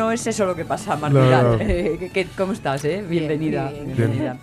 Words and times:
No, 0.00 0.10
es 0.12 0.26
eso 0.26 0.46
lo 0.46 0.54
que 0.56 0.64
pasa, 0.64 0.94
No, 0.96 1.00
Marcial. 1.10 1.52
no. 1.52 1.58
¿qué- 2.14 2.26
¿Cómo 2.36 2.52
estás, 2.54 2.84
eh? 2.86 3.04
Bienvenida. 3.06 3.68
bien, 3.70 3.86
bienvenida. 3.94 4.38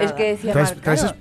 Es 0.00 0.12
que 0.12 0.30
decía 0.32 0.52
claro, 0.82 1.14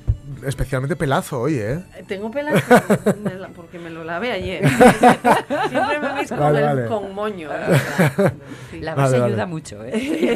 especialmente 0.46 0.96
pelazo 0.96 1.42
hoy, 1.42 1.56
¿eh? 1.60 1.84
Tengo 2.08 2.30
pelazo 2.32 2.66
porque 3.56 3.80
me 3.80 3.90
lo 3.90 4.04
lavé 4.04 4.32
ayer. 4.32 4.68
Siempre 5.70 6.00
me 6.00 6.14
veis 6.14 6.30
con, 6.30 6.40
Vale, 6.40 6.86
con 6.88 7.14
moño. 7.14 7.50
¿eh? 7.52 8.32
Sí. 8.72 8.82
La 8.82 8.96
base 8.96 9.18
vale. 9.18 9.32
ayuda 9.32 9.46
mucho, 9.46 9.82
¿eh? 9.86 9.92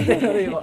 Te 0.07 0.21
lo 0.21 0.33
digo. 0.33 0.61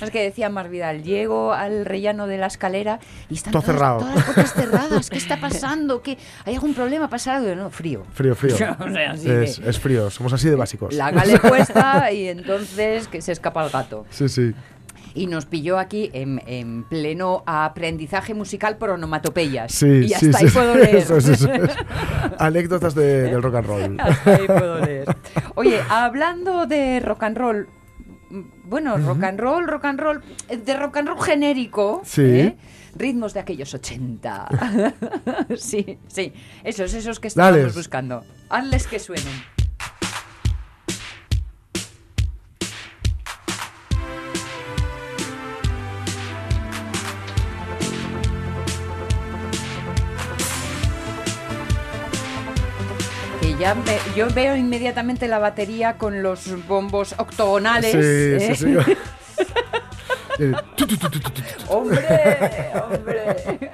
es 0.00 0.10
que 0.10 0.22
decía 0.22 0.48
Mar 0.48 0.70
Vidal, 0.70 1.02
llego 1.02 1.52
al 1.52 1.84
rellano 1.84 2.26
de 2.26 2.38
la 2.38 2.46
escalera 2.46 2.98
y 3.28 3.34
están 3.34 3.52
Todo 3.52 3.62
todas, 3.62 3.76
cerrado. 3.76 3.98
todas 4.00 4.14
las 4.14 4.24
puertas 4.24 4.52
cerradas. 4.54 5.10
¿Qué 5.10 5.18
está 5.18 5.38
pasando? 5.38 6.00
¿Qué, 6.02 6.16
¿Hay 6.46 6.54
algún 6.54 6.72
problema? 6.74 7.10
¿Pasa 7.10 7.36
algo? 7.36 7.54
No, 7.54 7.68
frío. 7.70 8.04
Frío, 8.14 8.34
frío. 8.34 8.54
O 8.54 8.56
sea, 8.56 9.10
así 9.12 9.30
es, 9.30 9.58
que- 9.60 9.68
es 9.68 9.78
frío, 9.78 10.08
somos 10.10 10.32
así 10.32 10.48
de 10.48 10.56
básicos. 10.56 10.94
La 10.94 11.10
gale 11.10 11.38
puesta 11.38 12.10
y 12.10 12.28
entonces 12.28 13.06
que 13.08 13.20
se 13.20 13.32
escapa 13.32 13.64
el 13.64 13.70
gato. 13.70 14.06
Sí, 14.10 14.28
sí. 14.30 14.54
Y 15.14 15.26
nos 15.26 15.46
pilló 15.46 15.78
aquí 15.78 16.10
en, 16.12 16.40
en 16.46 16.84
pleno 16.84 17.42
aprendizaje 17.46 18.34
musical 18.34 18.76
por 18.76 18.90
onomatopeyas. 18.90 19.72
Sí, 19.72 19.86
y 19.86 20.08
sí, 20.08 20.14
hasta 20.14 20.38
sí. 20.38 20.44
ahí 20.46 20.50
puedo 20.50 20.74
leer. 20.76 20.96
Eso 20.96 21.16
eso. 21.16 21.48
Anécdotas 22.38 22.94
de- 22.94 23.22
del 23.30 23.42
rock 23.42 23.54
and 23.56 23.66
roll. 23.66 23.96
Hasta 24.00 24.34
ahí 24.36 24.46
puedo 24.46 24.78
leer. 24.84 25.16
Oye, 25.54 25.80
hablando 25.88 26.66
de 26.66 27.00
rock 27.00 27.22
and 27.24 27.36
roll, 27.36 27.68
bueno, 28.64 28.96
rock 28.98 29.22
and 29.24 29.40
roll, 29.40 29.66
rock 29.66 29.84
and 29.86 30.00
roll, 30.00 30.22
de 30.48 30.76
rock 30.76 30.96
and 30.98 31.08
roll 31.08 31.20
genérico, 31.22 32.02
Sí. 32.04 32.22
¿eh? 32.22 32.56
ritmos 32.96 33.32
de 33.34 33.40
aquellos 33.40 33.72
80. 33.74 34.48
sí, 35.56 35.98
sí, 36.08 36.32
esos, 36.64 36.92
esos 36.94 37.20
que 37.20 37.28
estábamos 37.28 37.58
Dales. 37.60 37.74
buscando. 37.74 38.24
Hazles 38.50 38.86
que 38.86 38.98
suenen. 38.98 39.24
Ya 53.58 53.76
yo 54.16 54.28
veo 54.30 54.56
inmediatamente 54.56 55.28
la 55.28 55.38
batería 55.38 55.98
con 55.98 56.22
los 56.22 56.66
bombos 56.66 57.14
octogonales. 57.18 57.92
Sí. 58.58 58.76
¡Hombre! 61.68 62.70
¡Hombre! 62.90 63.70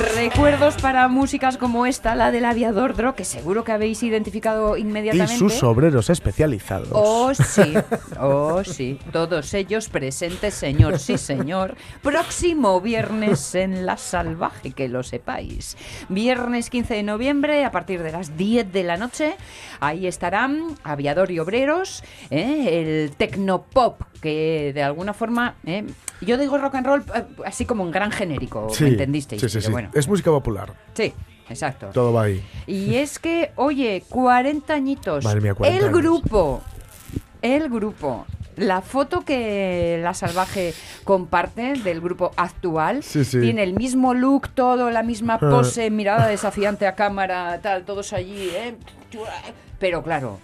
Recuerdos 0.00 0.76
para 0.80 1.08
músicas 1.08 1.58
como 1.58 1.84
esta, 1.84 2.14
la 2.14 2.30
del 2.30 2.46
aviador 2.46 2.96
Dro, 2.96 3.14
que 3.14 3.24
seguro 3.26 3.64
que 3.64 3.72
habéis 3.72 4.02
identificado 4.02 4.78
Y 4.78 4.80
inmediatamente. 4.80 5.36
sus 5.36 5.62
obreros 5.62 6.08
especializados. 6.08 6.88
Oh, 6.92 7.32
sí, 7.34 7.74
oh, 8.20 8.64
sí. 8.64 8.98
Todos 9.12 9.52
ellos 9.52 9.90
presentes, 9.90 10.54
señor, 10.54 10.98
sí, 10.98 11.18
señor. 11.18 11.74
Próximo 12.02 12.80
viernes 12.80 13.54
en 13.54 13.84
La 13.84 13.98
Salvaje, 13.98 14.72
que 14.72 14.88
lo 14.88 15.02
sepáis. 15.02 15.76
Viernes 16.08 16.70
15 16.70 16.94
de 16.94 17.02
noviembre, 17.02 17.64
a 17.66 17.70
partir 17.70 18.02
de 18.02 18.12
las 18.12 18.36
10 18.38 18.72
de 18.72 18.84
la 18.84 18.96
noche. 18.96 19.36
Ahí 19.80 20.06
estarán 20.06 20.76
Aviador 20.82 21.30
y 21.30 21.38
Obreros, 21.40 22.02
¿eh? 22.30 22.80
el 23.04 23.10
Tecnopop, 23.16 24.00
que 24.22 24.72
de 24.74 24.82
alguna 24.82 25.12
forma. 25.12 25.56
¿eh? 25.66 25.84
Yo 26.22 26.36
digo 26.36 26.58
rock 26.58 26.74
and 26.74 26.86
roll 26.86 27.02
eh, 27.14 27.24
así 27.46 27.64
como 27.64 27.82
un 27.82 27.90
gran 27.90 28.10
genérico, 28.10 28.68
Sí, 28.70 28.84
¿me 28.84 28.90
entendisteis? 28.90 29.40
Sí, 29.40 29.48
sí, 29.48 29.54
Pero 29.54 29.66
sí. 29.66 29.72
bueno, 29.72 29.89
Es 29.94 30.08
música 30.08 30.30
popular. 30.30 30.72
sí, 30.94 31.12
exacto. 31.48 31.88
Todo 31.92 32.12
va 32.12 32.22
ahí. 32.24 32.44
Y 32.66 32.94
es 32.96 33.18
que, 33.18 33.52
oye, 33.56 34.02
40 34.08 34.72
añitos. 34.74 35.24
Madre 35.24 35.40
mía, 35.40 35.54
40 35.54 35.78
el 35.78 35.84
años. 35.90 35.98
grupo. 36.00 36.62
El 37.42 37.68
grupo. 37.70 38.26
La 38.56 38.82
foto 38.82 39.22
que 39.22 39.98
La 40.02 40.12
Salvaje 40.12 40.74
comparte 41.04 41.72
del 41.74 42.00
grupo 42.02 42.32
actual 42.36 43.02
Sí, 43.02 43.24
sí. 43.24 43.40
tiene 43.40 43.62
el 43.62 43.72
mismo 43.74 44.12
look, 44.12 44.50
todo, 44.50 44.90
la 44.90 45.02
misma 45.02 45.34
Ah. 45.34 45.38
pose, 45.50 45.90
mirada 45.90 46.26
desafiante 46.26 46.86
a 46.86 46.94
cámara, 46.94 47.58
tal, 47.62 47.84
todos 47.84 48.12
allí, 48.12 48.50
¿eh? 48.50 48.76
Pero 49.78 50.02
claro, 50.02 50.38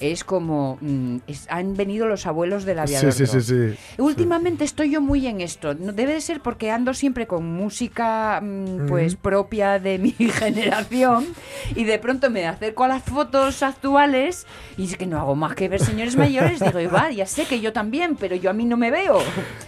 es 0.00 0.24
como. 0.24 0.78
mm, 0.80 1.16
es- 1.26 1.46
han 1.50 1.76
venido 1.76 2.06
los 2.06 2.26
abuelos 2.26 2.64
del 2.64 2.78
aviador. 2.80 3.12
sí, 3.12 3.26
sí, 3.26 3.40
sí. 3.40 3.74
Últimamente 3.98 4.64
estoy 4.64 4.90
yo 4.90 5.00
muy 5.00 5.26
en 5.26 5.40
esto. 5.40 5.74
No, 5.74 5.92
debe 5.92 6.14
de 6.14 6.20
ser 6.20 6.40
porque 6.40 6.70
ando 6.70 6.94
siempre 6.94 7.26
con 7.26 7.44
música 7.46 8.40
mm, 8.42 8.86
pues 8.88 9.16
propia 9.16 9.78
de 9.78 9.98
mi 9.98 10.10
generación 10.18 11.26
y 11.74 11.84
de 11.84 11.98
pronto 11.98 12.30
me 12.30 12.46
acerco 12.46 12.84
a 12.84 12.88
las 12.88 13.02
fotos 13.02 13.62
actuales 13.62 14.46
y 14.76 14.84
es 14.84 14.96
que 14.96 15.06
no 15.06 15.18
hago 15.18 15.34
más 15.36 15.54
que 15.54 15.68
ver 15.68 15.80
señores 15.80 16.16
mayores. 16.16 16.60
Digo, 16.60 16.80
"Igual, 16.80 17.14
ya 17.14 17.26
sé 17.26 17.44
que 17.46 17.60
yo 17.60 17.72
también, 17.72 18.16
pero 18.16 18.34
yo 18.36 18.50
a 18.50 18.52
mí 18.52 18.64
no 18.64 18.76
me 18.76 18.90
veo. 18.90 19.18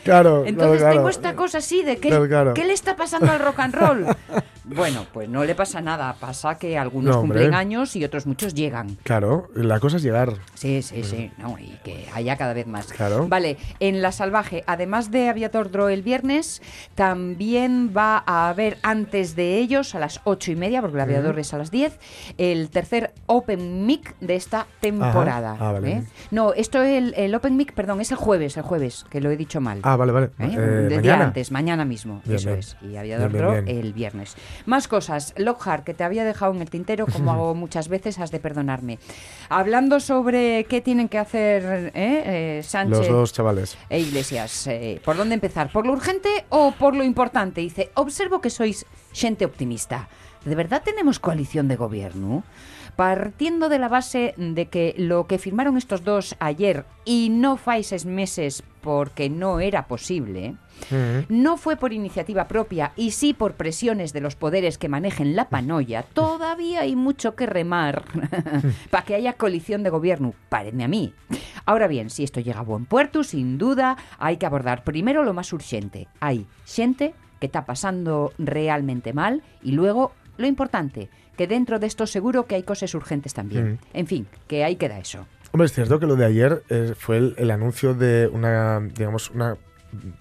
Claro, 0.05 0.45
Entonces 0.45 0.79
claro, 0.81 0.95
tengo 0.97 1.09
esta 1.09 1.35
cosa 1.35 1.59
así 1.59 1.83
de 1.83 1.99
que, 1.99 2.09
Claro. 2.09 2.55
¿qué 2.55 2.65
le 2.65 2.73
está 2.73 2.97
pasando 2.97 3.31
al 3.31 3.39
rock 3.41 3.61
and 3.61 3.75
roll? 3.75 4.07
Bueno, 4.69 5.07
pues 5.13 5.29
no 5.29 5.45
le 5.45 5.55
pasa 5.55 5.81
nada. 5.81 6.17
Pasa 6.19 6.59
que 6.59 6.77
algunos 6.77 7.15
No, 7.15 7.21
cumplen 7.21 7.55
años 7.55 7.95
y 7.95 8.03
otros 8.05 8.27
muchos 8.27 8.53
llegan. 8.53 8.99
Claro, 9.05 9.49
la 9.55 9.79
cosa 9.79 9.97
es 9.99 10.03
llegar 10.03 10.16
quedar 10.17 10.33
Sí, 10.57 10.81
sí, 10.81 11.05
sí, 11.05 11.31
no, 11.37 11.59
y 11.59 11.79
que 11.85 12.07
haya 12.15 12.37
cada 12.37 12.55
vez 12.55 12.67
más. 12.67 12.87
Claro. 12.87 13.29
Vale, 13.29 13.59
en 13.79 14.01
La 14.01 14.11
Salvaje, 14.11 14.65
además 14.67 15.11
de 15.11 15.29
Aviator 15.29 15.71
Draw 15.71 15.89
el 15.89 16.03
viernes, 16.03 16.63
también 16.95 17.93
va 17.95 18.25
a 18.27 18.49
haber 18.49 18.79
antes 18.83 19.37
de 19.37 19.59
ellos, 19.59 19.95
a 19.95 19.99
las 19.99 20.23
ocho 20.25 20.51
y 20.51 20.57
media, 20.57 20.81
porque 20.81 20.97
el 20.97 21.03
Aviador 21.03 21.39
es 21.39 21.53
a 21.53 21.59
las 21.59 21.71
10, 21.71 21.99
el 22.39 22.71
tercer 22.71 23.13
Open 23.27 23.85
Mic 23.85 24.17
de 24.21 24.37
esta 24.37 24.67
temporada. 24.81 25.59
Ah, 25.61 25.73
vale. 25.73 25.91
¿eh? 25.93 26.03
No, 26.31 26.55
esto 26.55 26.83
el, 26.83 27.13
el 27.19 27.35
Open 27.35 27.55
Mic, 27.57 27.75
perdón, 27.75 28.01
es 28.01 28.11
el 28.11 28.17
jueves, 28.17 28.57
el 28.57 28.63
jueves, 28.63 29.05
que 29.11 29.21
lo 29.21 29.31
he 29.31 29.37
dicho 29.37 29.61
mal. 29.61 29.81
Ah, 29.83 29.97
vale, 29.97 30.13
vale. 30.13 30.27
¿Eh? 30.39 30.57
Eh, 30.57 30.97
mañana. 30.97 31.25
antes, 31.27 31.51
mañana 31.51 31.85
mismo. 31.85 32.23
Bien, 32.25 32.37
eso 32.37 32.49
bien. 32.49 32.59
es. 32.61 32.77
Y 32.81 32.97
Aviador 32.97 33.31
Bien, 33.31 33.45
Draw 33.45 33.55
el 33.67 33.93
viernes. 33.93 34.37
Más 34.65 34.89
cosas. 34.89 35.35
Lockhart, 35.37 35.85
que 35.85 35.93
te 35.93 36.03
había 36.03 36.25
dejado 36.25 36.55
en 36.55 36.63
el 36.63 36.71
tintero, 36.71 37.07
como 37.07 37.31
hago 37.33 37.55
muchas 37.55 37.89
veces, 37.89 38.19
has 38.19 38.31
de 38.31 38.41
perdonarme. 38.41 38.99
Hablando 39.51 40.01
sobre 40.01 40.46
qué 40.69 40.81
tienen 40.81 41.09
que 41.09 41.19
hacer 41.19 41.93
¿eh? 41.95 42.59
Eh, 42.59 42.63
Sánchez 42.63 42.99
Los 42.99 43.09
dos 43.09 43.33
chavales. 43.33 43.77
e 43.89 43.99
Iglesias. 44.01 44.67
eh, 44.67 45.01
¿Por 45.05 45.17
dónde 45.17 45.35
empezar? 45.35 45.71
¿Por 45.73 45.87
lo 45.87 45.93
urgente 45.93 46.29
o 46.49 46.73
por 46.73 46.95
lo 46.95 47.05
importante? 47.05 47.61
Dice, 47.61 47.91
observo 47.95 48.41
que 48.41 48.51
sois 48.51 48.85
gente 49.13 49.45
optimista. 49.45 50.09
¿De 50.45 50.55
verdad 50.55 50.83
tenemos 50.85 51.19
coalición 51.19 51.67
de 51.69 51.77
gobierno? 51.77 52.45
Partiendo 52.97 53.69
de 53.69 53.79
la 53.79 53.89
base 53.89 54.35
de 54.39 54.69
que 54.69 54.95
lo 54.97 55.27
que 55.27 55.39
firmaron 55.39 55.77
estos 55.77 56.03
dos 56.03 56.35
ayer 56.39 56.87
y 57.05 57.29
no 57.31 57.59
seis 57.59 58.07
meses 58.07 58.63
porque 58.81 59.29
no 59.29 59.61
era 59.61 59.87
posible, 59.87 60.57
no 61.29 61.57
fue 61.57 61.77
por 61.77 61.93
iniciativa 61.93 62.49
propia 62.49 62.93
y 62.97 63.11
sí 63.11 63.35
por 63.35 63.55
presiones 63.55 64.13
de 64.13 64.21
los 64.21 64.37
poderes 64.37 64.79
que 64.79 64.89
manejen 64.89 65.37
la 65.37 65.49
panoya, 65.49 66.05
todavía 66.05 66.83
hay 66.83 66.97
mucho 66.97 67.35
que 67.35 67.47
remar 67.47 68.05
para 68.91 69.05
que 69.05 69.15
haya 69.15 69.35
coalición 69.35 69.83
de 69.83 69.91
gobierno, 69.91 70.35
parece 70.49 70.83
a 70.83 70.89
mí. 70.89 71.13
Ahora 71.65 71.89
bien, 71.89 72.11
si 72.11 72.25
esto 72.25 72.41
llega 72.41 72.61
a 72.61 72.63
buen 72.63 72.87
puerto, 72.87 73.25
sin 73.25 73.59
duda, 73.59 73.97
hay 74.19 74.37
que 74.37 74.47
abordar 74.47 74.85
primero 74.85 75.25
lo 75.25 75.35
más 75.35 75.53
urgente. 75.53 76.09
Hay 76.21 76.47
gente 76.65 77.15
que 77.41 77.47
está 77.47 77.67
pasando 77.67 78.33
realmente 78.39 79.13
mal 79.13 79.43
y 79.63 79.73
luego 79.73 80.13
lo 80.37 80.47
importante, 80.47 81.09
que 81.37 81.47
dentro 81.47 81.79
de 81.79 81.87
esto 81.87 82.07
seguro 82.07 82.47
que 82.47 82.55
hay 82.55 82.63
cosas 82.63 82.95
urgentes 82.95 83.35
también. 83.35 83.73
Mm. 83.73 83.79
En 83.95 84.07
fin, 84.07 84.27
que 84.49 84.65
ahí 84.65 84.77
queda 84.77 84.99
eso. 84.99 85.27
Hombre, 85.53 85.67
es 85.67 85.73
cierto 85.73 85.99
que 85.99 86.07
lo 86.07 86.17
de 86.17 86.25
ayer 86.25 86.63
eh, 86.69 86.95
fue 86.99 87.19
el, 87.19 87.35
el 87.39 87.51
anuncio 87.51 87.95
de 87.95 88.29
una, 88.33 88.81
digamos, 88.81 89.31
una 89.31 89.57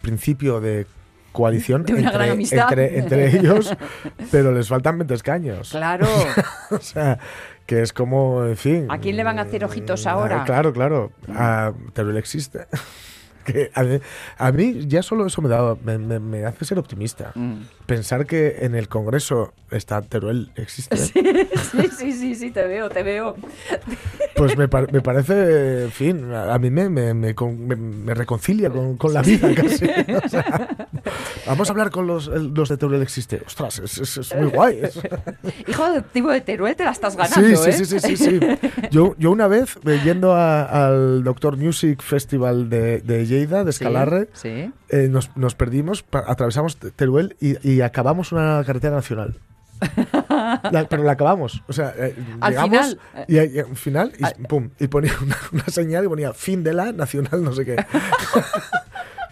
principio 0.01 0.61
de 0.61 0.85
coalición 1.31 1.83
De 1.83 1.93
una 1.93 2.03
entre, 2.03 2.17
gran 2.17 2.29
amistad. 2.29 2.69
entre, 2.71 2.97
entre 2.99 3.37
ellos, 3.37 3.75
pero 4.31 4.51
les 4.51 4.67
faltan 4.67 4.97
20 4.97 5.13
escaños. 5.13 5.69
Claro, 5.69 6.07
O 6.71 6.79
sea, 6.79 7.19
que 7.65 7.81
es 7.81 7.91
como, 7.91 8.45
en 8.45 8.57
fin. 8.57 8.87
¿A 8.89 8.99
quién 8.99 9.17
le 9.17 9.23
van 9.23 9.39
a 9.39 9.43
hacer 9.43 9.65
ojitos 9.65 10.05
mm, 10.05 10.07
ahora? 10.07 10.43
Claro, 10.45 10.71
claro. 10.71 11.11
A 11.29 11.73
Teruel 11.93 12.17
existe. 12.17 12.67
Que 13.45 13.71
a, 13.73 13.83
mí, 13.83 13.99
a 14.37 14.51
mí 14.51 14.79
ya 14.87 15.01
solo 15.03 15.25
eso 15.27 15.41
me, 15.41 15.49
da, 15.49 15.75
me, 15.83 15.97
me- 15.99 16.19
me 16.19 16.45
hace 16.45 16.65
ser 16.65 16.79
optimista. 16.79 17.31
Mm. 17.35 17.61
Pensar 17.85 18.25
que 18.25 18.57
en 18.61 18.73
el 18.75 18.87
Congreso 18.89 19.53
está 19.71 20.01
Teruel 20.01 20.51
existe, 20.55 20.97
sí, 20.97 21.13
sí, 21.97 22.11
sí, 22.11 22.35
sí, 22.35 22.51
te 22.51 22.65
veo, 22.67 22.89
te 22.89 23.03
veo. 23.03 23.35
pues 24.35 24.57
me, 24.57 24.67
par- 24.67 24.91
me 24.91 25.01
parece, 25.01 25.83
en 25.83 25.91
fin, 25.91 26.33
a, 26.33 26.53
a 26.55 26.59
mí 26.59 26.69
me, 26.71 26.89
me, 26.89 27.13
me 27.13 27.35
con- 27.35 27.67
me- 27.67 27.75
me 27.75 28.13
reconcilia 28.13 28.69
con, 28.69 28.97
con 28.97 29.13
la 29.13 29.21
vida 29.21 29.53
casi. 29.53 29.85
O 29.85 30.29
sea, 30.29 30.84
vamos 31.47 31.69
a 31.69 31.71
hablar 31.73 31.91
con 31.91 32.07
los, 32.07 32.27
los 32.27 32.69
de 32.69 32.77
Teruel 32.77 33.01
existe. 33.01 33.41
Ostras, 33.45 33.79
es, 33.79 33.97
es- 33.97 34.17
es 34.17 34.35
muy 34.35 34.49
guay. 34.49 34.79
es- 34.83 34.99
Hijo 35.67 35.83
adoptivo 35.83 36.29
de 36.31 36.41
Teruel, 36.41 36.75
te 36.75 36.83
la 36.85 36.91
estás 36.91 37.15
ganando, 37.15 37.41
Sí, 37.41 37.55
sí, 37.55 37.69
¿eh? 37.69 37.73
sí, 37.73 37.85
sí, 37.85 37.99
sí, 37.99 38.17
sí. 38.17 38.39
Yo, 38.91 39.15
yo 39.17 39.31
una 39.31 39.47
vez, 39.47 39.77
eh, 39.85 39.99
yendo 40.03 40.33
a- 40.33 40.63
al 40.87 41.23
Doctor 41.23 41.57
Music 41.57 42.01
Festival 42.01 42.69
de, 42.69 43.01
de 43.01 43.25
Lleida, 43.25 43.63
de 43.63 43.69
Escalarre, 43.71 44.29
Sí. 44.33 44.71
eh, 44.89 45.07
nos, 45.09 45.35
nos 45.35 45.55
perdimos, 45.55 46.05
atravesamos 46.11 46.77
Te- 46.77 46.91
Teruel 46.91 47.35
y, 47.39 47.55
y 47.69 47.81
acabamos 47.81 48.31
una 48.31 48.63
carretera 48.65 48.95
nacional. 48.95 49.35
La- 50.71 50.87
pero 50.89 51.03
la 51.03 51.11
acabamos. 51.13 51.61
O 51.67 51.73
sea, 51.73 51.93
eh, 51.97 52.15
Al 52.39 52.51
llegamos 52.53 52.69
final. 52.71 52.99
Y, 53.27 53.35
y 53.35 53.59
al 53.59 53.75
final, 53.75 54.13
y, 54.17 54.43
pum, 54.47 54.69
y 54.79 54.87
ponía 54.87 55.11
una, 55.21 55.37
una 55.51 55.65
señal 55.67 56.05
y 56.05 56.07
ponía 56.07 56.33
fin 56.33 56.63
de 56.63 56.73
la 56.73 56.91
nacional, 56.93 57.43
no 57.43 57.53
sé 57.53 57.65
qué. 57.65 57.75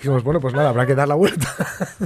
Dijimos, 0.03 0.21
bueno, 0.25 0.41
pues 0.41 0.53
nada, 0.53 0.67
habrá 0.69 0.85
que 0.85 0.95
dar 0.95 1.07
la 1.07 1.15
vuelta 1.15 1.47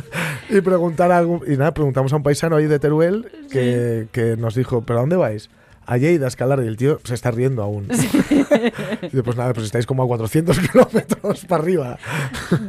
y 0.50 0.62
preguntar 0.62 1.12
a 1.12 1.18
algún. 1.18 1.42
Y 1.48 1.58
nada, 1.58 1.74
preguntamos 1.74 2.14
a 2.14 2.16
un 2.18 2.22
paisano 2.22 2.56
ahí 2.58 2.68
de 2.68 2.78
Teruel 2.78 3.28
que, 3.52 4.08
que 4.12 4.38
nos 4.38 4.54
dijo, 4.54 4.82
¿pero 4.84 5.00
a 5.00 5.02
dónde 5.02 5.16
vais? 5.16 5.50
A 5.88 5.98
Lleida, 5.98 6.26
a 6.26 6.28
escalar. 6.28 6.62
Y 6.64 6.68
el 6.68 6.78
tío 6.78 7.00
se 7.04 7.16
está 7.16 7.32
riendo 7.32 7.64
aún. 7.64 7.88
Y 7.90 7.96
dice, 9.08 9.24
pues 9.24 9.36
nada, 9.36 9.52
pues 9.54 9.66
estáis 9.66 9.88
como 9.88 10.04
a 10.04 10.08
400 10.08 10.60
kilómetros 10.72 11.46
para 11.46 11.64
arriba. 11.64 11.98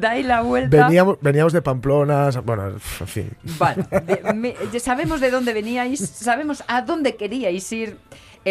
Dais 0.00 0.24
la 0.24 0.40
vuelta. 0.40 0.86
Veníamos, 0.86 1.18
veníamos 1.20 1.52
de 1.52 1.60
Pamplona, 1.60 2.30
bueno, 2.44 2.68
en 2.68 3.06
fin. 3.06 3.30
Vale, 3.58 3.84
de- 4.06 4.32
me- 4.32 4.54
ya 4.72 4.80
sabemos 4.80 5.20
de 5.20 5.30
dónde 5.30 5.52
veníais, 5.52 6.00
sabemos 6.00 6.64
a 6.68 6.80
dónde 6.82 7.16
queríais 7.16 7.70
ir. 7.72 7.98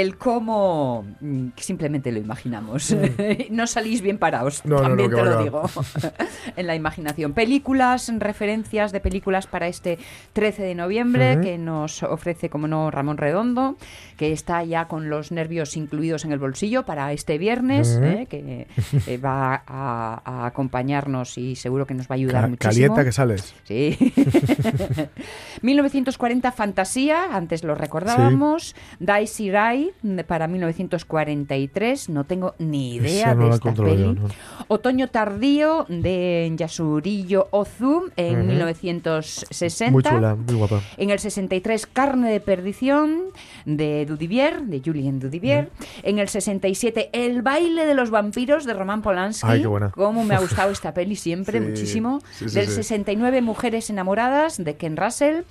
El 0.01 0.17
cómo 0.17 1.05
mm, 1.21 1.47
simplemente 1.55 2.11
lo 2.11 2.19
imaginamos. 2.19 2.95
no 3.49 3.65
salís 3.67 4.01
bien 4.01 4.17
parados, 4.19 4.63
No, 4.65 4.75
no, 4.75 4.81
no, 4.81 4.87
también 4.89 5.09
te 5.11 5.23
lo 5.23 5.43
digo. 5.43 5.63
en 6.55 6.67
la 6.67 6.75
imaginación. 6.75 7.33
Películas, 7.33 8.11
referencias 8.19 8.91
de 8.91 8.99
películas 8.99 9.47
para 9.47 9.67
este 9.67 9.97
13 10.33 10.61
de 10.63 10.75
noviembre 10.75 11.39
que 11.41 11.57
nos 11.57 12.03
ofrece, 12.03 12.49
como 12.49 12.67
no, 12.67 12.91
Ramón 12.91 13.17
Redondo, 13.17 13.77
que 14.17 14.31
está 14.33 14.63
ya 14.63 14.87
con 14.87 15.09
los 15.09 15.31
nervios 15.31 15.75
incluidos 15.77 16.25
en 16.25 16.31
el 16.31 16.39
bolsillo 16.39 16.85
para 16.85 17.11
este 17.11 17.37
viernes. 17.37 17.99
¿eh? 18.01 18.27
que 18.29 18.67
eh, 19.07 19.17
va 19.17 19.63
a, 19.65 20.21
a 20.23 20.45
acompañarnos 20.45 21.37
y 21.37 21.55
seguro 21.55 21.87
que 21.87 21.93
nos 21.93 22.05
va 22.07 22.13
a 22.13 22.17
ayudar 22.17 22.41
Ca- 22.43 22.47
muchísimo. 22.49 22.71
calienta 22.95 23.03
que 23.03 23.11
sales. 23.11 23.53
Sí. 23.63 23.97
1940 25.61 26.51
Fantasía, 26.51 27.35
antes 27.35 27.63
lo 27.63 27.75
recordábamos. 27.75 28.75
Daisy 28.99 29.51
Rai 29.51 29.86
para 30.27 30.47
1943, 30.47 32.09
no 32.09 32.23
tengo 32.25 32.55
ni 32.59 32.95
idea 32.95 33.33
no 33.33 33.49
de 33.49 33.55
esta 33.55 33.73
yo, 33.73 33.83
peli. 33.83 34.03
no. 34.13 34.27
Otoño 34.67 35.07
tardío 35.09 35.85
de 35.89 36.51
Yasurillo 36.55 37.47
Ozum 37.51 38.05
en 38.15 38.39
Ujú. 38.39 38.47
1960. 38.47 39.91
Muy 39.91 40.03
chula, 40.03 40.35
muy 40.35 40.55
guapa. 40.55 40.81
En 40.97 41.09
el 41.09 41.19
63, 41.19 41.85
Carne 41.87 42.31
de 42.31 42.39
Perdición, 42.39 43.21
de 43.65 44.05
Dudivier, 44.05 44.61
de 44.63 44.81
Julien 44.83 45.19
Dudivier. 45.19 45.69
En 46.03 46.19
el 46.19 46.27
67, 46.29 47.09
El 47.13 47.41
baile 47.41 47.85
de 47.85 47.93
los 47.93 48.09
vampiros, 48.09 48.65
de 48.65 48.73
Roman 48.73 49.01
Polanski. 49.01 49.47
Ay, 49.49 49.61
qué 49.61 49.67
buena. 49.67 49.89
Cómo 49.91 50.23
me 50.23 50.35
ha 50.35 50.39
gustado 50.39 50.71
esta 50.77 50.93
peli 50.93 51.15
siempre, 51.15 51.59
Sí, 51.59 51.65
muchísimo. 51.65 52.19
sí, 52.31 52.49
sí, 52.49 52.55
Del 52.55 52.67
sí. 52.67 52.73
69, 52.75 53.41
Mujeres 53.41 53.89
enamoradas, 53.89 54.63
de 54.63 54.75
Ken 54.75 54.97
Russell. 54.97 55.41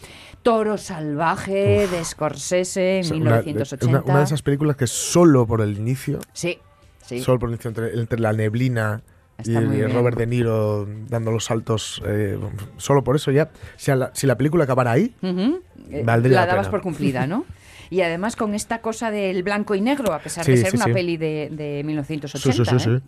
Toro 0.43 0.79
salvaje, 0.79 1.89
de 1.89 2.05
Scorsese, 2.05 2.99
en 2.99 3.05
O 3.05 3.09
sea, 3.09 3.17
una, 3.17 3.31
1980. 3.43 3.87
una- 3.87 4.03
una 4.05 4.16
de 4.19 4.25
esas 4.25 4.43
películas 4.43 4.77
que 4.77 4.87
solo 4.87 5.47
por 5.47 5.61
el 5.61 5.77
inicio, 5.79 6.19
Sí, 6.33 6.59
sí. 7.03 7.21
solo 7.21 7.39
por 7.39 7.49
el 7.49 7.55
inicio 7.55 7.69
entre, 7.71 7.95
entre 7.99 8.19
la 8.21 8.33
neblina 8.33 9.03
y, 9.45 9.51
Está. 9.55 9.61
Robert 9.89 10.17
De 10.17 10.27
Niro 10.27 10.87
dando 11.09 11.31
los 11.31 11.45
saltos, 11.45 12.01
eh, 12.07 12.39
solo 12.79 13.05
por 13.05 13.17
eso 13.17 13.31
ya, 13.31 13.51
si 13.77 13.91
la, 13.93 14.11
si 14.15 14.27
la 14.27 14.37
película 14.37 14.65
acabara 14.65 14.93
ahí. 14.93 15.15
Eh, 15.23 16.03
Valdría 16.05 16.37
la 16.37 16.41
la 16.43 16.47
dabas 16.47 16.67
pena. 16.67 16.71
por 16.71 16.81
cumplida, 16.83 17.27
¿no? 17.27 17.45
Y 17.91 18.01
además 18.01 18.37
con 18.37 18.55
esta 18.55 18.81
cosa 18.81 19.11
del 19.11 19.43
blanco 19.43 19.75
y 19.75 19.81
negro, 19.81 20.13
a 20.13 20.19
pesar 20.19 20.45
Sí, 20.45 20.53
de 20.53 20.57
ser 20.59 20.71
sí, 20.71 20.77
una 20.77 20.87
sí. 20.87 20.93
peli 20.93 21.17
de, 21.17 21.49
de 21.53 21.83
1980. 21.85 22.65
Sí, 22.65 22.71
sí, 22.71 22.85
sí, 22.85 22.91
¿eh? 22.91 23.01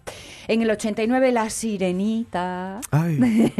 En 0.48 0.62
el 0.62 0.70
89, 0.70 1.32
La 1.32 1.50
Sirenita. 1.50 2.80
ay, 2.90 3.52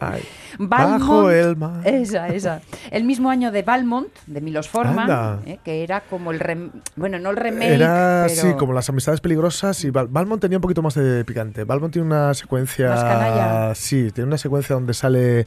ay, 0.00 0.22
Balmont, 0.58 1.00
bajo 1.00 1.30
el 1.30 1.56
mar. 1.56 1.86
Esa, 1.86 2.28
esa. 2.28 2.60
El 2.90 3.04
mismo 3.04 3.30
año 3.30 3.52
de 3.52 3.62
Balmont, 3.62 4.08
de 4.26 4.40
Milos 4.40 4.68
Forman. 4.68 5.40
¿eh? 5.46 5.58
que 5.64 5.82
era 5.82 6.00
como 6.00 6.32
el... 6.32 6.40
rem- 6.40 6.70
bueno, 6.96 7.18
no 7.18 7.30
el 7.30 7.36
remake, 7.36 7.74
Era, 7.74 8.24
pero... 8.28 8.40
sí, 8.42 8.54
como 8.58 8.72
las 8.72 8.88
amistades 8.88 9.20
peligrosas 9.20 9.84
y 9.84 9.90
Balmont 9.90 10.40
tenía 10.40 10.58
un 10.58 10.62
poquito 10.62 10.82
más 10.82 10.94
de 10.94 11.24
picante. 11.24 11.64
Balmont 11.64 11.92
tiene 11.92 12.06
una 12.06 12.34
secuencia... 12.34 12.88
Más 12.90 13.04
canalla. 13.04 13.74
Sí, 13.74 14.10
tiene 14.12 14.28
una 14.28 14.38
secuencia 14.38 14.74
donde 14.74 14.94
sale 14.94 15.46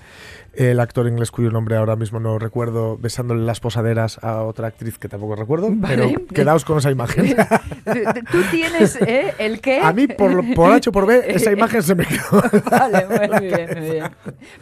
el 0.54 0.80
actor 0.80 1.07
inglés 1.07 1.31
cuyo 1.31 1.51
nombre 1.51 1.75
ahora 1.77 1.95
mismo 1.95 2.19
no 2.19 2.38
recuerdo, 2.39 2.98
besándole 2.98 3.44
las 3.45 3.60
posaderas 3.60 4.19
a 4.24 4.42
otra 4.59 4.67
actriz 4.67 4.97
que 4.97 5.07
tampoco 5.07 5.38
recuerdo, 5.38 5.69
Vale. 5.71 5.95
pero 5.95 6.25
quedaos 6.27 6.65
con 6.65 6.77
esa 6.79 6.91
imagen. 6.91 7.33
Tú 8.31 8.41
tienes 8.51 8.97
¿eh? 9.01 9.33
el 9.39 9.61
qué. 9.61 9.79
a 9.79 9.94
mí, 9.94 10.06
por, 10.07 10.53
por 10.53 10.73
H 10.73 10.89
o 10.89 10.91
por 10.91 11.06
B, 11.06 11.23
esa 11.27 11.51
imagen 11.53 11.81
se 11.81 11.95
me 11.95 12.05
quedó. 12.05 12.43
Vale, 12.69 13.05
muy 13.07 13.48
bien, 13.48 13.69
muy 13.79 13.89
bien. 13.91 14.12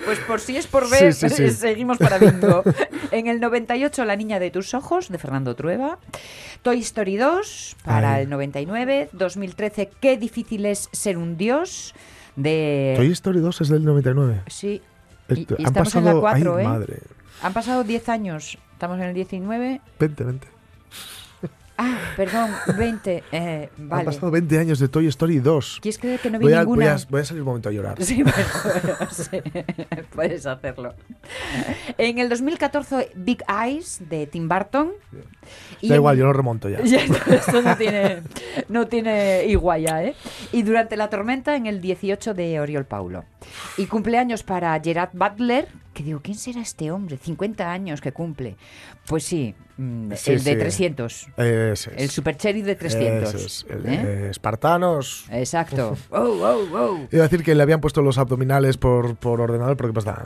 Pues 0.05 0.19
por 0.19 0.39
si 0.39 0.55
es 0.55 0.67
por 0.67 0.88
ver, 0.88 1.13
Sí, 1.13 1.27
sí, 1.29 1.36
sí. 1.36 1.50
seguimos 1.57 1.98
para 1.98 2.19
bingo. 2.19 2.62
En 3.10 3.25
el 3.25 3.39
98, 3.39 4.05
La 4.05 4.15
niña 4.15 4.39
de 4.39 4.51
tus 4.51 4.75
ojos, 4.75 5.10
de 5.10 5.17
Fernando 5.17 5.55
Trueba. 5.55 5.98
Toy 6.62 6.79
Story 6.81 7.17
2, 7.17 7.77
para 7.83 8.13
Ay. 8.15 8.24
el 8.24 8.29
99. 8.29 9.10
2013, 9.13 9.89
Qué 10.00 10.17
difícil 10.17 10.67
es 10.67 10.89
ser 10.91 11.17
un 11.17 11.38
dios, 11.38 11.95
de... 12.36 12.93
Toy 12.98 13.12
Story 13.13 13.39
2 13.39 13.62
es 13.62 13.69
del 13.69 13.83
99. 13.83 14.43
Sí. 14.45 14.79
Eh, 15.29 15.33
Y, 15.36 15.39
y 15.39 15.45
Han 15.57 15.65
estamos 15.65 15.95
en 15.95 16.03
pasado... 16.03 16.15
la 16.15 16.22
4, 16.22 16.55
ay, 16.57 16.63
¿eh? 16.63 16.67
madre. 16.67 16.98
Han 17.41 17.53
pasado 17.53 17.83
10 17.83 18.10
años. 18.10 18.57
Estamos 18.77 19.00
en 19.00 19.05
el 19.05 19.15
19. 19.15 19.81
Vente, 20.00 20.24
vente. 20.24 20.48
Ah, 21.79 21.98
perdón, 22.15 22.51
20. 22.77 23.24
Eh, 23.31 23.69
Han 23.75 23.89
vale. 23.89 24.05
pasado 24.05 24.29
20 24.29 24.60
años 24.60 24.77
de 24.77 24.88
Toy 24.88 25.07
Story 25.07 25.39
2. 25.39 25.79
¿Quieres 25.81 25.98
creer 26.00 26.19
que 26.19 26.29
no 26.29 26.38
vi 26.38 26.46
Voy 26.46 26.53
a, 26.53 26.60
ninguna? 26.60 26.93
voy, 26.93 27.01
a, 27.03 27.05
voy 27.10 27.22
a 27.22 27.25
salir 27.25 27.41
un 27.41 27.48
momento 27.48 27.69
a 27.69 27.72
llorar. 27.72 28.03
Sí, 28.03 28.22
bueno, 28.22 28.38
sí, 29.12 29.41
puedes 30.15 30.46
hacerlo. 30.46 30.93
En 31.98 32.19
el 32.19 32.29
2014, 32.29 33.12
Big 33.15 33.43
Eyes 33.50 34.00
de 34.10 34.27
Tim 34.27 34.48
Burton. 34.48 34.91
Y 35.81 35.89
Da 35.89 35.96
en- 35.96 36.00
igual, 36.01 36.17
yo 36.17 36.25
lo 36.25 36.34
remonto 36.34 36.69
ya. 36.69 36.81
Ya, 36.84 37.00
esto 37.34 37.63
no 37.63 37.75
tiene, 37.77 38.22
no 38.69 38.86
tiene 38.88 39.46
iguaya, 39.48 40.03
¿eh? 40.03 40.15
Y 40.51 40.62
durante 40.62 40.98
la 40.98 41.10
tormenta 41.10 41.55
en 41.55 41.65
el 41.65 41.81
18 41.81 42.36
de 42.36 42.60
Oriol 42.60 42.86
Paulo. 42.86 43.25
Y 43.77 43.88
cumpleaños 43.88 44.43
para 44.43 44.79
Gerard 44.79 45.12
Butler, 45.13 45.67
que 45.98 46.04
digo, 46.04 46.20
¿quién 46.22 46.38
será 46.38 46.62
este 46.62 46.92
hombre? 46.92 47.18
50 47.18 47.72
años 47.72 48.01
que 48.01 48.12
cumple. 48.12 48.56
Pues 49.08 49.24
sí, 49.24 49.56
mm, 49.77 50.12
Sí, 50.16 50.32
el 50.34 50.44
de 50.44 50.51
sí. 50.54 50.60
300. 50.60 51.27
Ese 51.38 51.72
es. 51.72 51.88
El 51.98 52.10
super 52.12 52.38
cherry 52.38 52.62
de 52.62 52.75
300. 52.75 53.34
Ese 53.34 53.46
es. 53.46 53.66
El, 53.70 53.86
¿eh? 53.86 54.01
eh, 54.06 54.27
espartanos. 54.30 55.25
Exacto. 55.32 55.98
Oh, 56.12 56.18
oh, 56.20 56.68
oh. 56.74 57.08
Iba 57.12 57.24
a 57.24 57.27
decir 57.27 57.44
que 57.44 57.56
le 57.56 57.63
habían 57.63 57.82
puesto 57.82 58.01
los 58.01 58.18
abdominales 58.18 58.77
por, 58.77 59.16
por 59.16 59.42
ordenador, 59.42 59.75
porque 59.77 59.94
pasa. 59.94 60.24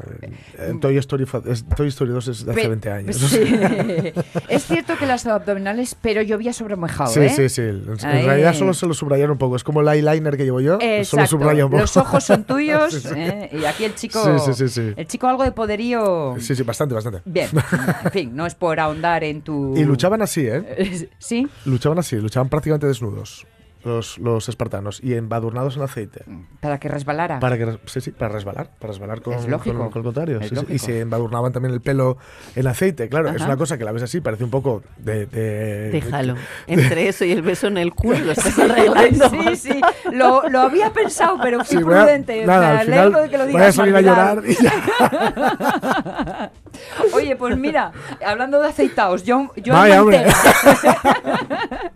En 0.58 0.80
Toy 0.80 0.98
Story, 0.98 1.26
fa- 1.26 1.42
es- 1.46 1.64
Toy 1.64 1.88
Story 1.88 2.12
2 2.12 2.28
es 2.28 2.46
de 2.46 2.52
hace 2.52 2.62
Pe- 2.64 2.68
20 2.68 2.92
años. 2.92 3.16
sí. 3.18 3.40
es 4.50 4.66
cierto 4.66 4.98
que 4.98 5.06
las 5.06 5.26
abdominales, 5.26 5.96
pero 6.02 6.22
llovía 6.22 6.52
sobre 6.54 6.76
mojado, 6.76 7.12
Sí, 7.12 7.22
¿eh? 7.22 7.30
sí, 7.30 7.48
sí. 7.50 7.62
En 7.62 7.96
Ahí. 8.04 8.26
realidad 8.26 8.54
solo 8.56 8.74
se 8.74 8.86
lo 8.88 8.94
subrayaron 8.94 9.32
un 9.34 9.38
poco. 9.38 9.56
Es 9.56 9.64
como 9.64 9.82
el 9.82 9.88
eyeliner 9.88 10.36
que 10.36 10.44
llevo 10.44 10.60
yo. 10.60 10.74
Solo 10.80 10.84
Exacto. 10.86 11.28
subraya 11.28 11.66
un 11.66 11.72
poco. 11.72 11.82
Los 11.82 11.96
ojos 11.98 12.24
son 12.24 12.44
tuyos 12.44 12.94
Sí, 12.94 13.00
sí. 13.00 13.14
¿eh? 13.16 13.50
y 13.54 13.66
aquí 13.66 13.86
el 13.86 13.96
chico, 13.96 14.22
Sí, 14.40 14.54
sí, 14.54 14.68
sí, 14.68 14.70
sí. 14.70 14.94
el 14.98 15.08
chico 15.08 15.28
algo 15.28 15.44
de 15.44 15.52
poderío. 15.62 16.36
Sí, 16.40 16.56
sí, 16.56 16.64
bastante, 16.64 16.96
bastante. 16.96 17.22
Bien, 17.24 17.48
en 18.06 18.12
fin, 18.12 18.36
no 18.36 18.48
es 18.48 18.56
por 18.56 18.80
ahondar 18.80 19.24
en 19.24 19.42
tu. 19.44 19.78
Y 19.78 19.84
luchaban 19.84 20.22
así, 20.24 20.48
¿eh? 20.48 21.08
Sí, 21.20 21.48
Luchaban 21.66 22.00
así, 22.00 22.16
luchaban 22.16 22.50
prácticamente 22.50 22.88
desnudos. 22.88 23.46
Los, 23.84 24.18
los 24.20 24.48
espartanos, 24.50 25.00
y 25.04 25.14
embadurnados 25.16 25.76
en 25.78 25.84
aceite. 25.84 26.24
Para 26.60 26.80
que 26.80 26.88
resbalara. 26.88 27.40
Para 27.40 27.58
que 27.58 27.78
sí, 27.86 28.02
sí, 28.02 28.12
para 28.12 28.34
resbalar, 28.34 28.70
para 28.80 28.94
resbalar 28.94 29.22
con, 29.22 29.34
Es 29.34 29.48
lógico. 29.48 29.78
con- 29.78 29.90
con 29.90 30.00
el 30.00 30.04
contrario. 30.04 30.40
Es 30.40 30.50
sí, 30.50 30.56
sí. 30.56 30.66
Y 30.70 30.80
se 30.80 31.00
embadurnaban 31.02 31.52
también 31.52 31.74
el 31.74 31.82
pelo 31.82 32.18
en 32.56 32.68
aceite. 32.68 33.10
Claro, 33.10 33.30
es 33.30 33.42
una 33.42 33.58
cosa 33.58 33.78
que 33.78 33.84
la 33.84 33.92
ves 33.92 34.04
así, 34.04 34.22
parece 34.22 34.44
un 34.44 34.52
poco 34.52 34.84
de. 34.98 35.26
de- 35.26 35.90
Déjalo. 35.92 36.36
Entre 36.68 37.08
eso 37.08 37.26
y 37.26 37.32
el 37.32 37.42
beso 37.42 37.68
en 37.68 37.78
el 37.78 37.94
culo 37.94 38.20
lo 38.20 38.32
estás 38.32 38.58
arreglando. 38.60 39.30
Sí, 39.30 39.56
sí, 39.56 39.82
lo, 40.12 40.48
lo 40.50 40.60
había 40.62 40.92
pensado, 40.94 41.38
pero 41.42 41.64
fui 41.64 41.78
voy 41.78 41.86
prudente. 41.96 42.46
nada, 42.46 42.74
Me 42.74 42.80
al 42.80 42.86
final 42.86 43.14
de 43.14 43.30
que 43.30 43.38
lo 43.38 43.44
voy 43.46 43.54
digas. 43.54 43.68
a 43.68 43.72
salir 43.72 43.96
a 43.96 44.02
llorar 44.02 44.44
y 44.48 44.54
ya. 44.56 46.52
Oye, 47.14 47.36
pues 47.36 47.58
mira, 47.58 47.92
hablando 48.26 48.60
de 48.62 48.68
aceitados, 48.70 49.24
yo, 49.24 49.52
yo 49.56 49.74
Vaya. 49.74 50.02
Mantega. 50.04 50.34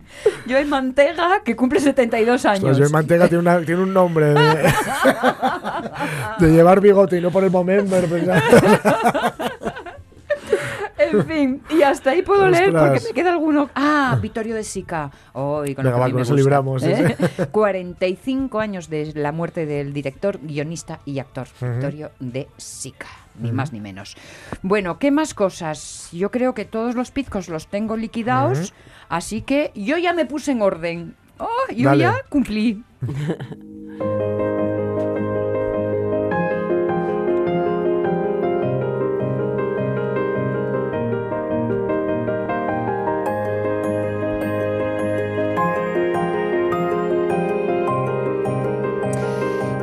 yo 0.46 0.56
en 0.58 0.68
Mantega, 0.68 1.42
que 1.44 1.54
cumple 1.56 1.80
72 1.80 2.44
años. 2.46 2.60
Pues 2.62 2.76
yo 2.78 2.86
en 2.86 2.92
Mantega 2.92 3.28
tiene, 3.28 3.40
una- 3.42 3.60
tiene 3.64 3.82
un 3.82 3.92
nombre 3.94 4.26
de, 4.34 4.72
de 6.38 6.48
llevar 6.52 6.80
bigote 6.80 7.18
y 7.18 7.20
no 7.20 7.30
por 7.30 7.44
el 7.44 7.50
momento. 7.50 7.96
pensar- 8.08 8.42
En 10.98 11.26
fin, 11.26 11.62
y 11.70 11.82
hasta 11.82 12.10
ahí 12.10 12.22
puedo 12.22 12.48
leer 12.48 12.72
porque 12.72 13.00
me 13.06 13.12
queda 13.12 13.30
alguno. 13.32 13.68
Ah, 13.74 14.18
Vittorio 14.20 14.54
de 14.54 14.64
Sica. 14.64 15.10
Hoy 15.34 15.74
con 15.74 15.84
Venga, 15.84 15.98
va, 15.98 16.10
con 16.10 16.20
eso 16.20 16.34
libramos, 16.34 16.82
¿eh? 16.84 17.16
45 17.50 18.58
años 18.60 18.88
de 18.88 19.12
la 19.14 19.30
muerte 19.32 19.66
del 19.66 19.92
director, 19.92 20.38
guionista 20.42 21.00
y 21.04 21.18
actor 21.18 21.46
Vittorio 21.60 22.10
de 22.18 22.48
Sica. 22.56 23.06
Ni 23.38 23.52
más 23.52 23.72
ni 23.72 23.80
menos. 23.80 24.16
Bueno, 24.62 24.98
¿qué 24.98 25.10
más 25.10 25.34
cosas? 25.34 26.08
Yo 26.12 26.30
creo 26.30 26.54
que 26.54 26.64
todos 26.64 26.94
los 26.94 27.10
pizcos 27.10 27.48
los 27.48 27.68
tengo 27.68 27.96
liquidados, 27.96 28.72
así 29.08 29.42
que 29.42 29.72
yo 29.74 29.98
ya 29.98 30.12
me 30.12 30.26
puse 30.26 30.52
en 30.52 30.62
orden. 30.62 31.16
Oh, 31.38 31.72
yo 31.74 31.90
Dale. 31.90 32.02
ya 32.02 32.22
cumplí. 32.28 32.82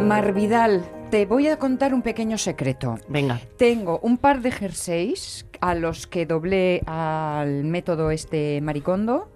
Marvidal, 0.01 0.85
te 1.13 1.27
voy 1.27 1.47
a 1.47 1.57
contar 1.59 1.93
un 1.93 2.01
pequeño 2.01 2.39
secreto. 2.39 2.97
Venga. 3.07 3.39
Tengo 3.55 3.99
un 3.99 4.17
par 4.17 4.41
de 4.41 4.51
jerseys 4.51 5.45
a 5.61 5.75
los 5.75 6.07
que 6.07 6.25
doblé 6.25 6.81
al 6.87 7.63
método 7.65 8.09
este 8.09 8.59
maricondo. 8.61 9.29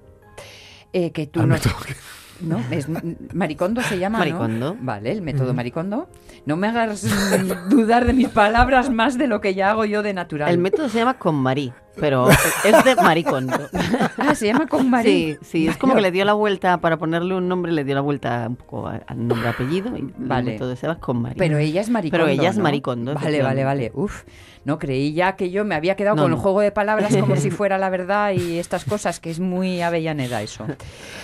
eh, 0.91 1.11
que 1.11 1.27
tú 1.27 1.41
Al 1.41 1.49
no, 1.49 1.53
método 1.53 1.75
que- 1.85 1.93
¿no? 2.47 2.59
Es, 2.71 2.87
maricondo 3.31 3.83
se 3.83 3.99
llama, 3.99 4.17
¿no? 4.17 4.23
Maricondo. 4.25 4.75
Vale, 4.79 5.11
el 5.11 5.21
método 5.21 5.53
maricondo. 5.53 6.09
No 6.47 6.57
me 6.57 6.67
hagas 6.67 7.05
dudar 7.69 8.07
de 8.07 8.13
mis 8.13 8.29
palabras 8.29 8.89
más 8.89 9.19
de 9.19 9.27
lo 9.27 9.39
que 9.39 9.53
ya 9.53 9.69
hago 9.69 9.85
yo 9.85 10.01
de 10.01 10.15
natural. 10.15 10.49
El 10.49 10.57
método 10.57 10.89
se 10.89 10.97
llama 10.97 11.19
con 11.19 11.35
Marí, 11.35 11.71
pero 11.99 12.29
es 12.29 12.83
de 12.83 12.95
maricondo. 12.95 13.57
Ah, 14.19 14.35
se 14.35 14.47
llama 14.47 14.67
con 14.67 14.89
Marí. 14.89 15.37
Sí, 15.41 15.45
sí, 15.45 15.67
es 15.67 15.77
como 15.77 15.95
que 15.95 16.01
le 16.01 16.11
dio 16.11 16.25
la 16.25 16.33
vuelta, 16.33 16.79
para 16.81 16.97
ponerle 16.97 17.35
un 17.35 17.47
nombre, 17.47 17.71
le 17.71 17.83
dio 17.85 17.95
la 17.95 18.01
vuelta 18.01 18.45
un 18.49 18.55
poco 18.57 18.87
al 18.87 19.27
nombre 19.27 19.47
apellido 19.47 19.95
y 19.95 20.11
Vale. 20.17 20.39
el 20.51 20.53
método 20.55 20.75
se 20.75 20.87
llama 20.87 20.99
con 20.99 21.21
Marí. 21.21 21.35
Pero 21.37 21.57
ella 21.57 21.79
es 21.81 21.89
maricondo. 21.89 22.25
Pero 22.25 22.27
ella 22.41 22.49
es 22.49 22.57
¿no? 22.57 22.63
maricondo, 22.63 23.13
Vale, 23.13 23.41
vale, 23.41 23.63
vale. 23.63 23.91
Uf, 23.93 24.23
no 24.65 24.79
creí 24.79 25.13
ya 25.13 25.35
que 25.37 25.49
yo 25.49 25.63
me 25.63 25.75
había 25.75 25.95
quedado 25.95 26.15
No, 26.17 26.23
con 26.23 26.31
no. 26.31 26.37
el 26.37 26.41
juego 26.43 26.59
de 26.61 26.71
palabras 26.73 27.15
como 27.15 27.37
si 27.37 27.51
fuera 27.51 27.77
la 27.77 27.89
verdad 27.89 28.31
y 28.33 28.57
estas 28.59 28.83
cosas, 28.83 29.19
que 29.21 29.29
es 29.29 29.39
muy 29.39 29.81
avellaneda 29.81 30.41
eso. 30.41 30.65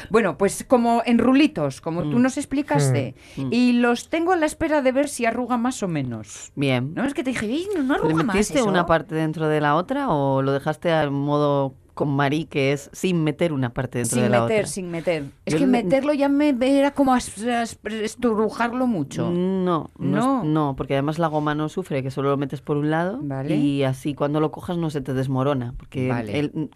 Bueno, 0.09 0.37
pues 0.37 0.63
como 0.65 1.01
en 1.05 1.17
rulitos, 1.17 1.81
como 1.81 2.03
tú 2.03 2.19
nos 2.19 2.37
explicaste, 2.37 3.15
Mm. 3.35 3.47
y 3.51 3.73
los 3.73 4.09
tengo 4.09 4.31
a 4.31 4.35
la 4.37 4.45
espera 4.45 4.81
de 4.81 4.91
ver 4.91 5.09
si 5.09 5.25
arruga 5.25 5.57
más 5.57 5.81
o 5.83 5.87
menos. 5.87 6.51
Bien. 6.55 6.93
No 6.93 7.03
es 7.05 7.13
que 7.13 7.23
te 7.23 7.31
dije, 7.31 7.47
"Ey, 7.47 7.67
no, 7.75 7.83
no 7.83 7.95
¿Le 7.95 7.99
arruga 7.99 8.23
más 8.23 8.35
metiste 8.35 8.59
eso". 8.59 8.67
una 8.69 8.85
parte 8.85 9.13
dentro 9.15 9.47
de 9.47 9.59
la 9.59 9.75
otra 9.75 10.09
o 10.09 10.41
lo 10.41 10.51
dejaste 10.53 10.62
al 10.91 11.11
modo 11.11 11.75
con 11.93 12.09
Marí, 12.15 12.45
que 12.45 12.73
es 12.73 12.89
sin 12.93 13.23
meter 13.23 13.53
una 13.53 13.73
parte 13.73 13.99
dentro 13.99 14.15
sin 14.15 14.23
de 14.23 14.29
la 14.29 14.41
meter, 14.41 14.59
otra? 14.61 14.67
sin 14.71 14.89
meter. 14.91 15.23
Es 15.45 15.53
Yo 15.53 15.59
que 15.59 15.65
le- 15.67 15.83
meterlo 15.83 16.13
ya 16.13 16.27
me 16.29 16.55
era 16.61 16.91
como 16.91 17.15
estrujarlo 17.15 18.87
mucho. 18.87 19.29
No, 19.29 19.89
no, 19.97 20.17
No. 20.17 20.41
es- 20.43 20.49
no, 20.49 20.75
porque 20.75 20.93
además 20.93 21.19
la 21.19 21.27
goma 21.27 21.55
no 21.55 21.69
sufre, 21.69 22.03
que 22.03 22.11
solo 22.11 22.29
lo 22.29 22.37
metes 22.37 22.61
por 22.61 22.77
un 22.77 22.89
lado 22.89 23.19
Vale. 23.21 23.55
y 23.55 23.83
así 23.83 24.13
cuando 24.15 24.39
lo 24.39 24.51
cojas 24.51 24.77
no 24.77 24.89
se 24.89 25.01
te 25.01 25.13
desmorona, 25.13 25.73
porque 25.77 26.07
Vale. 26.09 26.39
él- 26.39 26.69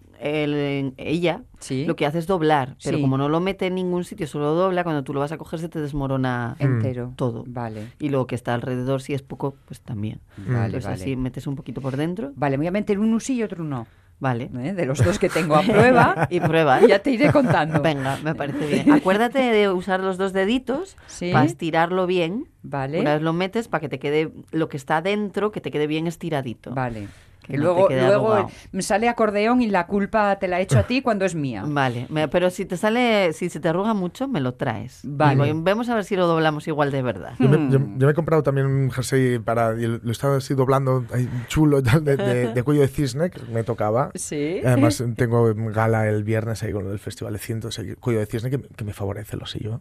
ella 0.97 1.43
Sí. 1.59 1.86
lo 1.86 1.95
que 1.95 2.05
hace 2.05 2.19
es 2.19 2.27
doblar, 2.27 2.75
pero 2.83 2.97
Sí. 2.97 3.01
como 3.01 3.17
no 3.17 3.29
lo 3.29 3.39
mete 3.39 3.67
en 3.67 3.75
ningún 3.75 4.03
sitio, 4.03 4.27
solo 4.27 4.53
dobla, 4.53 4.83
cuando 4.83 5.03
tú 5.03 5.13
lo 5.13 5.19
vas 5.19 5.31
a 5.31 5.38
coger 5.38 5.59
se 5.59 5.69
te 5.69 5.79
desmorona 5.79 6.55
Entero. 6.59 7.13
todo. 7.15 7.43
Vale. 7.47 7.88
Y 8.00 8.09
lo 8.09 8.25
que 8.27 8.36
está 8.36 8.53
alrededor, 8.53 9.01
si 9.01 9.13
es 9.13 9.21
poco, 9.21 9.55
pues 9.65 9.81
también. 9.81 10.19
Vale, 10.38 10.65
Entonces 10.67 10.86
vale. 10.86 11.01
así 11.01 11.15
metes 11.15 11.47
un 11.47 11.55
poquito 11.55 11.81
por 11.81 11.97
dentro, 11.97 12.31
Vale, 12.36 12.57
voy 12.57 12.67
a 12.67 12.71
meter 12.71 13.00
un 13.00 13.19
sí 13.21 13.36
y 13.36 13.43
otro 13.43 13.63
no. 13.63 13.88
Vale. 14.19 14.50
¿eh? 14.59 14.74
De 14.74 14.86
los 14.86 15.03
dos 15.03 15.19
que 15.19 15.29
tengo 15.29 15.55
a 15.55 15.62
prueba. 15.62 16.27
Y 16.29 16.39
prueba. 16.39 16.81
ya 16.86 17.00
te 17.00 17.12
iré 17.12 17.31
contando. 17.31 17.81
Venga, 17.81 18.17
me 18.24 18.36
parece 18.36 18.65
bien. 18.67 18.91
Acuérdate 18.93 19.39
de 19.39 19.69
usar 19.69 20.00
los 20.00 20.17
dos 20.17 20.33
deditos 20.33 20.97
Sí. 21.07 21.31
para 21.31 21.45
estirarlo 21.45 22.07
bien. 22.07 22.47
Vale. 22.63 23.00
Una 23.00 23.13
vez 23.13 23.21
lo 23.21 23.33
metes 23.33 23.67
para 23.67 23.81
que 23.81 23.89
te 23.89 24.00
quede 24.00 24.31
lo 24.51 24.67
que 24.69 24.77
está 24.77 25.01
dentro, 25.01 25.51
que 25.51 25.62
te 25.62 25.71
quede 25.71 25.88
bien 25.88 26.07
estiradito. 26.07 26.71
Vale. 26.74 27.07
Que 27.48 27.54
Y 27.54 27.58
no 27.58 27.63
luego, 27.63 27.88
luego 27.89 28.51
me 28.72 28.82
sale 28.82 29.08
acordeón 29.10 29.62
y 29.62 29.68
la 29.70 29.88
culpa 29.88 30.38
te 30.38 30.48
la 30.48 30.60
echo 30.60 30.80
a 30.80 30.84
ti 30.84 31.01
cuando 31.01 31.25
es 31.25 31.34
mía. 31.36 31.63
Vale, 31.68 32.06
me- 32.10 32.27
pero 32.27 32.50
si 32.50 32.66
te 32.66 32.75
sale, 32.77 33.32
si 33.34 33.50
se 33.50 33.60
te 33.60 33.70
arruga 33.70 33.94
mucho, 33.94 34.27
me 34.27 34.42
lo 34.42 34.54
traes. 34.56 35.00
Vale. 35.04 35.34
Y 35.48 35.51
voy- 35.54 35.62
vemos 35.63 35.88
a 35.89 35.96
ver 35.96 36.04
si 36.04 36.16
lo 36.16 36.27
doblamos 36.27 36.68
igual 36.68 36.92
de 36.92 37.01
verdad. 37.01 37.34
Yo 37.39 37.48
me, 37.50 37.58
Hmm. 37.58 37.72
yo- 37.72 37.80
yo 37.80 38.06
me 38.06 38.12
he 38.12 38.13
comprado 38.13 38.44
también 38.44 38.68
un 38.68 38.92
jersey 38.92 39.39
para. 39.39 39.74
y 39.80 39.86
lo 39.88 40.12
estaba 40.12 40.38
así 40.38 40.54
doblando, 40.54 41.06
chulo 41.48 41.82
de, 41.82 42.18
de- 42.18 42.54
de 42.54 42.63
cuello 42.63 42.82
de 42.82 42.88
cisne, 42.88 43.30
que 43.30 43.39
me 43.54 43.63
tocaba. 43.63 44.12
Sí. 44.16 44.62
Además, 44.66 45.04
tengo 45.16 45.54
gala 45.56 46.08
el 46.10 46.24
viernes 46.24 46.63
ahí 46.63 46.72
con 46.74 46.84
lo 46.84 46.89
del 46.89 47.00
Festival 47.00 47.34
de 47.34 47.39
Cientos, 47.39 47.80
el 47.80 47.98
cuello 47.98 48.20
de 48.20 48.25
cisne, 48.25 48.50
que, 48.50 48.60
que 48.60 48.84
me 48.84 48.94
favorece, 48.94 49.38
lo 49.38 49.46
sé 49.46 49.60
yo. 49.60 49.80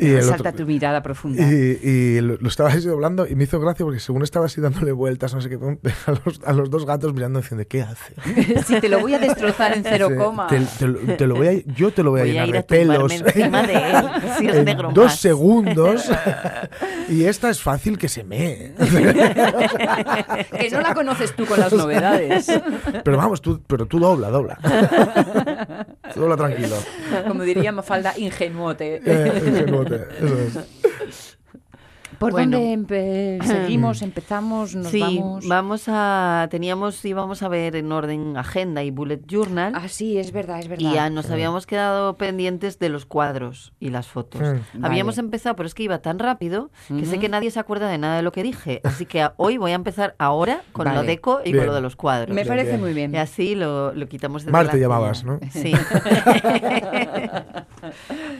Y 0.00 0.06
el 0.10 0.22
salta 0.22 0.50
otro- 0.50 0.64
tu 0.64 0.66
mirada 0.66 1.02
profunda. 1.02 1.42
Y, 1.42 1.78
y 1.82 2.20
lo, 2.20 2.36
lo 2.36 2.48
estaba 2.48 2.70
así 2.70 2.86
doblando 2.86 3.26
y 3.26 3.34
me 3.34 3.44
hizo 3.44 3.58
gracia 3.60 3.84
porque 3.84 4.00
según 4.00 4.22
estaba 4.22 4.46
así 4.46 4.60
dándole 4.60 4.92
vueltas, 4.92 5.34
no 5.34 5.40
sé 5.40 5.48
qué, 5.48 5.56
a 6.06 6.10
los, 6.24 6.40
a 6.44 6.51
los 6.56 6.70
dos 6.70 6.84
gatos 6.86 7.12
mirando 7.14 7.40
diciendo, 7.40 7.64
¿qué 7.68 7.82
hace? 7.82 8.14
si 8.66 8.80
te 8.80 8.88
lo 8.88 9.00
voy 9.00 9.14
a 9.14 9.18
destrozar 9.18 9.72
en 9.76 9.82
cero 9.82 10.08
coma. 10.16 10.46
Te, 10.48 10.60
te 10.78 10.86
lo- 10.86 10.98
te 11.16 11.26
lo 11.26 11.34
voy 11.36 11.46
a, 11.48 11.52
yo 11.74 11.92
te 11.92 12.02
lo 12.02 12.10
voy 12.10 12.20
a 12.20 12.22
Voy 12.24 12.30
a 12.30 12.32
llenar 12.34 12.48
ir 12.48 12.52
de 12.54 12.58
a 12.58 12.66
pelos. 12.66 13.12
encima 13.12 13.62
de 13.62 13.74
él, 13.74 13.96
si 14.38 14.46
es 14.48 14.56
en 14.56 14.64
negro 14.64 14.90
dos 14.94 15.04
más. 15.06 15.18
segundos 15.20 16.10
y 17.08 17.24
esta 17.24 17.50
es 17.50 17.60
fácil 17.60 17.98
que 17.98 18.08
se 18.08 18.24
mee 18.24 18.74
que 20.58 20.70
no 20.70 20.80
la 20.80 20.94
conoces 20.94 21.34
tú 21.34 21.44
con 21.46 21.58
las 21.60 21.72
novedades. 21.72 22.46
pero 23.04 23.16
vamos 23.16 23.40
tú 23.42 23.60
pero 23.66 23.86
tú 23.86 23.98
dobla 23.98 24.28
dobla 24.30 24.58
Tú 26.14 26.20
dobla 26.20 26.36
tranquilo 26.36 26.76
Como 27.26 27.42
diría 27.42 27.72
Mafalda, 27.72 28.12
ingenuote. 28.16 29.00
Eh, 29.04 29.42
ingenuote, 29.46 30.06
eso 30.20 30.38
es. 30.38 30.58
¿Por 32.22 32.32
Bueno. 32.32 32.58
dónde 32.58 32.72
empe- 33.38 33.42
seguimos? 33.46 34.00
¿Empezamos? 34.02 34.74
¿Nos 34.76 34.88
sí, 34.92 35.00
vamos? 35.00 35.48
vamos 35.48 35.84
a 35.88 36.46
teníamos 36.50 37.04
íbamos 37.04 37.42
a 37.42 37.48
ver 37.48 37.74
en 37.76 37.90
orden 37.90 38.36
agenda 38.36 38.82
y 38.84 38.90
bullet 38.92 39.20
journal 39.26 39.72
Ah, 39.74 39.88
sí, 39.88 40.18
es 40.18 40.30
verdad, 40.32 40.60
es 40.60 40.68
verdad. 40.68 40.88
y 40.90 40.94
ya 40.94 41.10
nos 41.10 41.30
habíamos 41.30 41.66
quedado 41.66 42.16
pendientes 42.16 42.78
de 42.78 42.88
los 42.90 43.06
cuadros 43.06 43.72
y 43.80 43.90
las 43.90 44.06
fotos. 44.06 44.40
Mm. 44.74 44.84
Habíamos 44.84 45.16
Vale. 45.16 45.26
empezado, 45.26 45.56
pero 45.56 45.66
es 45.66 45.74
que 45.74 45.82
iba 45.82 45.98
tan 45.98 46.18
rápido 46.20 46.70
que 46.88 47.04
sé 47.06 47.18
que 47.18 47.28
nadie 47.28 47.50
se 47.50 47.58
acuerda 47.58 47.88
de 47.88 47.98
nada 47.98 48.16
de 48.16 48.22
lo 48.22 48.30
que 48.32 48.42
dije. 48.44 48.80
Así 48.84 49.04
que 49.04 49.28
hoy 49.36 49.56
voy 49.58 49.72
a 49.72 49.74
empezar 49.74 50.14
ahora 50.18 50.62
con 50.72 50.86
lo 50.86 50.94
Vale. 50.94 51.06
deco 51.08 51.40
y 51.44 51.52
Bien. 51.52 51.58
con 51.58 51.66
lo 51.66 51.74
de 51.74 51.80
los 51.80 51.96
cuadros. 51.96 52.28
Me 52.28 52.42
Bien, 52.42 52.48
parece 52.48 52.68
bien. 52.70 52.80
muy 52.80 52.92
bien. 52.94 53.14
Y 53.14 53.18
así 53.18 53.54
lo, 53.56 53.92
lo 53.94 54.06
quitamos 54.08 54.44
de 54.44 54.52
Mar 54.52 54.68
te 54.70 54.78
llamabas. 54.78 55.24
¿no? 55.24 55.40
Sí. 55.50 55.72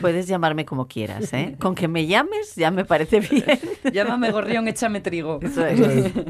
Puedes 0.01 0.27
llamarme 0.27 0.65
como 0.65 0.87
quieras, 0.87 1.33
¿eh? 1.33 1.57
Con 1.61 1.75
que 1.75 1.89
me 1.89 2.07
llames 2.07 2.55
ya 2.55 2.71
me 2.71 2.85
parece 2.85 3.21
bien. 3.21 3.45
Llámame 3.93 4.31
gorrión, 4.31 4.69
échame 4.69 5.01
trigo. 5.01 5.39
Eso 5.43 5.65
es. 5.67 6.13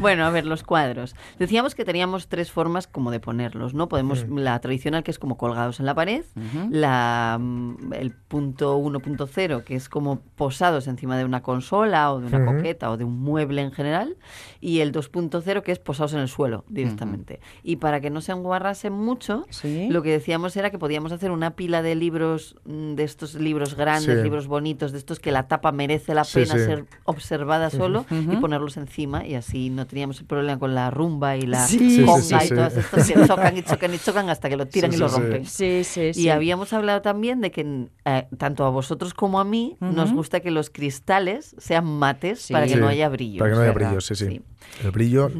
Bueno, 0.00 0.24
a 0.26 0.30
ver, 0.30 0.46
los 0.46 0.64
cuadros. 0.64 1.14
Decíamos 1.38 1.76
que 1.76 1.84
teníamos 1.84 2.26
tres 2.26 2.50
formas 2.50 2.88
como 2.88 3.12
de 3.12 3.20
ponerlos, 3.20 3.72
¿no? 3.72 3.88
Podemos, 3.88 4.26
la 4.28 4.58
tradicional, 4.58 5.04
que 5.04 5.12
es 5.12 5.20
como 5.20 5.36
colgados 5.38 5.78
en 5.78 5.86
la 5.86 5.94
pared, 5.94 6.24
la, 6.70 7.38
mm, 7.40 7.92
el 7.92 8.10
punto 8.10 8.76
1.0, 8.78 9.62
que 9.62 9.76
es 9.76 9.88
como 9.88 10.18
posados 10.34 10.88
encima 10.88 11.16
de 11.16 11.24
una 11.24 11.40
consola 11.44 12.12
o 12.12 12.20
de 12.20 12.26
una 12.26 12.38
Ujú. 12.44 12.56
coqueta 12.56 12.90
o 12.90 12.96
de 12.96 13.04
un 13.04 13.20
mueble 13.20 13.62
en 13.62 13.70
general, 13.70 14.16
y 14.60 14.80
el 14.80 14.90
2.0, 14.90 15.62
que 15.62 15.70
es 15.70 15.78
posados 15.78 16.14
en 16.14 16.18
el 16.18 16.28
suelo 16.28 16.64
directamente. 16.68 17.38
Y 17.62 17.76
para 17.76 18.00
que 18.00 18.10
no 18.10 18.20
se 18.22 18.32
enguarrasen 18.32 18.92
mucho, 18.92 19.46
Sí. 19.50 19.86
lo 19.88 20.02
que 20.02 20.10
decíamos 20.10 20.56
era 20.56 20.70
que 20.70 20.78
podíamos 20.80 21.12
hacer 21.12 21.30
una 21.30 21.52
pila 21.54 21.82
de 21.82 21.94
libros 21.94 22.56
mm, 22.64 22.94
de 22.94 23.04
estos 23.04 23.34
libros 23.36 23.76
grandes, 23.76 24.16
Sí. 24.18 24.22
libros 24.24 24.48
bonitos, 24.48 24.90
de 24.90 24.98
estos 24.98 25.20
que 25.20 25.30
la 25.30 25.44
tapa 25.46 25.70
merece 25.70 26.12
la 26.12 26.24
pena 26.24 26.55
sí. 26.58 26.64
ser 26.64 26.84
observada 27.04 27.70
solo 27.70 28.04
y 28.10 28.36
ponerlos 28.36 28.76
encima 28.76 29.26
y 29.26 29.34
así 29.34 29.70
no 29.70 29.86
teníamos 29.86 30.20
el 30.20 30.26
problema 30.26 30.58
con 30.58 30.74
la 30.74 30.90
rumba 30.90 31.36
y 31.36 31.42
la 31.42 31.66
Sí. 31.66 31.78
Sí, 31.78 31.96
sí, 31.96 32.04
conga 32.04 32.22
sí, 32.22 32.34
y 32.34 32.48
sí. 32.48 32.54
todas 32.54 32.76
estas 32.76 33.06
que 33.10 33.14
chocan 33.26 33.56
y 33.56 33.62
chocan 33.62 33.94
y 33.94 33.98
chocan 33.98 34.30
hasta 34.30 34.48
que 34.48 34.56
lo 34.56 34.66
tiran 34.66 34.90
Sí, 34.90 34.96
y 34.96 35.00
lo 35.00 35.08
sí, 35.08 35.14
sí. 35.14 35.20
rompen. 35.20 35.46
Sí, 35.46 35.84
sí, 35.84 36.10
Y 36.20 36.28
habíamos 36.30 36.72
hablado 36.72 37.02
también 37.02 37.40
de 37.40 37.50
que 37.50 37.86
eh, 38.04 38.26
tanto 38.38 38.64
a 38.64 38.70
vosotros 38.70 39.14
como 39.14 39.40
a 39.40 39.44
mí 39.44 39.76
nos 39.80 40.12
gusta 40.12 40.40
que 40.40 40.50
los 40.50 40.70
cristales 40.70 41.54
sean 41.58 41.84
mates 41.86 42.40
Sí. 42.42 42.52
para 42.52 42.66
que 42.66 42.74
Sí, 42.74 42.78
no 42.80 42.88
haya 42.88 43.08
brillo. 43.08 43.38
Para 43.38 43.50
que 43.50 43.56
no 43.56 43.62
haya 43.62 43.72
¿verdad? 43.72 43.88
brillo, 43.90 44.00
sí, 44.00 44.14
sí. 44.14 44.26
Sí. 44.26 44.42
El 44.84 44.90
brillo, 44.90 45.30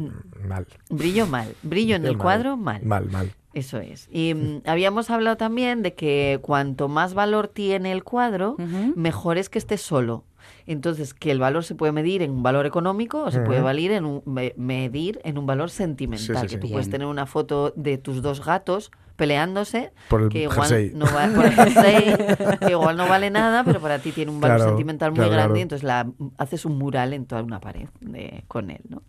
mal. 0.47 0.65
Brillo 0.89 1.27
mal. 1.27 1.53
Brillo 1.63 1.95
en 1.95 2.01
Mal. 2.03 2.11
el 2.11 2.17
cuadro 2.17 2.57
mal. 2.57 2.81
Mal, 2.83 3.09
mal. 3.09 3.31
Eso 3.57 3.79
es. 3.79 4.07
Y 4.11 4.35
mm, 4.35 4.61
habíamos 4.65 5.09
hablado 5.09 5.35
también 5.35 5.81
de 5.81 5.95
que 5.95 6.37
cuanto 6.43 6.87
más 6.89 7.15
valor 7.15 7.47
tiene 7.47 7.91
el 7.91 8.03
cuadro, 8.03 8.55
mejor 8.95 9.37
es 9.39 9.49
que 9.49 9.57
esté 9.57 9.77
solo. 9.77 10.25
Entonces, 10.67 11.13
que 11.15 11.31
el 11.31 11.39
valor 11.39 11.63
se 11.63 11.73
puede 11.73 11.91
medir 11.91 12.21
en 12.21 12.29
un 12.31 12.43
valor 12.43 12.65
económico 12.67 13.23
o 13.23 13.31
se 13.31 13.39
puede 13.41 13.59
Ujú. 13.59 13.65
valer 13.65 13.91
en 13.93 14.05
un- 14.05 14.21
me- 14.25 14.53
medir 14.57 15.19
en 15.23 15.37
un 15.39 15.45
valor 15.47 15.71
sentimental. 15.71 16.37
Sí, 16.37 16.41
sí, 16.41 16.47
que 16.47 16.53
sí. 16.53 16.59
tú 16.59 16.71
puedes 16.71 16.89
tener 16.89 17.07
una 17.07 17.25
foto 17.25 17.73
de 17.75 17.97
tus 17.97 18.21
dos 18.21 18.45
gatos 18.45 18.91
peleándose, 19.15 19.91
Por 20.09 20.21
el 20.21 20.29
que 20.29 20.43
igual 20.43 20.91
no 20.93 21.05
va 21.11 21.27
por 21.35 21.45
el 21.47 21.55
jersey, 21.55 22.15
que 22.59 22.69
igual 22.69 22.95
no 22.95 23.07
vale 23.07 23.31
nada, 23.31 23.63
pero 23.63 23.81
para 23.81 23.97
ti 23.99 24.11
tiene 24.11 24.29
un 24.31 24.39
valor 24.39 24.57
Claro, 24.57 24.71
sentimental 24.71 25.09
muy 25.11 25.17
claro, 25.17 25.31
grande, 25.31 25.47
claro. 25.47 25.57
y 25.57 25.61
entonces 25.63 25.83
la, 25.83 26.11
haces 26.37 26.63
un 26.65 26.77
mural 26.77 27.13
en 27.13 27.25
toda 27.25 27.41
una 27.41 27.59
pared 27.59 27.89
de- 28.01 28.43
con 28.47 28.69
él, 28.69 28.81
¿no? 28.87 29.01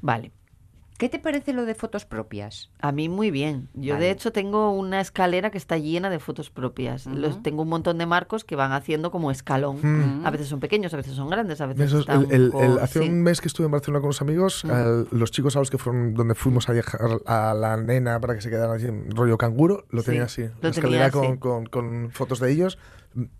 Vale. 0.00 0.30
¿Qué 0.98 1.08
te 1.08 1.20
parece 1.20 1.52
lo 1.52 1.64
de 1.64 1.76
fotos 1.76 2.04
propias? 2.04 2.70
A 2.80 2.90
mí 2.90 3.08
muy 3.08 3.30
bien. 3.30 3.68
Yo 3.74 3.94
Vale. 3.94 4.06
de 4.06 4.10
hecho 4.10 4.32
tengo 4.32 4.72
una 4.72 5.00
escalera 5.00 5.50
que 5.52 5.56
está 5.56 5.78
llena 5.78 6.10
de 6.10 6.18
fotos 6.18 6.50
propias. 6.50 7.06
Los, 7.06 7.40
tengo 7.40 7.62
un 7.62 7.68
montón 7.68 7.98
de 7.98 8.06
marcos 8.06 8.42
que 8.44 8.56
van 8.56 8.72
haciendo 8.72 9.12
como 9.12 9.30
escalón. 9.30 9.78
Mm. 9.80 10.26
A 10.26 10.30
veces 10.32 10.48
son 10.48 10.58
pequeños, 10.58 10.92
a 10.92 10.96
veces 10.96 11.14
son 11.14 11.30
grandes, 11.30 11.60
a 11.60 11.66
veces 11.66 11.86
Eso 11.86 11.96
es, 11.98 12.00
están 12.00 12.22
el- 12.24 12.32
el- 12.32 12.44
un 12.46 12.50
poco- 12.50 12.64
el- 12.64 12.78
hace 12.80 12.98
sí. 13.00 13.08
un 13.08 13.22
mes 13.22 13.40
que 13.40 13.46
estuve 13.46 13.66
en 13.66 13.70
Barcelona 13.70 14.00
con 14.00 14.06
unos 14.08 14.22
amigos, 14.22 14.64
los 15.12 15.30
chicos 15.30 15.54
a 15.54 15.60
los 15.60 15.70
que 15.70 15.78
fueron 15.78 16.14
donde 16.14 16.34
fuimos 16.34 16.68
a 16.68 16.72
dejar 16.72 17.00
a 17.26 17.54
la 17.54 17.76
nena 17.76 18.18
para 18.18 18.34
que 18.34 18.40
se 18.40 18.50
quedaran 18.50 18.74
así 18.74 18.86
en 18.86 19.08
rollo 19.12 19.38
canguro, 19.38 19.84
lo 19.90 20.00
Sí, 20.00 20.06
tenía 20.06 20.24
así. 20.24 20.42
lo 20.42 20.48
la 20.48 20.54
tenía 20.54 20.70
escalera 20.70 21.06
así. 21.06 21.12
con, 21.12 21.36
con- 21.36 21.66
con 21.66 22.10
fotos 22.10 22.40
de 22.40 22.50
ellos, 22.50 22.76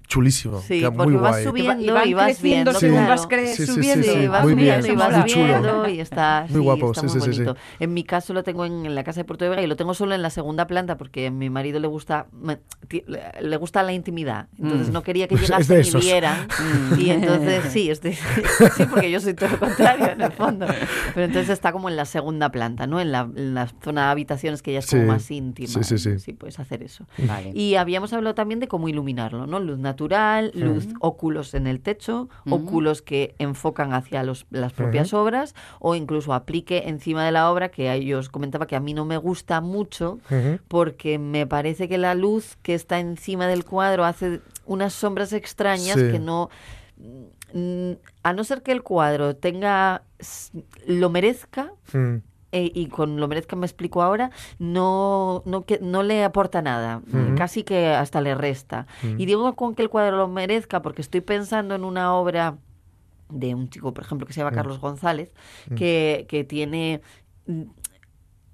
chulísimo. 0.09 0.61
Sí, 0.63 0.81
queda 0.81 0.91
porque 0.91 1.13
muy 1.13 1.21
vas 1.21 1.31
guay. 1.33 1.45
subiendo 1.45 1.83
Y 1.85 1.89
va- 1.91 2.05
y 2.07 2.11
y 2.11 2.15
vas 2.15 2.25
creciendo 2.27 2.71
viendo. 2.73 2.97
claro. 2.97 3.09
vas 3.11 3.29
cre- 3.29 3.47
Sí, 3.47 3.55
sí, 3.57 3.67
sí, 3.67 3.73
subiendo 3.75 4.07
sí, 4.07 4.13
Sí, 4.13 4.19
y 4.19 4.27
vas 4.27 4.43
muy 4.43 4.55
bien, 4.55 4.67
viendo 4.81 4.87
y 4.93 4.97
vas 4.97 5.25
viendo 5.25 5.89
y 5.89 6.01
está, 6.01 6.47
Muy 6.49 6.59
sí, 6.59 6.65
guapo, 6.65 6.91
está 6.93 7.01
sí, 7.03 7.07
muy 7.07 7.13
sí, 7.15 7.21
sí, 7.21 7.33
sí. 7.37 7.43
bonito. 7.45 7.61
En 7.79 7.95
mi 7.95 8.05
caso 8.05 8.33
lo 8.33 8.43
tengo 8.43 8.65
en, 8.65 8.87
en 8.87 8.95
la 8.95 9.05
casa 9.05 9.21
de 9.21 9.25
Puerto 9.25 9.45
de 9.45 9.51
Vega 9.51 9.63
y 9.63 9.67
lo 9.67 9.77
tengo 9.77 9.95
solo 9.95 10.15
en 10.15 10.23
la 10.23 10.31
segunda 10.31 10.67
planta 10.67 10.97
porque 10.97 11.27
a 11.27 11.31
mi 11.31 11.51
marido 11.51 11.79
le 11.79 11.87
gusta 11.89 12.27
le 13.41 13.57
gusta 13.57 13.83
la 13.83 13.93
intimidad. 13.93 14.49
Entonces 14.59 14.89
Mm. 14.89 14.93
no 14.93 15.03
quería 15.03 15.29
que 15.29 15.35
Es 15.35 15.41
de 15.43 15.47
llegasen 15.47 15.87
y 15.87 16.01
vieran. 16.01 16.49
Y 16.99 17.11
entonces 17.11 17.65
sí, 17.73 17.91
estoy, 17.91 18.13
sí, 18.77 18.85
porque 18.91 19.11
yo 19.11 19.21
soy 19.21 19.35
todo 19.35 19.51
lo 19.51 19.59
contrario 19.61 20.11
en 20.13 20.21
el 20.23 20.33
fondo. 20.33 20.67
Pero 21.15 21.27
entonces 21.27 21.51
está 21.51 21.73
como 21.73 21.89
en 21.89 21.97
la 21.97 22.05
segunda 22.07 22.51
planta, 22.51 22.87
¿no? 22.87 23.01
En 23.01 23.13
la, 23.13 23.29
en 23.37 23.55
la 23.55 23.69
zona 23.85 24.07
de 24.07 24.11
habitaciones 24.13 24.63
que 24.63 24.73
ya 24.73 24.79
es 24.79 24.87
como 24.87 25.03
Sí. 25.03 25.07
más 25.09 25.31
íntima. 25.31 25.69
Sí, 25.69 25.85
sí, 25.85 25.99
sí. 25.99 26.19
Sí, 26.19 26.33
puedes 26.33 26.59
hacer 26.59 26.83
eso. 26.83 27.05
Vale. 27.19 27.51
Y 27.55 27.75
habíamos 27.77 28.13
hablado 28.13 28.35
también 28.35 28.59
de 28.61 28.69
cómo 28.69 28.89
iluminarlo, 28.89 29.47
¿no? 29.47 29.61
Luz 29.61 29.79
natural, 29.79 29.98
luz 30.55 30.87
óculos 31.01 31.55
en 31.55 31.67
el 31.67 31.81
techo, 31.81 32.29
Ujú. 32.47 32.55
óculos 32.55 33.03
que 33.03 33.35
enfocan 33.39 33.93
hacia 33.93 34.23
los- 34.23 34.47
las 34.51 34.73
propias 34.73 35.13
obras 35.13 35.55
o 35.81 35.95
incluso 35.95 36.33
aplique 36.33 36.85
encima 36.89 37.25
de 37.25 37.33
la 37.33 37.51
obra, 37.51 37.71
que 37.71 37.89
a 37.89 37.95
ellos 37.97 38.29
comentaba 38.29 38.67
que 38.67 38.77
a 38.77 38.81
mí 38.81 38.95
no 38.95 39.05
me 39.05 39.17
gusta 39.17 39.61
mucho 39.61 40.19
porque 40.69 41.19
me 41.19 41.47
parece 41.47 41.89
que 41.89 41.99
la 41.99 42.15
luz 42.15 42.57
que 42.63 42.75
está 42.75 43.01
encima 43.01 43.47
del 43.47 43.65
cuadro 43.65 44.05
hace 44.05 44.41
unas 44.67 44.93
sombras 44.93 45.33
extrañas 45.33 45.97
Sí. 45.99 46.11
que 46.13 46.19
no... 46.19 46.51
mm, 47.53 47.93
A 48.23 48.33
no 48.33 48.45
ser 48.45 48.63
que 48.63 48.73
el 48.73 48.83
cuadro 48.83 49.35
tenga... 49.37 50.03
lo 50.87 51.09
merezca, 51.11 51.73
Mm. 51.93 52.17
Eh, 52.53 52.71
y 52.75 52.87
con 52.87 53.21
lo 53.21 53.29
merezca 53.29 53.57
me 53.57 53.67
explico 53.67 54.03
ahora, 54.03 54.31
no, 54.59 55.43
no, 55.45 55.65
que, 55.65 55.79
no 55.83 56.03
le 56.03 56.25
aporta 56.25 56.63
nada, 56.63 57.03
Ujú. 57.07 57.35
casi 57.37 57.63
que 57.63 57.89
hasta 57.89 58.21
le 58.21 58.35
resta. 58.35 58.87
Mm. 59.03 59.21
Y 59.21 59.27
digo 59.27 59.55
con 59.55 59.75
que 59.75 59.83
el 59.83 59.91
cuadro 59.91 60.17
lo 60.17 60.29
merezca 60.29 60.81
porque 60.81 61.03
estoy 61.03 61.21
pensando 61.21 61.75
en 61.75 61.85
una 61.85 62.15
obra 62.15 62.57
de 63.29 63.55
un 63.55 63.69
chico, 63.69 63.93
por 63.93 64.05
ejemplo, 64.05 64.27
que 64.27 64.33
se 64.33 64.41
llama 64.41 64.53
Mm. 64.53 64.55
Carlos 64.55 64.81
González, 64.81 65.33
que, 65.77 66.27
que 66.29 66.45
tiene... 66.45 67.03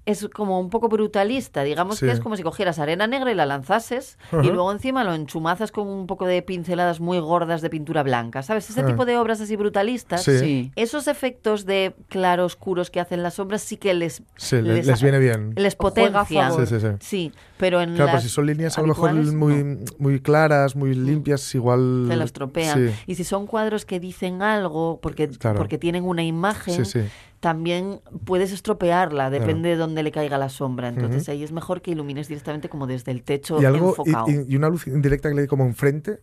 Es 0.05 0.27
como 0.33 0.59
un 0.59 0.69
poco 0.69 0.87
brutalista, 0.87 1.63
digamos 1.63 1.97
Sí. 1.97 2.05
que 2.05 2.11
es 2.11 2.19
como 2.19 2.35
si 2.37 2.43
cogieras 2.43 2.77
arena 2.77 3.07
negra 3.07 3.31
y 3.31 3.35
la 3.35 3.45
lanzases 3.47 4.17
y 4.31 4.47
luego 4.51 4.71
encima 4.71 5.03
lo 5.03 5.13
enchumazas 5.15 5.71
con 5.71 5.87
un 5.87 6.05
poco 6.05 6.25
de 6.27 6.41
pinceladas 6.43 6.99
muy 6.99 7.17
gordas 7.19 7.61
de 7.61 7.69
pintura 7.71 8.03
blanca, 8.03 8.43
¿sabes? 8.43 8.69
Ese 8.69 8.81
Ah. 8.81 8.85
tipo 8.85 9.05
de 9.05 9.17
obras 9.17 9.41
así 9.41 9.55
brutalistas 9.55 10.23
Sí. 10.23 10.37
Sí. 10.39 10.71
esos 10.75 11.07
efectos 11.07 11.65
de 11.65 11.95
claroscuros 12.09 12.91
que 12.91 12.99
hacen 12.99 13.23
las 13.23 13.35
sombras 13.35 13.61
sí 13.63 13.77
que 13.77 13.93
les 13.93 14.21
les, 14.51 15.01
viene 15.01 15.19
bien. 15.19 15.53
les 15.55 15.75
Juega 15.75 16.19
a 16.19 16.23
potencian. 16.23 16.49
favor. 16.51 16.67
Sí, 16.67 16.79
sí, 16.79 16.87
sí. 16.99 17.31
Pero 17.57 17.81
en 17.81 17.91
Claro, 17.95 18.05
pero 18.07 18.13
las 18.15 18.23
si 18.23 18.29
son 18.29 18.45
líneas 18.47 18.77
a 18.77 18.81
lo 18.81 18.87
mejor 18.87 19.13
muy, 19.13 19.63
no. 19.63 19.79
muy 19.97 20.19
claras, 20.19 20.75
muy 20.75 20.93
limpias, 20.93 21.55
igual... 21.55 22.05
se 22.09 22.15
las 22.17 22.33
tropean. 22.33 22.89
Sí, 22.89 22.93
Y 23.07 23.15
si 23.15 23.23
son 23.23 23.47
cuadros 23.47 23.85
que 23.85 23.99
dicen 23.99 24.41
algo 24.41 24.99
porque, 25.01 25.29
Claro. 25.29 25.57
porque 25.57 25.77
tienen 25.77 26.03
una 26.03 26.23
imagen, 26.23 26.85
sí, 26.85 27.01
sí. 27.01 27.07
también 27.39 28.01
puedes 28.25 28.51
estropearla, 28.51 29.29
depende 29.29 29.69
de 29.69 29.75
dónde 29.77 30.03
le 30.03 30.11
caiga 30.11 30.37
la 30.37 30.49
sombra. 30.49 30.89
Entonces 30.89 31.29
ahí 31.29 31.43
es 31.43 31.51
mejor 31.53 31.81
que 31.81 31.91
ilumines 31.91 32.27
directamente 32.27 32.67
como 32.67 32.87
desde 32.87 33.11
el 33.11 33.23
techo 33.23 33.61
Y 33.61 33.65
algo, 33.65 33.89
enfocado. 33.89 34.25
y, 34.29 34.33
y- 34.33 34.45
y 34.53 34.55
una 34.57 34.67
luz 34.69 34.85
indirecta 34.87 35.29
que 35.29 35.35
le 35.35 35.41
dé 35.43 35.47
como 35.47 35.65
enfrente. 35.65 36.19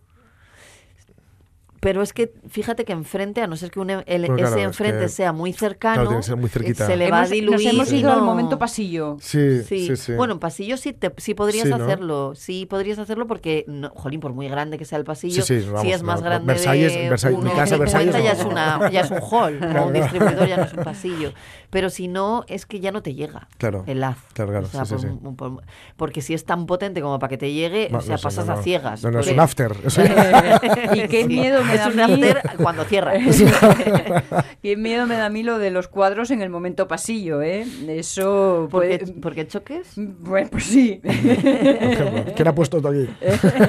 Pero 1.83 2.01
es 2.01 2.13
que 2.13 2.33
fíjate 2.49 2.85
que 2.85 2.93
enfrente, 2.93 3.43
a 3.43 3.49
no 3.49 3.57
ser 3.57 3.73
que 3.73 3.81
un- 3.81 3.91
el- 3.91 4.03
Pues 4.07 4.21
claro, 4.27 4.47
ese 4.47 4.61
es 4.61 4.65
enfrente 4.67 5.01
que- 5.01 5.09
sea 5.09 5.33
muy 5.33 5.53
Claro, 5.53 5.69
cercano, 5.73 6.17
que 6.17 6.23
ser 6.23 6.37
muy 6.37 6.49
se 6.49 6.97
le 6.97 7.11
va 7.11 7.23
a 7.23 7.27
diluir. 7.27 7.51
Nos 7.67 7.75
hemos 7.75 7.93
ido 7.93 8.13
al 8.13 8.21
no- 8.21 8.25
momento 8.25 8.57
pasillo. 8.57 9.17
Sí, 9.21 9.63
Sí. 9.65 9.89
sí, 9.89 9.97
sí. 9.97 10.13
Bueno, 10.13 10.35
en 10.35 10.39
pasillo 10.39 10.77
sí, 10.77 10.93
te, 10.93 11.13
sí 11.17 11.35
podrías 11.35 11.65
Sí, 11.65 11.71
¿no? 11.71 11.83
hacerlo. 11.85 12.35
Sí, 12.37 12.67
podrías 12.67 13.01
hacerlo 13.01 13.27
porque, 13.27 13.65
no, 13.67 13.91
jolín, 13.97 14.21
por 14.21 14.33
muy 14.33 14.47
grande 14.49 14.79
que 14.79 14.85
sea 14.85 14.97
el 14.99 15.03
pasillo, 15.05 15.43
Sí, 15.43 15.61
sí, 15.61 15.67
vamos, 15.67 15.83
si 15.83 15.91
es 15.91 16.05
más 16.05 16.21
no, 16.21 16.27
grande 16.27 16.55
Versalles- 16.55 16.93
de 16.95 17.11
Versalles- 17.11 17.39
mi 17.43 17.51
casa, 17.51 17.75
1,50 17.77 17.79
Versalles, 17.79 18.15
ya, 18.15 18.33
no. 18.35 18.39
es 18.39 18.45
una, 18.45 18.91
ya 18.93 19.01
es 19.01 19.11
un 19.11 19.19
hall, 19.21 19.61
o 19.77 19.87
un 19.89 19.93
distribuidor 19.93 20.47
ya 20.47 20.57
no 20.59 20.63
es 20.63 20.73
un 20.75 20.85
pasillo. 20.85 21.33
Pero 21.71 21.91
si 21.91 22.07
no, 22.07 22.45
es 22.47 22.65
que 22.65 22.79
ya 22.79 22.93
no 22.93 23.03
te 23.03 23.15
llega 23.15 23.49
Claro, 23.59 23.83
el 23.89 24.05
haz. 24.05 24.19
claro, 24.35 24.51
claro, 24.53 24.67
O 24.67 24.69
sea, 24.71 24.85
sí, 24.85 24.95
sí, 25.01 25.07
por- 25.21 25.35
por- 25.35 25.65
porque 25.97 26.21
si 26.23 26.33
es 26.35 26.45
tan 26.45 26.67
potente 26.67 27.01
como 27.01 27.19
para 27.19 27.29
que 27.31 27.39
te 27.39 27.53
llegue, 27.53 27.87
o 27.93 28.01
sea, 28.03 28.13
no 28.13 28.19
sé, 28.19 28.23
pasas 28.23 28.47
no, 28.47 28.53
a 28.53 28.63
ciegas. 28.63 29.03
No, 29.03 29.11
no, 29.11 29.19
es 29.19 29.27
un 29.27 29.41
after. 29.41 29.73
Y 30.95 31.09
qué 31.09 31.27
miedo 31.27 31.65
me 31.65 31.72
es 31.75 31.81
da 31.81 31.89
un 31.89 32.01
after 32.01 32.43
cuando 32.57 32.85
cierra. 32.85 33.13
Qué 34.63 34.77
miedo 34.77 35.07
me 35.07 35.17
da 35.17 35.27
a 35.27 35.31
mí 35.31 35.43
lo 35.43 35.59
de 35.59 35.71
los 35.71 35.89
cuadros 35.89 36.31
en 36.31 36.43
el 36.43 36.51
momento 36.51 36.89
pasillo, 36.89 37.43
¿eh? 37.43 37.67
Eso 37.89 38.69
porque, 38.71 38.99
puede... 38.99 39.13
porque 39.21 39.47
choques. 39.47 39.93
Bueno, 39.97 40.49
pues 40.51 40.65
sí. 40.65 41.01
Por 41.03 41.11
ejemplo, 41.13 42.33
¿Quién 42.35 42.49
ha 42.49 42.55
puesto 42.55 42.77
esto 42.79 42.89
aquí? 42.89 43.09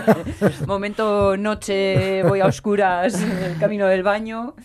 Momento 0.67 1.37
noche, 1.37 2.23
voy 2.23 2.39
a 2.41 2.45
oscuras, 2.45 3.21
el 3.21 3.57
camino 3.57 3.87
del 3.87 4.03
baño 4.03 4.55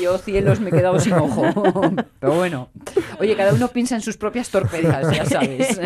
y 0.00 0.06
oh 0.06 0.18
cielos, 0.18 0.60
me 0.60 0.70
he 0.70 0.72
quedado 0.72 0.98
sin 1.00 1.14
ojo. 1.14 1.42
Pero 2.20 2.34
bueno, 2.34 2.70
oye, 3.18 3.36
cada 3.36 3.52
uno 3.52 3.68
piensa 3.68 3.94
en 3.94 4.00
sus 4.00 4.16
propias 4.16 4.50
torpezas, 4.50 5.14
ya 5.14 5.24
sabes. 5.24 5.78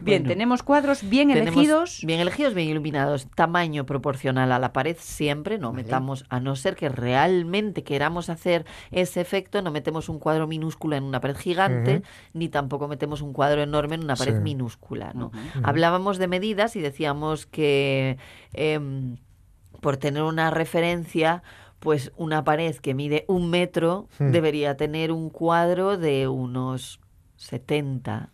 Bien, 0.00 0.22
Bueno. 0.22 0.28
tenemos 0.28 0.62
cuadros 0.62 1.08
bien 1.08 1.28
Tenemos 1.28 1.54
elegidos. 1.54 2.00
Bien 2.04 2.20
elegidos, 2.20 2.54
bien 2.54 2.68
iluminados. 2.68 3.28
Tamaño 3.34 3.84
proporcional 3.86 4.52
a 4.52 4.58
la 4.58 4.72
pared 4.72 4.96
siempre. 4.98 5.53
No 5.58 5.72
metamos, 5.72 6.24
a 6.28 6.40
no 6.40 6.56
ser 6.56 6.76
que 6.76 6.88
realmente 6.88 7.82
queramos 7.84 8.28
hacer 8.30 8.64
ese 8.90 9.20
efecto, 9.20 9.62
no 9.62 9.70
metemos 9.70 10.08
un 10.08 10.18
cuadro 10.18 10.46
minúsculo 10.46 10.96
en 10.96 11.04
una 11.04 11.20
pared 11.20 11.36
gigante, 11.36 12.02
ni 12.32 12.48
tampoco 12.48 12.88
metemos 12.88 13.20
un 13.22 13.32
cuadro 13.32 13.62
enorme 13.62 13.94
en 13.96 14.04
una 14.04 14.16
pared 14.16 14.36
Sí. 14.36 14.42
minúscula. 14.42 15.12
¿no? 15.14 15.30
Hablábamos 15.62 16.18
de 16.18 16.28
medidas 16.28 16.76
y 16.76 16.80
decíamos 16.80 17.46
que 17.46 18.18
em, 18.52 19.16
por 19.80 19.96
tener 19.96 20.22
una 20.22 20.50
referencia, 20.50 21.42
pues 21.78 22.12
una 22.16 22.44
pared 22.44 22.74
que 22.76 22.94
mide 22.94 23.24
un 23.28 23.50
metro 23.50 24.08
Hmm. 24.18 24.30
debería 24.30 24.76
tener 24.76 25.12
un 25.12 25.28
cuadro 25.30 25.98
de 25.98 26.28
unos 26.28 27.00
70 27.36 28.30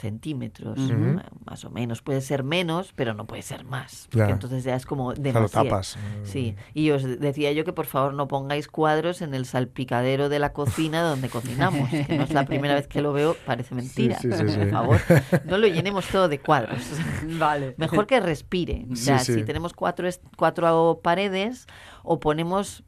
centímetros, 0.00 0.78
ma- 0.78 1.24
más 1.46 1.64
o 1.64 1.70
menos. 1.70 2.02
Puede 2.02 2.20
ser 2.20 2.42
menos, 2.42 2.92
pero 2.94 3.14
no 3.14 3.26
puede 3.26 3.42
ser 3.42 3.64
más. 3.64 4.08
Porque 4.10 4.30
entonces 4.32 4.64
ya 4.64 4.74
es 4.74 4.86
como 4.86 5.08
Claro, 5.12 5.22
demasiado. 5.22 5.64
tapas. 5.66 5.96
Sí, 6.24 6.56
y 6.74 6.90
os 6.90 7.02
decía 7.20 7.52
yo 7.52 7.64
que 7.64 7.72
por 7.72 7.86
favor 7.86 8.14
no 8.14 8.26
pongáis 8.28 8.66
cuadros 8.68 9.22
en 9.22 9.34
el 9.34 9.46
salpicadero 9.46 10.28
de 10.28 10.38
la 10.38 10.52
cocina 10.52 11.02
donde 11.02 11.28
cocinamos, 11.28 11.88
que 11.90 12.16
no 12.16 12.24
es 12.24 12.30
la 12.32 12.44
primera 12.46 12.74
vez 12.74 12.86
que 12.88 13.00
lo 13.02 13.12
veo, 13.12 13.36
parece 13.46 13.74
mentira. 13.74 14.18
sí, 14.18 14.30
sí, 14.32 14.48
sí. 14.48 14.56
Por 14.58 14.70
favor, 14.70 15.00
no 15.44 15.58
lo 15.58 15.66
llenemos 15.68 16.06
todo 16.08 16.28
de 16.28 16.38
cuadros. 16.40 16.80
Vale. 17.38 17.74
Mejor 17.76 18.06
que 18.06 18.20
respire. 18.20 18.86
O 18.90 18.96
sea, 18.96 19.18
si 19.20 19.42
tenemos 19.44 19.72
cuatro, 19.74 20.08
cuatro 20.36 21.00
paredes 21.02 21.66
o 22.02 22.18
ponemos 22.20 22.82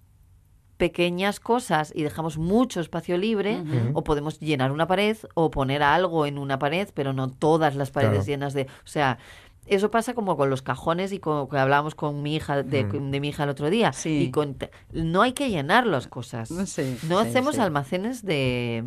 pequeñas 0.86 1.38
cosas 1.38 1.92
y 1.94 2.02
dejamos 2.02 2.38
mucho 2.38 2.80
espacio 2.80 3.16
libre, 3.16 3.62
o 3.94 4.02
podemos 4.02 4.40
llenar 4.40 4.72
una 4.72 4.88
pared 4.88 5.16
o 5.34 5.48
poner 5.48 5.80
algo 5.82 6.26
en 6.26 6.38
una 6.38 6.58
pared, 6.58 6.88
pero 6.92 7.12
no 7.12 7.30
todas 7.30 7.76
las 7.76 7.92
paredes 7.92 8.24
Claro. 8.24 8.26
llenas 8.26 8.52
de... 8.52 8.62
O 8.64 8.88
sea, 8.88 9.18
eso 9.66 9.92
pasa 9.92 10.12
como 10.14 10.36
con 10.36 10.50
los 10.50 10.60
cajones 10.60 11.12
y 11.12 11.20
con 11.20 11.48
que 11.48 11.56
hablábamos 11.56 11.94
con 11.94 12.20
mi 12.20 12.34
hija 12.34 12.64
de, 12.64 12.82
Mm. 12.82 13.10
de 13.12 13.20
mi 13.20 13.28
hija 13.28 13.44
el 13.44 13.50
otro 13.50 13.70
día. 13.70 13.92
Sí. 13.92 14.24
Y 14.24 14.30
con 14.32 14.56
no 14.92 15.22
hay 15.22 15.34
que 15.34 15.50
llenar 15.50 15.86
las 15.86 16.08
cosas. 16.08 16.48
Sí, 16.48 16.98
no 17.08 17.22
sí, 17.22 17.28
hacemos 17.28 17.54
sí. 17.54 17.60
almacenes 17.60 18.24
de 18.24 18.82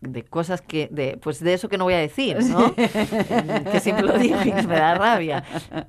de 0.00 0.24
cosas 0.24 0.60
que 0.62 0.88
de 0.92 1.16
pues 1.20 1.40
de 1.40 1.54
eso 1.54 1.68
que 1.68 1.78
no 1.78 1.84
voy 1.84 1.94
a 1.94 1.98
decir, 1.98 2.36
¿no? 2.44 2.74
que 2.74 3.80
siempre 3.80 4.04
lo 4.04 4.18
digo 4.18 4.36
y 4.44 4.52
me 4.66 4.76
da 4.76 4.94
rabia. 4.94 5.44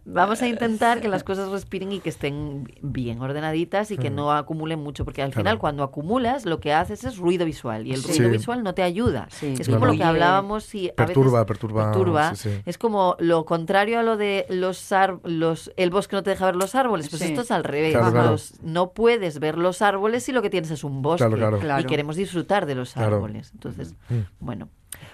Vamos 0.06 0.42
a 0.42 0.48
intentar 0.48 1.02
que 1.02 1.08
las 1.10 1.24
cosas 1.24 1.50
respiren 1.50 1.92
y 1.92 2.00
que 2.00 2.10
estén 2.10 2.72
bien 2.82 3.22
ordenaditas 3.22 3.92
y 3.92 3.98
que 3.98 4.10
no 4.10 4.32
acumulen 4.32 4.80
mucho, 4.80 5.04
porque 5.06 5.22
al 5.22 5.30
Claro. 5.32 5.42
final 5.44 5.60
cuando 5.60 5.84
acumulas 5.84 6.46
lo 6.46 6.60
que 6.60 6.74
haces 6.74 7.04
es 7.04 7.18
ruido 7.18 7.46
visual 7.46 7.86
y 7.86 7.92
el 7.92 7.98
Sí. 8.02 8.08
ruido 8.18 8.32
Sí. 8.32 8.38
visual 8.38 8.64
no 8.64 8.74
te 8.74 8.84
ayuda. 8.84 9.28
Sí, 9.30 9.54
es 9.60 9.68
Claro. 9.68 9.82
como 9.82 9.92
lo 9.94 9.98
que 9.98 10.04
hablábamos 10.04 10.64
si 10.64 10.90
a 10.90 10.94
Perturba, 10.94 11.40
veces 11.40 11.48
perturba, 11.48 11.92
perturba. 11.92 12.36
sí, 12.36 12.50
sí. 12.50 12.62
Es 12.66 12.78
como 12.78 13.16
lo 13.20 13.46
contrario 13.46 14.00
a 14.00 14.04
lo 14.04 14.18
de 14.18 14.46
los, 14.50 14.92
ar- 14.92 15.20
los 15.24 15.72
el 15.78 15.90
bosque 15.90 16.16
no 16.16 16.24
te 16.24 16.30
deja 16.32 16.46
ver 16.46 16.56
los 16.56 16.76
árboles, 16.76 17.10
pues 17.10 17.22
Sí. 17.22 17.30
esto 17.30 17.42
es 17.42 17.52
al 17.52 17.64
revés. 17.64 17.94
Claro, 17.94 18.12
claro. 18.12 18.32
Los- 18.32 18.62
no 18.64 18.92
puedes 18.92 19.40
ver 19.40 19.58
los 19.58 19.82
árboles 19.82 20.24
si 20.24 20.32
lo 20.32 20.42
que 20.42 20.50
tienes 20.50 20.72
es 20.72 20.84
un 20.84 21.02
bosque 21.02 21.18
Claro, 21.26 21.38
claro. 21.38 21.60
Claro. 21.60 21.82
y 21.82 21.86
queremos 21.86 22.16
disfrutar 22.16 22.66
de 22.66 22.76
los 22.76 22.94
Claro. 22.94 23.16
árboles. 23.18 23.52
Entonces, 23.54 23.96
Mm. 24.10 24.22
bueno, 24.40 24.70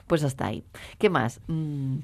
pues 0.08 0.24
hasta 0.24 0.46
ahí. 0.48 0.63
¿Qué 0.98 1.10
más? 1.10 1.41
Mm, 1.48 2.00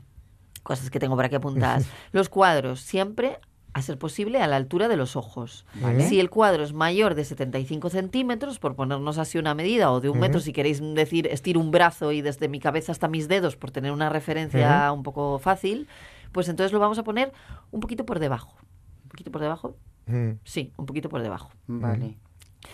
cosas 0.63 0.89
que 0.89 0.99
tengo 0.99 1.15
por 1.15 1.25
aquí 1.25 1.35
apuntadas. 1.35 1.87
Los 2.11 2.29
cuadros, 2.29 2.81
siempre 2.81 3.39
a 3.73 3.81
ser 3.81 3.97
posible 3.97 4.41
a 4.41 4.47
la 4.47 4.55
altura 4.55 4.87
de 4.87 4.97
los 4.97 5.15
ojos. 5.15 5.65
Vale. 5.75 6.07
Si 6.07 6.19
el 6.19 6.29
cuadro 6.31 6.63
es 6.63 6.73
mayor 6.73 7.13
de 7.13 7.23
75 7.23 7.89
centímetros, 7.89 8.57
por 8.57 8.75
ponernos 8.75 9.19
así 9.19 9.37
una 9.37 9.53
medida, 9.53 9.91
o 9.91 10.01
de 10.01 10.09
un 10.09 10.19
metro, 10.19 10.39
si 10.39 10.53
queréis 10.53 10.81
decir, 10.95 11.27
estiro 11.27 11.59
un 11.59 11.69
brazo 11.69 12.11
y 12.11 12.21
desde 12.21 12.47
mi 12.47 12.59
cabeza 12.59 12.91
hasta 12.91 13.07
mis 13.07 13.27
dedos, 13.27 13.57
por 13.57 13.69
tener 13.69 13.91
una 13.91 14.09
referencia 14.09 14.91
un 14.91 15.03
poco 15.03 15.37
fácil, 15.37 15.87
pues 16.31 16.49
entonces 16.49 16.73
lo 16.73 16.79
vamos 16.79 16.97
a 16.97 17.03
poner 17.03 17.31
un 17.71 17.79
poquito 17.79 18.05
por 18.05 18.19
debajo. 18.19 18.55
¿Un 19.03 19.09
poquito 19.09 19.31
por 19.31 19.41
debajo? 19.41 19.75
Mm. 20.07 20.39
Sí, 20.43 20.73
un 20.77 20.85
poquito 20.87 21.07
por 21.07 21.21
debajo 21.21 21.51
Vale. 21.67 22.17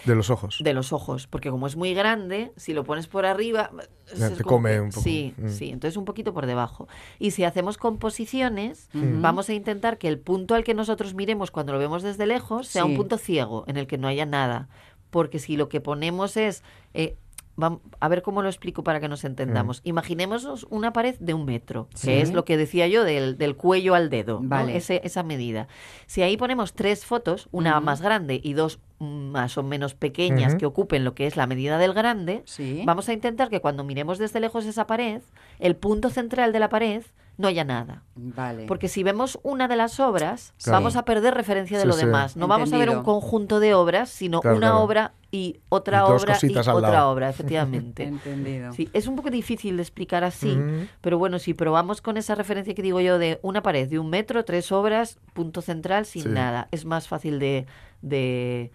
De 0.05 0.13
los 0.15 0.29
ojos. 0.29 0.57
de 0.61 0.73
los 0.73 0.91
ojos, 0.93 1.27
porque 1.27 1.49
como 1.49 1.67
es 1.67 1.75
muy 1.75 1.93
grande, 1.93 2.51
si 2.57 2.73
lo 2.73 2.83
pones 2.83 3.07
por 3.07 3.25
arriba, 3.25 3.71
Ya, 4.17 4.29
te 4.31 4.43
come 4.43 4.71
que- 4.73 4.79
un 4.81 4.89
poco. 4.89 5.01
Sí, 5.01 5.33
Mm. 5.37 5.47
sí, 5.49 5.69
entonces 5.69 5.97
un 5.97 6.05
poquito 6.05 6.33
por 6.33 6.45
debajo. 6.45 6.87
Y 7.19 7.31
si 7.31 7.43
hacemos 7.43 7.77
composiciones, 7.77 8.89
Ujú. 8.93 9.05
vamos 9.21 9.49
a 9.49 9.53
intentar 9.53 9.97
que 9.97 10.07
el 10.07 10.19
punto 10.19 10.55
al 10.55 10.63
que 10.63 10.73
nosotros 10.73 11.13
miremos 11.13 11.51
cuando 11.51 11.73
lo 11.73 11.79
vemos 11.79 12.03
desde 12.03 12.25
lejos 12.25 12.67
sea 12.67 12.83
Sí. 12.83 12.89
un 12.89 12.95
punto 12.97 13.17
ciego, 13.17 13.63
en 13.67 13.77
el 13.77 13.87
que 13.87 13.97
no 13.97 14.07
haya 14.07 14.25
nada. 14.25 14.67
Porque 15.09 15.39
si 15.39 15.55
lo 15.57 15.69
que 15.69 15.81
ponemos 15.81 16.37
es... 16.37 16.63
eh, 16.93 17.17
a 17.57 18.07
ver 18.09 18.21
cómo 18.21 18.41
lo 18.41 18.49
explico 18.49 18.83
para 18.83 18.99
que 18.99 19.07
nos 19.07 19.23
entendamos. 19.23 19.79
Imaginémonos 19.85 20.67
una 20.69 20.91
pared 20.93 21.15
de 21.19 21.33
un 21.33 21.45
metro, 21.45 21.87
Sí. 21.95 22.07
que 22.07 22.21
es 22.21 22.33
lo 22.33 22.43
que 22.45 22.57
decía 22.57 22.87
yo 22.87 23.03
del, 23.03 23.37
del 23.37 23.55
cuello 23.55 23.95
al 23.95 24.09
dedo, 24.09 24.41
¿no? 24.41 24.49
Vale. 24.49 24.75
Ese- 24.75 25.01
esa 25.03 25.23
medida. 25.23 25.67
Si 26.05 26.21
ahí 26.21 26.35
ponemos 26.37 26.73
tres 26.73 27.05
fotos, 27.05 27.47
una 27.51 27.79
más 27.79 28.01
grande 28.01 28.39
y 28.43 28.53
dos 28.53 28.79
mm, 28.99 29.05
más 29.31 29.57
o 29.57 29.63
menos 29.63 29.93
pequeñas 29.93 30.55
que 30.55 30.65
ocupen 30.65 31.03
lo 31.03 31.15
que 31.15 31.27
es 31.27 31.35
la 31.35 31.47
medida 31.47 31.77
del 31.77 31.93
grande, 31.93 32.43
Sí. 32.45 32.83
vamos 32.85 33.09
a 33.09 33.13
intentar 33.13 33.49
que 33.49 33.59
cuando 33.59 33.83
miremos 33.83 34.17
desde 34.17 34.39
lejos 34.39 34.65
esa 34.65 34.87
pared, 34.87 35.21
el 35.59 35.75
punto 35.75 36.09
central 36.09 36.53
de 36.53 36.59
la 36.59 36.69
pared 36.69 37.03
no 37.37 37.47
haya 37.47 37.63
nada. 37.63 38.03
Vale. 38.15 38.65
Porque 38.65 38.87
si 38.87 39.03
vemos 39.03 39.39
una 39.43 39.67
de 39.67 39.75
las 39.75 39.99
obras, 39.99 40.53
Claro. 40.63 40.77
vamos 40.77 40.95
a 40.95 41.03
perder 41.05 41.33
referencia 41.33 41.77
de 41.77 41.83
Sí, 41.83 41.87
lo 41.87 41.93
sí. 41.93 42.05
demás. 42.05 42.37
No 42.37 42.47
vamos 42.47 42.71
a 42.71 42.77
ver 42.77 42.89
un 42.89 43.03
conjunto 43.03 43.59
de 43.59 43.73
obras, 43.73 44.09
sino 44.09 44.39
Claro, 44.41 44.57
una 44.57 44.67
claro. 44.69 44.83
obra 44.83 45.13
y 45.31 45.59
otra 45.67 45.97
Y 45.97 46.01
obra 46.11 46.37
y 46.41 46.57
otra 46.57 46.79
lado. 46.91 47.09
obra, 47.11 47.29
efectivamente. 47.29 48.03
Entendido. 48.03 48.71
Sí, 48.71 48.89
es 48.93 49.07
un 49.07 49.17
poco 49.17 49.29
difícil 49.29 49.75
de 49.75 49.83
explicar 49.83 50.23
así, 50.23 50.51
Ujú. 50.51 50.87
pero 51.01 51.17
bueno, 51.17 51.39
si 51.39 51.53
probamos 51.53 52.01
con 52.01 52.15
esa 52.15 52.35
referencia 52.35 52.73
que 52.73 52.81
digo 52.81 53.01
yo 53.01 53.19
de 53.19 53.39
una 53.41 53.61
pared 53.61 53.89
de 53.89 53.99
un 53.99 54.09
metro, 54.09 54.45
tres 54.45 54.71
obras, 54.71 55.17
punto 55.33 55.61
central, 55.61 56.05
sin 56.05 56.23
Sí. 56.23 56.29
nada, 56.29 56.69
es 56.71 56.85
más 56.85 57.09
fácil 57.09 57.39
de, 57.39 57.65
de, 58.05 58.71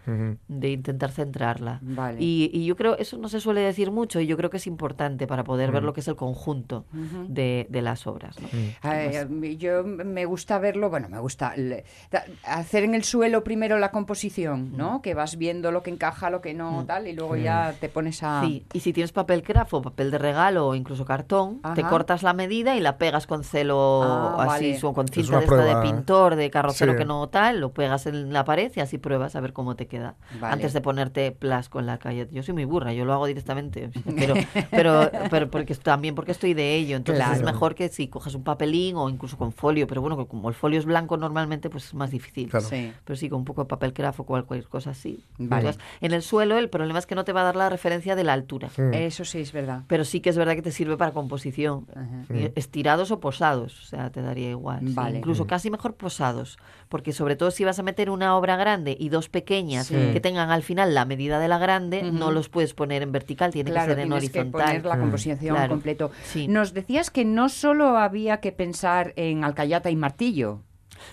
de 0.49 0.71
intentar 0.71 1.11
centrarla. 1.12 1.79
Vale. 1.83 2.19
Y, 2.21 2.51
y 2.53 2.64
yo 2.66 2.75
creo, 2.77 2.99
eso 2.99 3.16
no 3.16 3.29
se 3.29 3.40
suele 3.40 3.61
decir 3.61 3.90
mucho 3.93 4.21
y 4.21 4.27
yo 4.27 4.37
creo 4.37 4.51
que 4.51 4.57
es 4.57 4.66
importante 4.66 5.27
para 5.29 5.45
poder 5.45 5.71
ver 5.71 5.85
lo 5.85 5.93
que 5.93 6.01
es 6.01 6.09
el 6.09 6.16
conjunto 6.16 6.85
de, 7.29 7.66
de 7.71 7.83
las 7.83 8.07
obras. 8.07 8.37
¿no? 8.40 8.49
Ay, 8.83 9.16
a 9.16 9.25
mí- 9.27 9.57
yo 9.57 9.85
me 9.85 10.25
gusta 10.25 10.59
verlo, 10.59 10.90
bueno, 10.90 11.09
me 11.09 11.19
gusta 11.21 11.57
le- 11.57 11.85
da- 12.11 12.25
hacer 12.45 12.83
en 12.85 12.95
el 12.95 13.05
suelo 13.05 13.45
primero 13.45 13.79
la 13.79 13.90
composición, 13.93 14.77
¿no? 14.77 15.01
Que 15.03 15.14
vas 15.14 15.37
viendo 15.38 15.71
lo 15.71 15.83
que 15.83 15.90
encaja, 15.90 16.29
lo 16.31 16.40
que 16.40 16.53
no, 16.55 16.85
tal, 16.87 17.07
y 17.07 17.12
luego 17.12 17.37
ya 17.37 17.75
te 17.81 17.88
pones 17.88 18.23
a... 18.23 18.43
Sí, 18.45 18.66
y 18.73 18.81
si 18.81 18.93
tienes 18.93 19.12
papel 19.12 19.43
craft 19.45 19.75
o 19.75 19.83
papel 19.83 20.11
de 20.11 20.19
regalo 20.19 20.66
o 20.69 20.75
incluso 20.75 21.05
cartón, 21.05 21.61
te 21.75 21.83
cortas 21.85 22.23
la 22.25 22.33
medida 22.33 22.75
y 22.77 22.81
la 22.81 22.99
pegas 22.99 23.27
con 23.27 23.45
celo 23.45 24.03
Ah, 24.03 24.37
así, 24.55 24.73
vale. 24.73 24.81
o 24.83 24.93
con 24.93 25.07
Es 25.07 25.12
cinta 25.12 25.38
de 25.38 25.45
esta 25.45 25.57
de 25.57 25.62
prueba. 25.62 25.83
pintor, 25.83 26.35
de 26.37 26.51
carrocero 26.51 26.93
Sí. 26.93 26.99
que 26.99 27.05
no 27.05 27.29
tal, 27.29 27.61
lo 27.61 27.73
pegas 27.73 28.07
en 28.07 28.33
la 28.33 28.45
pared 28.45 28.73
y 28.75 28.81
así 28.81 28.99
pruebas 28.99 29.19
a 29.22 29.40
ver 29.40 29.52
cómo 29.52 29.76
te 29.76 29.87
queda. 29.87 30.16
Vale. 30.40 30.54
Antes 30.54 30.72
de 30.72 30.80
ponerte 30.80 31.33
plas 31.33 31.68
con 31.68 31.87
la 31.87 31.98
calle. 31.98 32.28
Yo 32.33 32.42
soy 32.42 32.54
muy 32.54 32.64
burra, 32.64 32.92
yo 32.92 33.04
lo 33.04 33.12
hago 33.12 33.26
directamente, 33.26 33.90
pero, 34.16 34.35
pero, 34.70 35.11
pero 35.30 35.50
porque 35.50 35.74
también 35.74 36.14
porque 36.14 36.33
estoy 36.33 36.54
de 36.54 36.74
ello. 36.76 36.96
Entonces 36.96 37.24
es 37.24 37.30
Claro. 37.38 37.46
mejor 37.46 37.74
que 37.74 37.88
si 37.88 38.09
coges 38.09 38.35
un 38.35 38.42
papelín 38.44 38.96
o 38.96 39.09
incluso 39.09 39.37
con 39.37 39.52
folio, 39.52 39.87
pero 39.87 40.00
bueno, 40.00 40.26
como 40.26 40.48
el 40.48 40.54
folio 40.54 40.78
es 40.78 40.85
blanco 40.85 41.16
normalmente, 41.16 41.70
pues 41.70 41.85
es 41.87 41.94
más 41.94 42.11
difícil. 42.11 42.48
Claro. 42.48 42.66
Sí. 42.66 42.92
Pero 43.04 43.16
sí, 43.16 43.28
con 43.28 43.40
un 43.40 43.44
poco 43.44 43.62
de 43.62 43.68
papel 43.68 43.92
craft 43.92 44.20
o 44.20 44.24
cualquier 44.24 44.66
cosa 44.68 44.90
así. 44.90 45.24
Vale. 45.38 45.68
Entonces, 45.68 45.83
en 46.00 46.12
el 46.12 46.22
suelo 46.22 46.56
el 46.59 46.68
problema 46.70 46.98
es 46.98 47.06
que 47.06 47.14
no 47.14 47.24
te 47.24 47.33
va 47.33 47.42
a 47.42 47.44
dar 47.44 47.56
la 47.56 47.68
referencia 47.68 48.16
de 48.16 48.24
la 48.24 48.33
altura. 48.33 48.68
Mm. 48.76 48.94
Eso 48.94 49.24
sí 49.24 49.40
es 49.40 49.52
verdad. 49.52 49.83
Pero 49.87 50.04
sí 50.04 50.20
que 50.20 50.30
es 50.30 50.37
verdad 50.37 50.54
que 50.54 50.62
te 50.62 50.72
sirve 50.72 50.96
para 50.96 51.12
composición. 51.12 51.87
Y 52.35 52.50
Estirados 52.59 53.11
o 53.11 53.20
posados, 53.20 53.80
o 53.83 53.87
sea, 53.87 54.11
te 54.11 54.22
daría 54.22 54.50
igual. 54.50 54.80
sí. 54.80 54.92
Vale. 54.94 55.18
Incluso 55.18 55.46
casi 55.46 55.70
mejor 55.70 55.94
posados, 55.96 56.59
porque 56.88 57.12
sobre 57.12 57.37
todo 57.37 57.50
si 57.50 57.64
vas 57.64 57.78
a 57.78 57.83
meter 57.83 58.09
una 58.11 58.37
obra 58.37 58.56
grande 58.56 58.96
y 58.98 59.10
dos 59.11 59.29
pequeñas 59.29 59.88
Sí. 59.88 59.94
que 60.12 60.20
tengan 60.20 60.51
al 60.51 60.62
final 60.62 60.94
la 60.94 61.05
medida 61.05 61.38
de 61.38 61.49
la 61.49 61.59
grande, 61.59 62.03
no 62.03 62.31
los 62.31 62.49
puedes 62.49 62.73
poner 62.75 63.03
en 63.03 63.12
vertical, 63.12 63.53
tiene 63.53 63.70
claro, 63.70 63.88
que 63.88 63.92
ser 63.94 63.99
en 64.05 64.09
tienes 64.11 64.31
que 64.31 64.38
horizontal. 64.40 64.66
poner 64.66 64.85
la 64.87 64.99
composición 64.99 65.57
Claro. 65.57 65.68
completo. 65.70 66.11
Sí. 66.25 66.49
Nos 66.49 66.73
decías 66.73 67.11
que 67.11 67.25
no 67.25 67.49
solo 67.49 67.99
había 67.99 68.38
que 68.40 68.53
pensar 68.53 69.12
en 69.16 69.44
alcayata 69.44 69.90
y 69.90 69.96
martillo. 69.96 70.62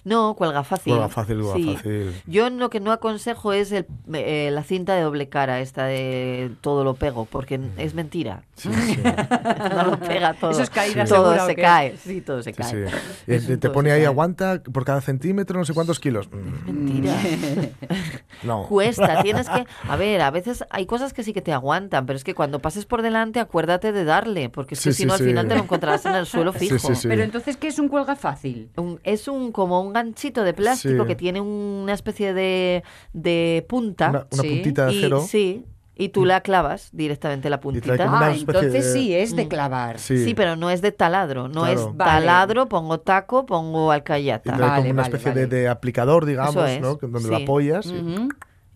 No, 0.04 0.36
cuelga 0.36 0.63
fácil. 0.63 0.93
Cuelga 0.93 1.10
fácil, 1.10 1.38
cuelga 1.41 1.56
Sí. 1.56 1.76
fácil. 1.76 2.21
Yo 2.26 2.50
lo 2.50 2.69
que 2.69 2.80
no 2.80 2.91
aconsejo 2.91 3.54
es 3.54 3.71
el- 3.71 3.86
eh, 4.13 4.50
la 4.52 4.63
cinta 4.63 4.95
de 4.95 5.02
doble 5.02 5.30
cara, 5.30 5.60
esta 5.60 5.86
de 5.86 6.52
todo 6.62 6.84
lo 6.84 6.95
pego, 6.95 7.26
porque 7.26 7.60
es 7.78 7.93
mentira. 7.93 8.43
Sí, 8.56 8.69
sí. 8.73 8.97
no 9.71 9.84
lo 9.91 10.00
pega 10.00 10.34
todo. 10.34 10.52
Eso 10.52 10.63
es 10.63 10.69
caída 10.69 11.06
Todo 11.06 11.26
segura, 11.26 11.43
¿o 11.43 11.47
se 11.47 11.56
cae. 11.56 11.97
Sí, 11.97 12.21
todo 12.21 12.41
se 12.43 12.52
Sí, 12.52 12.58
cae. 12.58 12.88
sí. 12.89 12.95
Es 13.28 13.50
Y 13.50 13.58
te, 13.58 13.69
pone 13.69 13.89
se 13.89 13.95
ahí, 13.95 14.02
cae. 14.02 14.08
aguanta 14.08 14.62
por 14.71 14.86
cada 14.86 15.02
centímetro 15.02 15.58
no 15.60 15.65
sé 15.65 15.73
cuántos 15.73 16.00
kilos. 16.00 16.30
Mm, 16.32 16.71
Mentira. 16.71 17.15
No. 18.43 18.63
Cuesta, 18.67 19.23
tienes 19.23 19.50
que... 19.50 19.65
A 19.89 19.95
ver, 19.95 20.21
a 20.21 20.30
veces 20.30 20.63
hay 20.69 20.86
cosas 20.86 21.12
que 21.13 21.23
sí 21.23 21.34
que 21.34 21.41
te 21.41 21.54
aguantan, 21.54 22.06
pero 22.06 22.17
es 22.17 22.23
que 22.23 22.36
cuando 22.36 22.60
pases 22.60 22.86
por 22.86 23.02
delante 23.02 23.39
acuérdate 23.39 23.91
de 23.91 24.04
darle, 24.06 24.50
porque 24.50 24.76
es 24.76 24.80
que 24.84 24.91
Sí, 24.91 24.97
si 24.97 25.02
sí, 25.04 25.08
no 25.08 25.13
al 25.13 25.19
final 25.19 25.47
te 25.47 25.56
lo 25.56 25.62
encontrarás 25.63 26.06
en 26.06 26.13
el 26.15 26.26
suelo 26.28 26.54
Sí, 26.54 26.60
fijo. 26.69 26.78
sí, 26.78 26.95
sí. 26.95 27.08
Pero 27.08 27.23
entonces, 27.23 27.58
¿qué 27.58 27.67
es 27.67 27.80
un 27.80 27.88
cuelga 27.89 28.15
fácil? 28.15 28.69
Un- 28.78 29.00
es 29.04 29.28
un 29.28 29.52
como 29.52 29.76
un 29.81 29.93
ganchito 29.93 30.43
de 30.43 30.53
plástico 30.53 31.03
Sí. 31.03 31.07
que 31.07 31.15
tiene 31.15 31.41
una 31.41 31.93
especie 31.93 32.33
de, 32.33 32.83
de 33.13 33.65
punta. 33.69 34.09
Una, 34.09 34.27
una 34.31 34.41
Sí. 34.43 34.49
puntita 34.49 34.85
de 34.87 34.93
y, 34.93 34.97
acero. 34.99 35.21
Sí, 35.21 35.65
y 35.99 36.09
tú 36.09 36.25
la 36.25 36.41
clavas 36.41 36.89
directamente 36.93 37.49
la 37.49 37.59
puntita. 37.59 37.95
Ah, 37.99 38.31
entonces 38.35 38.71
de- 38.71 38.81
sí, 38.93 39.15
es 39.15 39.35
de 39.35 39.45
Mm. 39.45 39.49
clavar. 39.49 39.97
Sí. 39.99 40.23
Sí, 40.23 40.33
pero 40.35 40.55
no 40.55 40.69
es 40.69 40.81
de 40.83 40.91
taladro, 40.91 41.47
no 41.47 41.61
Claro. 41.63 41.79
es 41.91 41.97
Vale. 41.97 42.11
taladro, 42.11 42.67
pongo 42.69 42.99
taco, 42.99 43.45
pongo 43.47 43.91
Y 43.91 43.95
alcayata. 43.95 44.55
trae 44.55 44.59
Vale, 44.69 44.81
como 44.81 44.91
una 44.91 45.01
vale, 45.03 45.15
especie 45.15 45.31
vale. 45.31 45.47
De, 45.47 45.61
de 45.61 45.67
aplicador, 45.69 46.25
digamos, 46.25 46.69
es, 46.69 46.81
¿no? 46.81 46.95
Donde 47.01 47.29
lo 47.29 47.37
sí. 47.37 47.43
apoyas. 47.43 47.85
y-. 47.87 48.27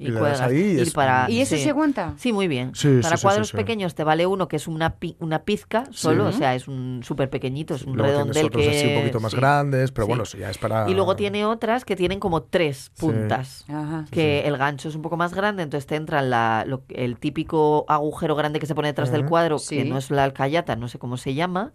y 0.07 0.11
cuelgas. 0.11 0.41
ahí 0.41 0.57
y 0.57 0.77
Y 0.77 0.81
es- 0.81 0.93
para- 0.93 1.29
¿Y 1.29 1.41
eso 1.41 1.55
sí. 1.55 1.63
se 1.63 1.69
aguanta? 1.69 2.13
Sí, 2.17 2.33
muy 2.33 2.47
bien. 2.47 2.71
Sí, 2.75 2.99
Para 3.01 3.17
sí, 3.17 3.21
cuadros 3.23 3.47
sí, 3.47 3.51
sí. 3.51 3.57
pequeños 3.57 3.95
te 3.95 4.03
vale 4.03 4.25
uno 4.25 4.47
que 4.47 4.55
es 4.55 4.67
una, 4.67 4.95
pi- 4.95 5.15
una 5.19 5.43
pizca 5.43 5.85
solo, 5.91 6.29
Sí. 6.29 6.35
o 6.35 6.37
sea, 6.39 6.55
es 6.55 6.67
un 6.67 7.01
súper 7.03 7.29
pequeñito, 7.29 7.75
es 7.75 7.83
un 7.83 7.95
Luego 7.97 8.11
redondel 8.11 8.45
otros 8.47 8.63
que... 8.63 8.69
así 8.69 8.87
un 8.87 8.99
poquito 8.99 9.19
más 9.19 9.31
sí. 9.31 9.37
grandes, 9.37 9.91
pero 9.91 10.05
Sí. 10.05 10.09
bueno, 10.09 10.23
ya 10.23 10.49
es 10.49 10.57
para... 10.57 10.89
Y 10.89 10.93
luego 10.93 11.15
tiene 11.15 11.45
otras 11.45 11.85
que 11.85 11.95
tienen 11.95 12.19
como 12.19 12.43
tres 12.43 12.91
puntas. 12.99 13.65
Ajá. 13.69 14.05
Que 14.11 14.47
el 14.47 14.57
gancho 14.57 14.89
es 14.89 14.95
un 14.95 15.01
poco 15.01 15.17
más 15.17 15.33
grande, 15.33 15.63
entonces 15.63 15.85
te 15.87 15.95
entra 15.95 16.21
la, 16.21 16.63
lo- 16.67 16.83
el 16.89 17.17
típico 17.17 17.85
agujero 17.87 18.35
grande 18.35 18.59
que 18.59 18.65
se 18.65 18.75
pone 18.75 18.87
detrás 18.89 19.11
del 19.11 19.25
cuadro, 19.25 19.59
Sí. 19.59 19.77
que 19.77 19.85
no 19.85 19.97
es 19.97 20.11
la 20.11 20.23
alcayata, 20.23 20.75
no 20.75 20.87
sé 20.87 20.99
cómo 20.99 21.17
se 21.17 21.33
llama, 21.33 21.71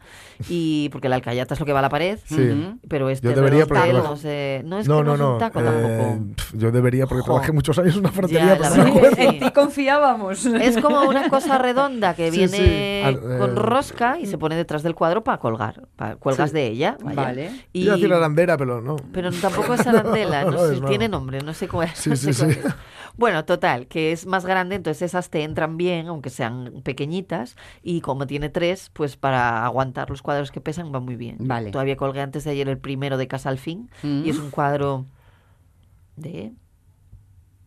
y 0.48 0.88
porque 0.90 1.08
la 1.08 1.16
alcayata 1.16 1.54
es 1.54 1.60
lo 1.60 1.66
que 1.66 1.72
va 1.72 1.80
a 1.80 1.82
la 1.82 1.88
pared, 1.88 2.18
Sí. 2.24 2.34
Ujú. 2.50 2.78
pero 2.88 3.08
este 3.10 3.28
Yo 3.28 3.34
debería, 3.34 3.64
redondel 3.64 3.96
porque- 3.96 4.08
no 4.08 4.16
sé- 4.16 4.62
no 4.64 4.78
es 4.78 4.88
no, 4.88 4.98
que 4.98 5.04
no, 5.04 5.08
no, 5.08 5.14
es 5.14 5.20
un 5.20 5.32
no. 5.32 5.38
taco 5.38 5.60
eh, 5.60 5.64
tampoco. 5.64 6.18
yo 6.54 6.70
debería, 6.72 7.06
porque 7.06 7.22
trabajé 7.24 7.52
muchos 7.52 7.78
años 7.78 7.94
en 7.94 8.00
una 8.00 8.10
Ya, 8.28 8.58
pero 8.60 8.76
no 8.84 8.94
verdad. 8.94 9.18
En 9.18 9.40
ti 9.40 9.50
confiábamos. 9.50 10.44
Es 10.46 10.78
como 10.78 11.02
una 11.02 11.28
cosa 11.28 11.58
redonda 11.58 12.14
que 12.14 12.30
Sí, 12.30 12.38
viene 12.38 12.56
sí. 12.56 13.02
Al- 13.04 13.14
eh, 13.34 13.38
con 13.38 13.56
rosca 13.56 14.18
y 14.18 14.26
se 14.26 14.38
pone 14.38 14.56
detrás 14.56 14.82
del 14.82 14.94
cuadro 14.94 15.22
para 15.24 15.38
colgar. 15.38 15.86
Pa- 15.96 16.16
cuelgas 16.16 16.52
de 16.52 16.66
ella. 16.66 16.96
vaya. 17.02 17.16
Vale. 17.22 17.50
Y- 17.72 17.82
Iba 17.84 17.92
a 17.94 17.96
decir 17.96 18.08
pero 18.58 18.80
no. 18.80 18.96
pero 19.12 19.30
tampoco 19.32 19.74
es 19.74 19.86
arandela, 19.86 20.44
no, 20.44 20.50
No, 20.52 20.58
sé, 20.66 20.74
es 20.74 20.80
no. 20.80 20.88
tiene 20.88 21.08
nombre, 21.08 21.40
no 21.42 21.52
sé 21.54 21.68
cuál, 21.68 21.88
Sí, 21.94 22.10
no 22.10 22.16
sí, 22.16 22.32
sé 22.32 22.44
cuál 22.44 22.54
sí. 22.54 22.60
es. 22.66 22.74
Bueno, 23.18 23.44
total, 23.46 23.86
que 23.86 24.12
es 24.12 24.26
más 24.26 24.44
grande, 24.44 24.74
entonces 24.76 25.00
esas 25.02 25.30
te 25.30 25.42
entran 25.42 25.78
bien, 25.78 26.08
aunque 26.08 26.28
sean 26.28 26.82
pequeñitas, 26.84 27.56
y 27.82 28.02
como 28.02 28.26
tiene 28.26 28.50
tres, 28.50 28.90
pues 28.92 29.16
para 29.16 29.64
aguantar 29.64 30.10
los 30.10 30.20
cuadros 30.20 30.50
que 30.50 30.60
pesan 30.60 30.92
va 30.94 31.00
muy 31.00 31.16
bien. 31.16 31.36
Vale. 31.40 31.70
Todavía 31.70 31.96
colgué 31.96 32.20
antes 32.20 32.44
de 32.44 32.50
ayer 32.50 32.68
el 32.68 32.76
primero 32.78 33.16
de 33.16 33.26
Casa 33.26 33.48
al 33.48 33.56
Fin, 33.58 33.88
Mm. 34.02 34.22
y 34.26 34.30
es 34.30 34.38
un 34.38 34.50
cuadro 34.50 35.06
de 36.16 36.52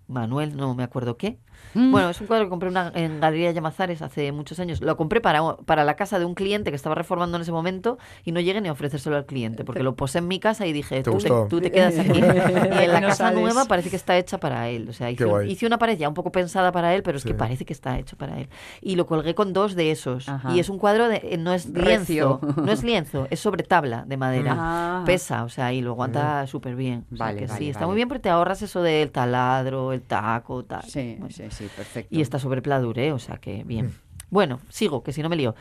Manuel, 0.10 0.58
no 0.58 0.76
me 0.76 0.84
acuerdo 0.84 1.16
qué. 1.18 1.38
Mm. 1.74 1.92
Bueno, 1.92 2.10
es 2.10 2.20
un 2.20 2.26
cuadro 2.28 2.46
que 2.46 2.50
compré 2.50 2.70
una- 2.70 2.92
en 2.96 3.20
Galería 3.20 3.52
Llamazares 3.52 4.02
hace 4.02 4.32
muchos 4.32 4.60
años. 4.60 4.82
Lo 4.82 4.98
compré 4.98 5.22
para, 5.22 5.56
para 5.58 5.84
la 5.84 5.96
casa 5.96 6.18
de 6.18 6.26
un 6.26 6.34
cliente 6.34 6.72
que 6.72 6.76
estaba 6.76 6.96
reformando 6.96 7.36
en 7.38 7.42
ese 7.44 7.52
momento 7.52 7.98
y 8.24 8.32
no 8.32 8.40
llegué 8.40 8.60
ni 8.62 8.70
a 8.70 8.72
ofrecérselo 8.72 9.18
al 9.18 9.26
cliente 9.26 9.64
porque 9.64 9.84
lo 9.84 9.96
posé 9.96 10.18
en 10.20 10.28
mi 10.28 10.40
casa 10.40 10.66
y 10.66 10.74
dije, 10.74 11.04
tú 11.04 11.18
te, 11.18 11.30
tú 11.50 11.62
te 11.62 11.72
quedas 11.72 12.00
aquí. 12.00 12.20
y 12.20 12.84
en 12.84 12.92
la 12.92 13.02
No 13.02 13.08
casa 13.10 13.26
sales. 13.28 13.40
nueva 13.42 13.66
parece 13.66 13.90
que 13.90 13.98
está 13.98 14.18
hecha 14.18 14.40
para 14.40 14.70
él. 14.70 14.88
O 14.90 14.94
sea, 14.94 15.12
hice, 15.12 15.26
hice 15.48 15.66
una 15.68 15.78
pared 15.78 15.98
ya 15.98 16.08
un 16.08 16.16
poco 16.16 16.32
pensada 16.32 16.72
para 16.72 16.96
él, 16.96 17.04
pero 17.04 17.18
es 17.18 17.24
que 17.24 17.30
Sí. 17.32 17.36
parece 17.38 17.66
que 17.66 17.74
está 17.74 18.00
hecho 18.00 18.18
para 18.18 18.40
él. 18.40 18.50
Y 18.82 18.96
lo 18.96 19.06
colgué 19.06 19.36
con 19.36 19.54
dos 19.54 19.76
de 19.76 19.92
esos. 19.92 20.28
Ajá. 20.28 20.52
Y 20.56 20.60
es 20.60 20.70
un 20.70 20.80
cuadro 20.80 21.08
de, 21.08 21.18
eh, 21.24 21.38
no 21.38 21.54
es 21.54 21.72
Recio. 21.72 22.40
lienzo, 22.42 22.62
no 22.64 22.72
es 22.72 22.84
lienzo, 22.84 23.28
es 23.30 23.40
sobre 23.42 23.64
tabla 23.64 24.06
de 24.08 24.18
madera. 24.18 24.56
Ah. 24.58 25.04
Pesa, 25.06 25.44
o 25.44 25.50
sea, 25.50 25.72
y 25.74 25.82
lo 25.82 25.92
aguanta 25.92 26.48
súper 26.48 26.76
bien. 26.76 27.06
O 27.14 27.18
sea, 27.18 27.28
Vale, 27.28 27.40
que 27.42 27.46
vale, 27.48 27.60
sí, 27.60 27.68
está 27.70 27.82
vale. 27.82 27.88
muy 27.90 27.96
bien 27.98 28.08
porque 28.08 28.22
te 28.24 28.30
ahorras 28.30 28.62
eso 28.64 28.82
del 28.82 29.12
taladro, 29.12 29.92
el 29.94 29.99
taco, 30.02 30.64
tal. 30.66 30.84
Sí, 30.84 31.16
Bueno. 31.20 31.34
sí, 31.36 31.44
sí, 31.50 31.68
perfecto. 31.76 32.16
Y 32.16 32.22
está 32.22 32.40
sobre 32.40 32.62
pladur, 32.62 32.98
¿eh? 33.00 33.12
O 33.12 33.20
sea 33.20 33.38
que 33.38 33.64
bien. 33.64 33.88
Mm. 33.88 33.92
Bueno, 34.30 34.60
sigo, 34.70 35.04
que 35.04 35.12
si 35.14 35.22
no 35.24 35.30
me 35.30 35.36
lío. 35.36 35.56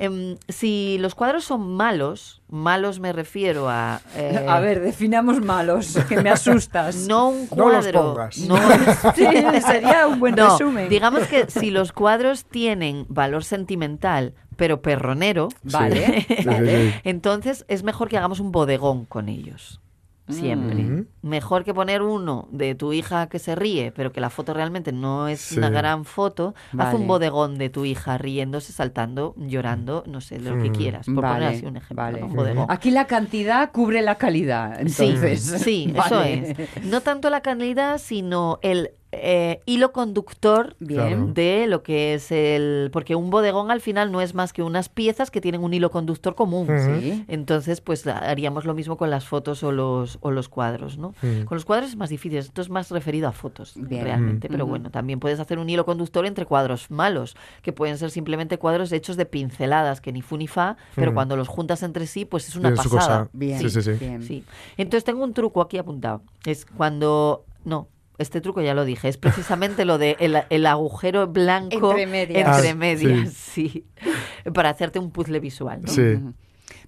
Em, 0.00 0.36
si 0.48 0.96
los 1.00 1.16
cuadros 1.16 1.42
son 1.44 1.74
malos, 1.74 2.40
malos 2.48 3.00
me 3.00 3.12
refiero 3.12 3.68
a... 3.68 4.00
eh, 4.14 4.46
A 4.48 4.60
ver, 4.60 4.80
definamos 4.80 5.40
malos, 5.40 5.98
que 6.08 6.22
me 6.22 6.30
asustas. 6.30 6.94
No 7.08 7.30
un 7.30 7.48
No 7.56 7.68
los 7.68 7.84
cuadro. 7.84 8.14
pongas. 8.14 8.38
no- 8.38 8.56
Sí, 9.16 9.26
sería 9.66 10.06
un 10.06 10.20
buen 10.20 10.36
no, 10.36 10.50
resumen. 10.52 10.88
digamos 10.88 11.26
que 11.26 11.50
si 11.50 11.72
los 11.72 11.90
cuadros 11.92 12.44
tienen 12.44 13.06
valor 13.08 13.42
sentimental, 13.42 14.34
pero 14.56 14.82
perronero, 14.82 15.48
Vale, 15.64 16.24
Sí, 16.28 16.44
vale. 16.44 16.86
sí, 16.86 16.92
sí. 16.92 17.00
entonces 17.02 17.64
es 17.66 17.82
mejor 17.82 18.08
que 18.08 18.18
hagamos 18.18 18.38
un 18.38 18.52
bodegón 18.52 19.04
con 19.04 19.28
ellos. 19.28 19.80
Siempre. 20.28 20.74
Mm. 20.82 21.06
Mejor 21.22 21.64
que 21.64 21.72
poner 21.74 22.02
uno 22.02 22.48
de 22.52 22.74
tu 22.74 22.92
hija 22.92 23.28
que 23.28 23.38
se 23.38 23.54
ríe, 23.54 23.92
pero 23.92 24.12
que 24.12 24.20
la 24.20 24.30
foto 24.30 24.54
realmente 24.54 24.92
no 24.92 25.28
es 25.28 25.40
Sí. 25.40 25.58
una 25.58 25.70
gran 25.70 26.04
foto. 26.04 26.54
Haz 26.72 26.74
Vale. 26.92 26.96
un 26.96 27.06
bodegón 27.06 27.58
de 27.58 27.70
tu 27.70 27.84
hija 27.84 28.18
riéndose, 28.18 28.72
saltando, 28.72 29.34
llorando, 29.36 30.04
no 30.06 30.20
sé, 30.20 30.38
de 30.38 30.50
lo 30.50 30.62
que 30.62 30.70
quieras. 30.70 31.06
Por 31.06 31.22
Vale, 31.22 31.34
poner 31.46 31.56
así 31.56 31.66
un 31.66 31.76
ejemplo. 31.76 31.96
vale. 32.04 32.22
Un 32.22 32.34
bodegón. 32.34 32.66
Aquí 32.68 32.90
la 32.90 33.06
cantidad 33.06 33.70
cubre 33.72 34.02
la 34.02 34.16
calidad, 34.16 34.80
entonces. 34.80 35.42
Sí, 35.42 35.58
sí, 35.88 35.92
Vale. 35.96 36.50
eso 36.50 36.58
es. 36.76 36.84
No 36.84 37.00
tanto 37.00 37.30
la 37.30 37.40
calidad, 37.40 37.98
sino 37.98 38.58
el 38.62 38.90
eh, 39.10 39.60
hilo 39.64 39.92
conductor 39.92 40.76
Bien. 40.80 41.32
de 41.32 41.66
lo 41.66 41.82
que 41.82 42.14
es 42.14 42.30
el... 42.30 42.90
Porque 42.92 43.14
un 43.14 43.30
bodegón 43.30 43.70
al 43.70 43.80
final 43.80 44.12
no 44.12 44.20
es 44.20 44.34
más 44.34 44.52
que 44.52 44.62
unas 44.62 44.88
piezas 44.90 45.30
que 45.30 45.40
tienen 45.40 45.62
un 45.64 45.72
hilo 45.72 45.90
conductor 45.90 46.34
común. 46.34 46.66
Sí. 47.00 47.24
Entonces, 47.28 47.80
pues 47.80 48.06
haríamos 48.06 48.64
lo 48.66 48.74
mismo 48.74 48.96
con 48.98 49.08
las 49.10 49.24
fotos 49.26 49.62
o 49.62 49.72
los, 49.72 50.18
o 50.20 50.30
los 50.30 50.48
cuadros, 50.48 50.98
¿no? 50.98 51.14
Con 51.46 51.56
los 51.56 51.64
cuadros 51.64 51.90
es 51.90 51.96
más 51.96 52.10
difícil, 52.10 52.38
esto 52.38 52.60
es 52.60 52.68
más 52.68 52.90
referido 52.90 53.28
a 53.28 53.32
fotos, 53.32 53.72
Bien. 53.76 54.04
realmente. 54.04 54.48
Pero 54.48 54.66
bueno, 54.66 54.90
también 54.90 55.20
puedes 55.20 55.40
hacer 55.40 55.58
un 55.58 55.70
hilo 55.70 55.86
conductor 55.86 56.26
entre 56.26 56.44
cuadros 56.44 56.90
malos, 56.90 57.36
que 57.62 57.72
pueden 57.72 57.96
ser 57.98 58.10
simplemente 58.10 58.58
cuadros 58.58 58.92
hechos 58.92 59.16
de 59.16 59.24
pinceladas, 59.26 60.00
que 60.00 60.12
ni 60.12 60.20
fu 60.22 60.36
ni 60.36 60.48
fa, 60.48 60.76
pero 60.94 61.14
cuando 61.14 61.36
los 61.36 61.48
juntas 61.48 61.82
entre 61.82 62.06
sí, 62.06 62.24
pues 62.24 62.48
es 62.48 62.56
una 62.56 62.74
pasada. 62.74 62.88
cosa. 62.90 63.28
Bien, 63.32 63.58
Sí, 63.60 63.70
sí, 63.70 63.82
sí. 63.82 63.92
bien. 63.92 64.22
Sí. 64.22 64.44
Entonces 64.76 65.04
tengo 65.04 65.24
un 65.24 65.32
truco 65.32 65.60
aquí 65.62 65.78
apuntado. 65.78 66.22
Es 66.44 66.66
cuando... 66.66 67.44
No, 67.64 67.88
este 68.18 68.40
truco 68.40 68.60
ya 68.60 68.74
lo 68.74 68.84
dije. 68.84 69.08
Es 69.08 69.16
precisamente 69.16 69.84
lo 69.84 69.96
de 69.98 70.16
el, 70.20 70.36
el 70.50 70.66
agujero 70.66 71.26
blanco 71.28 71.90
Entre 71.92 72.06
medias. 72.06 72.64
entre 72.64 73.12
Ah, 73.14 73.26
sí. 73.32 73.86
Para 74.54 74.70
hacerte 74.70 74.98
un 74.98 75.10
puzzle 75.10 75.40
visual. 75.40 75.80
¿no? 75.82 75.88
Sí. 75.92 76.18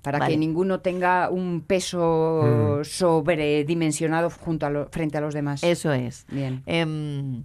Para 0.02 0.18
Vale. 0.18 0.32
que 0.32 0.38
ninguno 0.38 0.80
tenga 0.80 1.28
un 1.30 1.62
peso 1.66 2.78
Mm. 2.80 2.84
sobredimensionado 2.84 4.30
junto 4.30 4.66
a 4.66 4.70
lo- 4.70 4.88
frente 4.90 5.18
a 5.18 5.20
los 5.20 5.34
demás. 5.34 5.62
Eso 5.62 5.92
es. 5.92 6.26
Bien. 6.30 6.62
Em, 6.66 7.44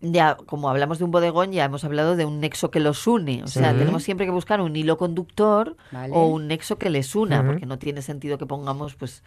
ya, 0.00 0.36
como 0.46 0.68
hablamos 0.68 0.98
de 0.98 1.04
un 1.04 1.10
bodegón, 1.10 1.52
ya 1.52 1.64
hemos 1.64 1.84
hablado 1.84 2.16
de 2.16 2.24
un 2.24 2.40
nexo 2.40 2.70
que 2.70 2.80
los 2.80 3.06
une. 3.06 3.42
O 3.44 3.48
sea, 3.48 3.72
tenemos 3.76 4.02
siempre 4.02 4.26
que 4.26 4.32
buscar 4.32 4.60
un 4.60 4.74
hilo 4.74 4.96
conductor 4.96 5.76
Vale. 5.92 6.12
o 6.14 6.26
un 6.26 6.48
nexo 6.48 6.78
que 6.78 6.90
les 6.90 7.14
una, 7.14 7.44
porque 7.46 7.66
no 7.66 7.78
tiene 7.78 8.02
sentido 8.02 8.38
que 8.38 8.46
pongamos, 8.46 8.94
pues, 8.94 9.22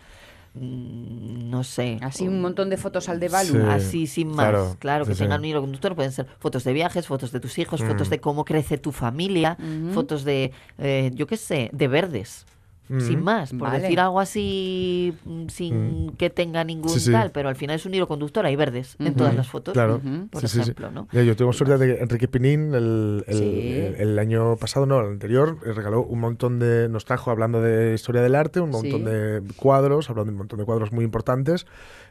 no 0.56 1.63
sé. 1.63 1.98
Así 2.02 2.28
un 2.28 2.42
montón 2.42 2.70
de 2.70 2.78
fotos 2.78 3.10
al 3.10 3.20
de 3.20 3.30
Balu. 3.30 3.54
Sí. 3.54 3.60
Así 3.70 4.08
sin 4.08 4.28
más. 4.30 4.36
Claro, 4.50 4.76
claro, 4.80 5.06
que 5.06 5.13
sí, 5.16 5.24
tengan 5.24 5.39
un 5.42 5.46
hilo 5.46 5.62
conductor. 5.62 5.96
Pueden 5.96 6.12
ser 6.12 6.28
fotos 6.39 6.63
de 6.63 6.74
viajes, 6.74 7.08
fotos 7.08 7.32
de 7.32 7.39
tus 7.39 7.58
hijos, 7.58 7.82
Mm. 7.82 7.88
fotos 7.88 8.10
de 8.10 8.20
cómo 8.20 8.46
crece 8.46 8.78
tu 8.78 8.92
familia, 8.92 9.58
fotos 9.94 10.24
de, 10.24 10.52
eh, 10.78 11.12
yo 11.13 11.28
qué 11.28 11.38
sé, 11.38 11.70
de 11.74 11.88
verdes. 11.88 12.46
Mm. 12.89 13.00
Sin 13.00 13.24
más, 13.24 13.52
por 13.52 13.69
Vale. 13.69 13.80
decir 13.82 13.98
algo 14.02 14.19
así 14.19 15.13
mm, 15.24 15.48
sin 15.48 16.12
que 16.17 16.30
tenga 16.30 16.65
ningún 16.65 16.89
Sí, 16.89 17.00
sí. 17.00 17.12
tal, 17.13 17.32
pero 17.32 17.48
al 17.48 17.56
final 17.56 17.78
es 17.78 17.86
un 17.86 17.93
hilo 17.93 18.08
conductor, 18.10 18.46
hay 18.46 18.58
verdes 18.58 18.98
en 19.00 19.15
todas 19.15 19.34
las 19.36 19.48
fotos, 19.48 19.74
Claro. 19.74 20.02
Por 20.30 20.41
Sí, 20.41 20.48
sí, 20.50 20.56
sí. 20.56 20.62
ejemplo, 20.62 20.91
¿no? 20.91 21.08
Ya, 21.13 21.24
yo 21.24 21.34
tuve 21.36 21.54
suerte 21.54 21.78
de 21.78 21.96
que 21.96 22.02
Enrique 22.04 22.28
Pinín 22.28 22.74
el, 22.76 23.24
el- 23.26 23.38
Sí. 23.38 23.93
el 23.98 24.19
año 24.19 24.58
pasado, 24.58 24.86
no, 24.86 25.00
el 25.00 25.08
anterior, 25.13 25.58
eh, 25.65 25.72
regaló 25.72 26.02
un 26.04 26.19
montón 26.19 26.60
de, 26.60 26.89
nos 26.89 27.06
trajo 27.06 27.32
hablando 27.32 27.62
de 27.62 27.93
historia 27.93 28.22
del 28.22 28.36
arte, 28.36 28.60
un 28.60 28.72
montón 28.72 29.00
Sí. 29.00 29.06
de 29.06 29.41
cuadros, 29.56 30.10
hablando 30.10 30.32
de 30.32 30.34
un 30.34 30.38
montón 30.39 30.60
de 30.60 30.65
cuadros 30.65 30.91
muy 30.91 31.06
importantes, 31.06 31.65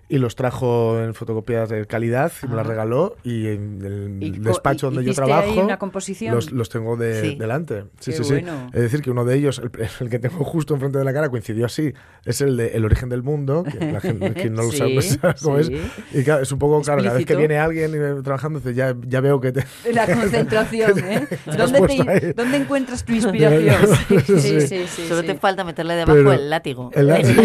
y 0.08 0.18
los 0.18 0.34
trajo 0.36 0.98
en 1.00 1.14
fotocopias 1.14 1.68
de 1.70 1.86
calidad 1.86 2.32
y 2.42 2.46
me 2.48 2.56
las 2.56 2.66
Ah. 2.66 2.68
regaló 2.70 3.16
y 3.22 3.46
en 3.46 3.80
el 3.82 4.18
¿Y 4.22 4.30
despacho 4.40 4.90
donde 4.90 5.04
yo 5.04 5.14
trabajo 5.14 5.52
ahí 5.52 5.58
una 5.58 5.78
composición? 5.78 6.34
Los, 6.34 6.50
los 6.50 6.68
tengo 6.68 6.96
de, 6.96 7.20
Sí. 7.22 7.36
delante. 7.36 7.84
Sí, 8.00 8.10
Qué 8.10 8.16
sí, 8.18 8.24
sí. 8.24 8.32
bueno. 8.32 8.66
Es 8.74 8.80
decir, 8.82 9.00
que 9.00 9.10
uno 9.10 9.24
de 9.24 9.36
ellos, 9.36 9.58
el, 9.60 9.70
el 10.00 10.10
que 10.10 10.18
tengo 10.18 10.44
justo 10.44 10.61
enfrente 10.70 10.98
de 10.98 11.04
la 11.04 11.12
cara, 11.12 11.28
coincidió 11.28 11.66
así, 11.66 11.92
es 12.24 12.40
el 12.40 12.56
de 12.56 12.68
El 12.68 12.84
origen 12.84 13.08
del 13.08 13.22
mundo, 13.22 13.62
que 13.64 13.92
la 13.92 14.00
gente 14.00 14.32
que 14.34 14.50
no 14.50 14.62
lo 14.62 14.70
Sí, 14.70 14.78
sabe 14.78 15.02
sabe 15.02 15.34
cómo 15.42 15.62
sí. 15.62 15.74
es. 15.74 16.20
Y 16.20 16.24
claro, 16.24 16.42
es 16.42 16.52
un 16.52 16.58
poco, 16.58 16.80
claro, 16.82 17.02
cada 17.02 17.14
vez 17.16 17.26
que 17.26 17.32
Explícito. 17.34 17.38
viene 17.38 17.58
alguien 17.58 18.16
me- 18.16 18.22
trabajando, 18.22 18.58
dice, 18.60 18.74
ya, 18.74 18.94
ya 19.06 19.20
veo 19.20 19.40
que 19.40 19.52
te... 19.52 19.64
La 19.92 20.06
concentración, 20.06 20.98
¿eh? 21.00 21.26
¿Dónde, 21.56 21.80
te- 22.04 22.32
dónde 22.34 22.56
encuentras 22.58 23.04
tu 23.04 23.12
inspiración? 23.12 23.76
Sí, 24.08 24.18
Sí, 24.20 24.38
sí. 24.38 24.60
sí, 24.60 24.84
sí. 24.86 25.08
Solo 25.08 25.20
sí. 25.22 25.26
te 25.26 25.34
falta 25.34 25.64
meterle 25.64 25.94
debajo 25.94 26.16
Pero- 26.16 26.32
el 26.32 26.50
látigo. 26.50 26.90
el 26.94 27.06
látigo. 27.08 27.42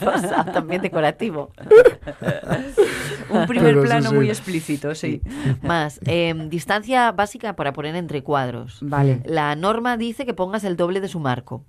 Cosa 0.00 0.44
también 0.52 0.82
decorativo. 0.82 1.50
Un 3.30 3.46
primer 3.46 3.74
Pero 3.74 3.82
plano 3.82 4.10
sí. 4.10 4.14
muy 4.14 4.28
explícito, 4.28 4.94
sí. 4.94 5.20
Más, 5.62 6.00
em, 6.06 6.48
distancia 6.48 7.10
básica 7.12 7.56
para 7.56 7.72
poner 7.72 7.94
entre 7.96 8.22
cuadros. 8.22 8.78
Vale. 8.82 9.20
La 9.24 9.54
norma 9.56 9.96
dice 9.96 10.26
que 10.26 10.34
pongas 10.34 10.64
el 10.64 10.76
doble 10.76 11.00
de 11.00 11.08
su 11.08 11.20
marco. 11.20 11.64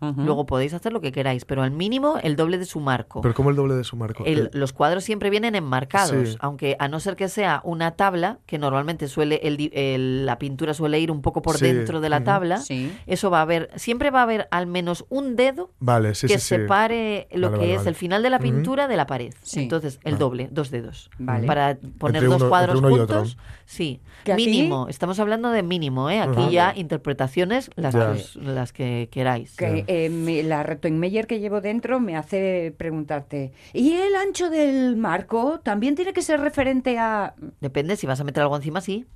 Luego 0.00 0.46
podéis 0.46 0.72
hacer 0.74 0.92
lo 0.92 1.00
que 1.00 1.12
queráis, 1.12 1.44
pero 1.44 1.62
al 1.62 1.70
mínimo 1.70 2.16
el 2.22 2.34
doble 2.36 2.56
de 2.58 2.64
su 2.64 2.80
marco. 2.80 3.20
Pero 3.20 3.34
como 3.34 3.50
el 3.50 3.56
doble 3.56 3.74
de 3.74 3.84
su 3.84 3.96
marco. 3.96 4.24
El- 4.24 4.50
los 4.54 4.72
cuadros 4.72 5.04
siempre 5.04 5.28
vienen 5.30 5.54
enmarcados, 5.54 6.30
Sí. 6.30 6.36
aunque 6.40 6.76
a 6.78 6.88
no 6.88 7.00
ser 7.00 7.16
que 7.16 7.28
sea 7.28 7.60
una 7.64 7.92
tabla, 7.92 8.38
que 8.46 8.58
normalmente 8.58 9.08
suele 9.08 9.40
el 9.42 9.56
di- 9.56 9.70
el- 9.74 10.24
la 10.26 10.38
pintura 10.38 10.72
suele 10.74 10.98
ir 11.00 11.10
un 11.10 11.20
poco 11.22 11.42
por 11.42 11.58
Sí, 11.58 11.66
dentro 11.66 12.00
de 12.00 12.08
la 12.08 12.24
tabla, 12.24 12.58
Sí. 12.58 12.92
eso 13.06 13.30
va 13.30 13.38
a 13.38 13.42
haber, 13.42 13.70
siempre 13.76 14.10
va 14.10 14.20
a 14.20 14.22
haber 14.22 14.48
al 14.50 14.66
menos 14.66 15.04
un 15.10 15.36
dedo 15.36 15.70
Vale, 15.80 16.14
sí, 16.14 16.26
que 16.26 16.34
sí, 16.38 16.40
sí. 16.40 16.46
separe 16.56 17.28
lo 17.32 17.48
Vale, 17.50 17.60
que 17.60 17.66
vale, 17.66 17.72
es 17.74 17.78
vale. 17.80 17.88
el 17.90 17.94
final 17.94 18.22
de 18.22 18.30
la 18.30 18.38
pintura 18.38 18.88
de 18.88 18.96
la 18.96 19.06
pared. 19.06 19.34
Sí. 19.42 19.60
Entonces, 19.60 20.00
el 20.04 20.16
doble, 20.18 20.48
dos 20.50 20.70
dedos. 20.70 21.10
Vale. 21.18 21.46
Para 21.46 21.76
poner 21.98 22.16
Entre 22.22 22.28
dos 22.28 22.40
uno- 22.40 22.48
cuadros 22.48 22.76
entre 22.76 22.88
uno 22.88 22.96
y 22.96 23.00
otro. 23.00 23.16
juntos. 23.18 23.36
Sí, 23.66 24.00
Que 24.24 24.32
aquí- 24.32 24.46
mínimo. 24.46 24.86
Estamos 24.88 25.20
hablando 25.20 25.50
de 25.50 25.62
mínimo, 25.62 26.10
¿eh? 26.10 26.20
Aquí 26.20 26.50
ya 26.50 26.72
interpretaciones 26.74 27.70
las, 27.76 27.94
que 27.94 28.40
las 28.40 28.72
que 28.72 29.08
queráis. 29.10 29.56
Que 29.56 29.84
eh, 29.92 30.08
me- 30.10 30.42
la 30.42 30.62
Retoinmeyer 30.62 31.26
que 31.26 31.40
llevo 31.40 31.60
dentro 31.60 32.00
me 32.00 32.16
hace 32.16 32.74
preguntarte, 32.76 33.52
¿y 33.72 33.92
el 33.94 34.14
ancho 34.14 34.50
del 34.50 34.96
marco 34.96 35.60
también 35.68 35.94
tiene 35.94 36.12
que 36.12 36.22
ser 36.22 36.40
referente 36.40 36.98
a...? 36.98 37.34
Depende, 37.60 37.96
si 37.96 38.06
vas 38.06 38.20
a 38.20 38.24
meter 38.24 38.42
algo 38.42 38.56
encima, 38.56 38.80
sí. 38.80 39.06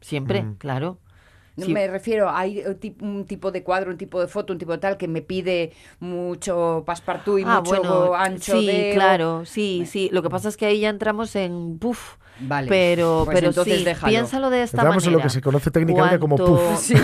Siempre, 0.00 0.42
Mm. 0.42 0.54
claro. 0.58 0.98
Sí. 1.56 1.72
Me 1.72 1.88
refiero, 1.88 2.30
hay 2.30 2.60
eh, 2.60 2.94
un 3.00 3.24
tipo 3.26 3.50
de 3.50 3.64
cuadro, 3.64 3.90
un 3.90 3.98
tipo 3.98 4.20
de 4.20 4.28
foto, 4.28 4.52
un 4.52 4.60
tipo 4.60 4.72
de 4.72 4.78
tal 4.78 4.96
que 4.96 5.08
me 5.08 5.22
pide 5.22 5.72
mucho 5.98 6.84
passepartout 6.86 7.40
y 7.40 7.44
Ah, 7.44 7.56
mucho 7.58 7.70
bueno, 7.70 8.14
ancho 8.14 8.54
sí, 8.60 8.66
de... 8.66 8.90
claro, 8.92 9.44
sí, 9.44 9.84
sí. 9.86 10.08
Lo 10.12 10.22
que 10.22 10.30
pasa 10.30 10.48
es 10.48 10.56
que 10.56 10.66
ahí 10.66 10.80
ya 10.80 10.88
entramos 10.90 11.34
en 11.34 11.78
puf. 11.80 12.16
Vale, 12.40 12.68
Pero, 12.68 13.22
pues 13.24 13.34
pero 13.36 13.48
entonces 13.48 13.78
sí, 13.78 13.84
déjalo. 13.84 14.10
piénsalo 14.10 14.50
de 14.50 14.62
esta 14.62 14.76
Entramos 14.78 15.02
en 15.04 15.10
manera. 15.10 15.18
lo 15.24 15.28
que 15.28 15.30
se 15.34 15.40
conoce 15.40 15.70
técnicamente 15.70 16.18
como 16.18 16.36
Cuanto- 16.36 16.56
puff. 16.56 16.78
Sí. 16.80 16.94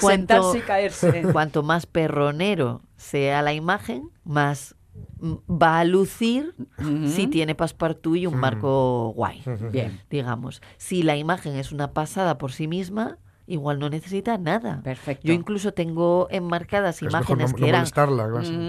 Cuanto- 0.00 0.08
Sentarse 0.10 0.58
y 0.58 0.60
caerse. 0.62 1.22
Cuanto 1.32 1.62
más 1.62 1.86
perronero 1.86 2.82
sea 2.96 3.42
la 3.42 3.52
imagen, 3.52 4.10
más 4.24 4.76
mm, 5.20 5.34
va 5.50 5.80
a 5.80 5.84
lucir 5.84 6.54
si 7.06 7.26
tiene 7.26 7.54
passepartout 7.54 8.16
y 8.16 8.26
un 8.26 8.36
marco 8.36 9.12
guay, 9.14 9.42
Bien. 9.72 10.00
digamos. 10.10 10.62
Si 10.76 11.02
la 11.02 11.16
imagen 11.16 11.56
es 11.56 11.72
una 11.72 11.92
pasada 11.92 12.38
por 12.38 12.52
sí 12.52 12.68
misma, 12.68 13.18
igual 13.46 13.78
no 13.78 13.88
necesita 13.88 14.36
nada. 14.38 14.80
Perfecto. 14.82 15.26
Yo 15.26 15.32
incluso 15.32 15.72
tengo 15.72 16.28
enmarcadas 16.30 16.96
Es 16.96 17.02
mejor 17.02 17.20
imágenes 17.20 17.50
no, 17.52 17.56
que 17.56 17.62
no 17.62 17.68
eran. 17.68 17.84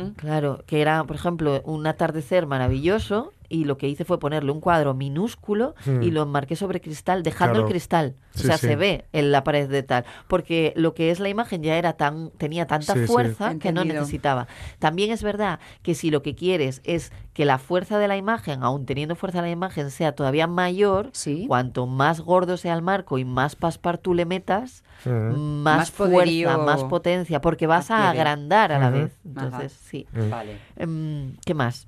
Mm. 0.08 0.14
Claro, 0.16 0.64
que 0.66 0.82
era, 0.82 1.04
por 1.04 1.16
ejemplo, 1.16 1.62
un 1.66 1.86
atardecer 1.86 2.48
maravilloso 2.48 3.34
y 3.50 3.66
lo 3.66 3.78
que 3.78 3.88
hice 3.88 4.06
fue 4.06 4.20
ponerle 4.20 4.52
un 4.52 4.62
cuadro 4.62 4.94
minúsculo 4.94 5.74
Hmm. 5.86 6.04
y 6.04 6.12
lo 6.12 6.22
enmarqué 6.24 6.56
sobre 6.56 6.80
cristal, 6.82 7.24
dejando 7.24 7.54
Claro. 7.56 7.68
el 7.68 7.72
cristal. 7.72 8.16
Sí, 8.36 8.44
o 8.44 8.46
sea, 8.48 8.58
sí. 8.58 8.68
se 8.68 8.76
ve 8.76 9.06
en 9.12 9.32
la 9.32 9.44
pared 9.44 9.68
de 9.68 9.84
tal. 9.84 10.06
Porque 10.28 10.72
lo 10.76 10.94
que 10.94 11.10
es 11.12 11.20
la 11.20 11.30
imagen 11.30 11.64
ya 11.64 11.76
era 11.78 11.94
tan, 11.94 12.30
tenía 12.38 12.68
tanta 12.68 12.94
Sí, 12.94 13.00
sí. 13.02 13.06
fuerza 13.08 13.56
que 13.56 13.72
no 13.72 13.84
necesitaba. 13.84 14.48
También 14.78 15.12
es 15.12 15.24
verdad 15.24 15.60
que 15.82 15.96
si 15.96 16.12
lo 16.12 16.22
que 16.22 16.36
quieres 16.36 16.82
es 16.84 17.12
que 17.34 17.44
la 17.46 17.58
fuerza 17.58 17.98
de 17.98 18.08
la 18.08 18.18
imagen, 18.18 18.64
aun 18.64 18.86
teniendo 18.86 19.16
fuerza 19.16 19.42
la 19.42 19.50
imagen, 19.50 19.90
sea 19.92 20.14
todavía 20.14 20.46
mayor, 20.48 21.10
Sí. 21.14 21.46
cuanto 21.48 21.88
más 21.88 22.22
gordo 22.22 22.56
sea 22.58 22.74
el 22.76 22.82
marco 22.82 23.18
y 23.18 23.26
más 23.26 23.56
passepartout 23.56 24.16
le 24.16 24.26
metas, 24.26 24.84
Ujú. 25.06 25.12
más, 25.38 25.78
Más 25.78 25.92
fuerza, 25.92 26.14
poderío 26.14 26.60
más 26.60 26.84
potencia, 26.84 27.42
porque 27.42 27.66
vas 27.68 27.90
a 27.92 28.10
agrandar 28.10 28.72
a 28.72 28.80
la 28.80 28.90
vez. 28.90 29.12
Ajá. 29.36 29.46
Entonces, 29.46 29.72
sí. 29.74 30.06
Vale. 30.30 30.58
Em, 30.76 31.36
¿Qué 31.46 31.54
más? 31.54 31.88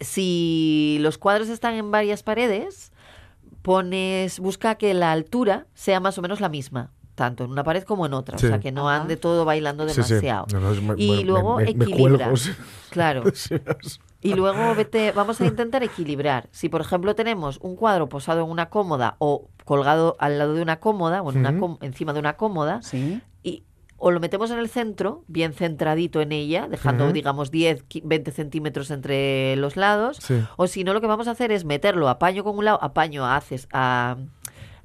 Si 0.00 0.98
los 1.00 1.18
cuadros 1.18 1.48
están 1.48 1.74
en 1.74 1.90
varias 1.90 2.22
paredes, 2.22 2.92
pones, 3.62 4.38
busca 4.40 4.76
que 4.76 4.94
la 4.94 5.12
altura 5.12 5.66
sea 5.74 6.00
más 6.00 6.18
o 6.18 6.22
menos 6.22 6.40
la 6.40 6.48
misma, 6.48 6.92
tanto 7.14 7.44
en 7.44 7.50
una 7.50 7.64
pared 7.64 7.82
como 7.84 8.06
en 8.06 8.12
otra, 8.14 8.38
Sí. 8.38 8.46
o 8.46 8.48
sea 8.50 8.60
que 8.60 8.72
no 8.72 8.88
Ajá. 8.88 9.02
ande 9.02 9.16
todo 9.16 9.44
bailando 9.44 9.88
Sí, 9.88 10.02
sí. 10.02 10.14
demasiado. 10.14 10.46
No, 10.52 10.60
no, 10.60 10.72
es- 10.72 10.82
me- 10.82 10.94
y 10.98 11.10
me- 11.16 11.24
luego 11.24 11.56
me- 11.56 11.64
me- 11.64 11.74
me 11.74 11.84
equilibra. 11.86 12.32
Claro. 12.90 13.24
Y 14.22 14.34
luego 14.34 14.74
vete, 14.74 15.12
vamos 15.12 15.40
a 15.40 15.46
intentar 15.46 15.82
equilibrar. 15.82 16.48
Si 16.50 16.68
por 16.68 16.80
ejemplo 16.80 17.14
tenemos 17.14 17.58
un 17.62 17.76
cuadro 17.76 18.08
posado 18.08 18.42
en 18.44 18.50
una 18.50 18.70
cómoda 18.70 19.16
o 19.18 19.48
colgado 19.64 20.16
al 20.18 20.38
lado 20.38 20.54
de 20.54 20.62
una 20.62 20.80
cómoda 20.80 21.22
o 21.22 21.30
en 21.30 21.38
una 21.38 21.76
encima 21.80 22.12
de 22.12 22.20
una 22.20 22.36
cómoda, 22.36 22.80
o 23.98 24.10
lo 24.10 24.20
metemos 24.20 24.50
en 24.50 24.58
el 24.58 24.68
centro, 24.68 25.24
bien 25.26 25.52
centradito 25.54 26.20
en 26.20 26.32
ella, 26.32 26.68
dejando, 26.68 27.12
digamos, 27.12 27.50
10, 27.50 27.86
qui- 27.88 28.02
20 28.04 28.30
centímetros 28.30 28.90
entre 28.90 29.56
los 29.56 29.76
lados, 29.76 30.18
Sí. 30.20 30.42
o 30.56 30.66
si 30.66 30.84
no, 30.84 30.92
lo 30.92 31.00
que 31.00 31.06
vamos 31.06 31.28
a 31.28 31.32
hacer 31.32 31.50
es 31.52 31.64
meterlo 31.64 32.08
apaño 32.08 32.44
con 32.44 32.58
un 32.58 32.64
lado, 32.66 32.78
apaño 32.82 33.24
haces 33.26 33.68
a, 33.72 34.16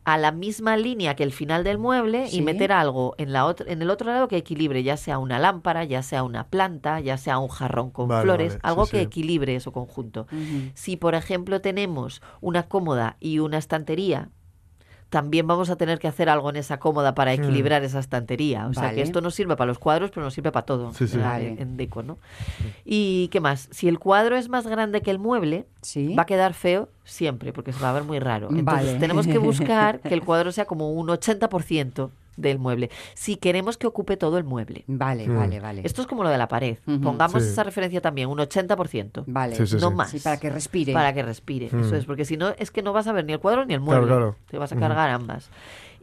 a 0.03 0.17
la 0.17 0.31
misma 0.31 0.77
línea 0.77 1.15
que 1.15 1.23
el 1.23 1.31
final 1.31 1.63
del 1.63 1.77
mueble 1.77 2.27
Sí. 2.27 2.37
y 2.37 2.41
meter 2.41 2.71
algo 2.71 3.13
en, 3.19 3.33
la 3.33 3.53
en 3.67 3.81
el 3.83 3.89
otro 3.91 4.07
lado 4.11 4.27
que 4.27 4.37
equilibre, 4.37 4.81
ya 4.81 4.97
sea 4.97 5.19
una 5.19 5.37
lámpara, 5.39 5.83
ya 5.83 6.01
sea 6.03 6.23
una 6.23 6.45
planta, 6.47 6.99
ya 7.01 7.17
sea 7.17 7.37
un 7.37 7.49
jarrón 7.49 7.91
con 7.91 8.07
Vale, 8.07 8.23
flores, 8.23 8.53
vale, 8.53 8.59
algo 8.63 8.85
sí, 8.85 8.91
que 8.93 8.97
sí. 8.97 9.03
equilibre 9.03 9.55
eso 9.55 9.71
conjunto. 9.71 10.25
Si, 10.73 10.95
por 10.97 11.13
ejemplo, 11.15 11.61
tenemos 11.61 12.21
una 12.39 12.63
cómoda 12.63 13.17
y 13.19 13.37
una 13.39 13.57
estantería, 13.59 14.29
también 15.11 15.45
vamos 15.45 15.69
a 15.69 15.75
tener 15.75 15.99
que 15.99 16.07
hacer 16.07 16.29
algo 16.29 16.49
en 16.49 16.55
esa 16.55 16.79
cómoda 16.79 17.13
para 17.13 17.33
equilibrar 17.33 17.83
esa 17.83 17.99
estantería. 17.99 18.67
O 18.67 18.73
sea 18.73 18.93
que 18.93 19.01
esto 19.01 19.19
nos 19.19 19.35
sirve 19.35 19.57
para 19.57 19.67
los 19.67 19.77
cuadros, 19.77 20.09
pero 20.09 20.23
nos 20.23 20.33
sirve 20.33 20.53
para 20.53 20.65
todo 20.65 20.93
Sí, 20.93 21.05
sí. 21.05 21.17
Vale. 21.17 21.57
en 21.59 21.75
deco, 21.75 22.01
¿no? 22.01 22.17
¿Y 22.85 23.27
qué 23.27 23.41
más? 23.41 23.67
Si 23.71 23.89
el 23.89 23.99
cuadro 23.99 24.37
es 24.37 24.47
más 24.47 24.65
grande 24.65 25.01
que 25.01 25.11
el 25.11 25.19
mueble, 25.19 25.65
va 26.17 26.23
a 26.23 26.25
quedar 26.25 26.53
feo 26.53 26.87
siempre, 27.03 27.51
porque 27.51 27.73
se 27.73 27.81
va 27.81 27.89
a 27.89 27.93
ver 27.93 28.03
muy 28.03 28.19
raro. 28.19 28.47
Entonces 28.51 28.85
Vale. 28.87 28.99
tenemos 28.99 29.27
que 29.27 29.37
buscar 29.37 29.99
que 30.01 30.13
el 30.13 30.23
cuadro 30.23 30.53
sea 30.53 30.63
como 30.63 30.91
un 30.93 31.09
80% 31.09 32.09
del 32.37 32.59
mueble, 32.59 32.89
si 33.13 33.35
queremos 33.37 33.77
que 33.77 33.87
ocupe 33.87 34.17
todo 34.17 34.37
el 34.37 34.43
mueble. 34.43 34.83
Vale, 34.87 35.27
Mm. 35.27 35.35
vale, 35.37 35.59
vale. 35.59 35.81
Esto 35.83 36.01
es 36.01 36.07
como 36.07 36.23
lo 36.23 36.29
de 36.29 36.37
la 36.37 36.47
pared. 36.47 36.77
Pongamos 37.03 37.43
Sí. 37.43 37.49
esa 37.49 37.63
referencia 37.63 38.01
también, 38.01 38.29
un 38.29 38.39
80%. 38.39 39.23
Vale. 39.27 39.55
Sí, 39.55 39.67
sí, 39.67 39.75
no 39.79 39.89
sí. 39.89 39.95
más. 39.95 40.09
Sí, 40.11 40.19
para 40.19 40.37
que 40.39 40.49
respire. 40.49 40.93
Para 40.93 41.13
que 41.13 41.23
respire, 41.23 41.67
eso 41.67 41.75
Mm. 41.77 41.93
es, 41.95 42.05
porque 42.05 42.25
si 42.25 42.37
no 42.37 42.49
es 42.57 42.71
que 42.71 42.81
no 42.81 42.93
vas 42.93 43.07
a 43.07 43.11
ver 43.11 43.25
ni 43.25 43.33
el 43.33 43.39
cuadro 43.39 43.65
ni 43.65 43.73
el 43.73 43.79
mueble. 43.81 44.07
claro. 44.07 44.35
Te 44.49 44.57
vas 44.57 44.71
a 44.71 44.75
cargar 44.75 45.09
ambas. 45.09 45.49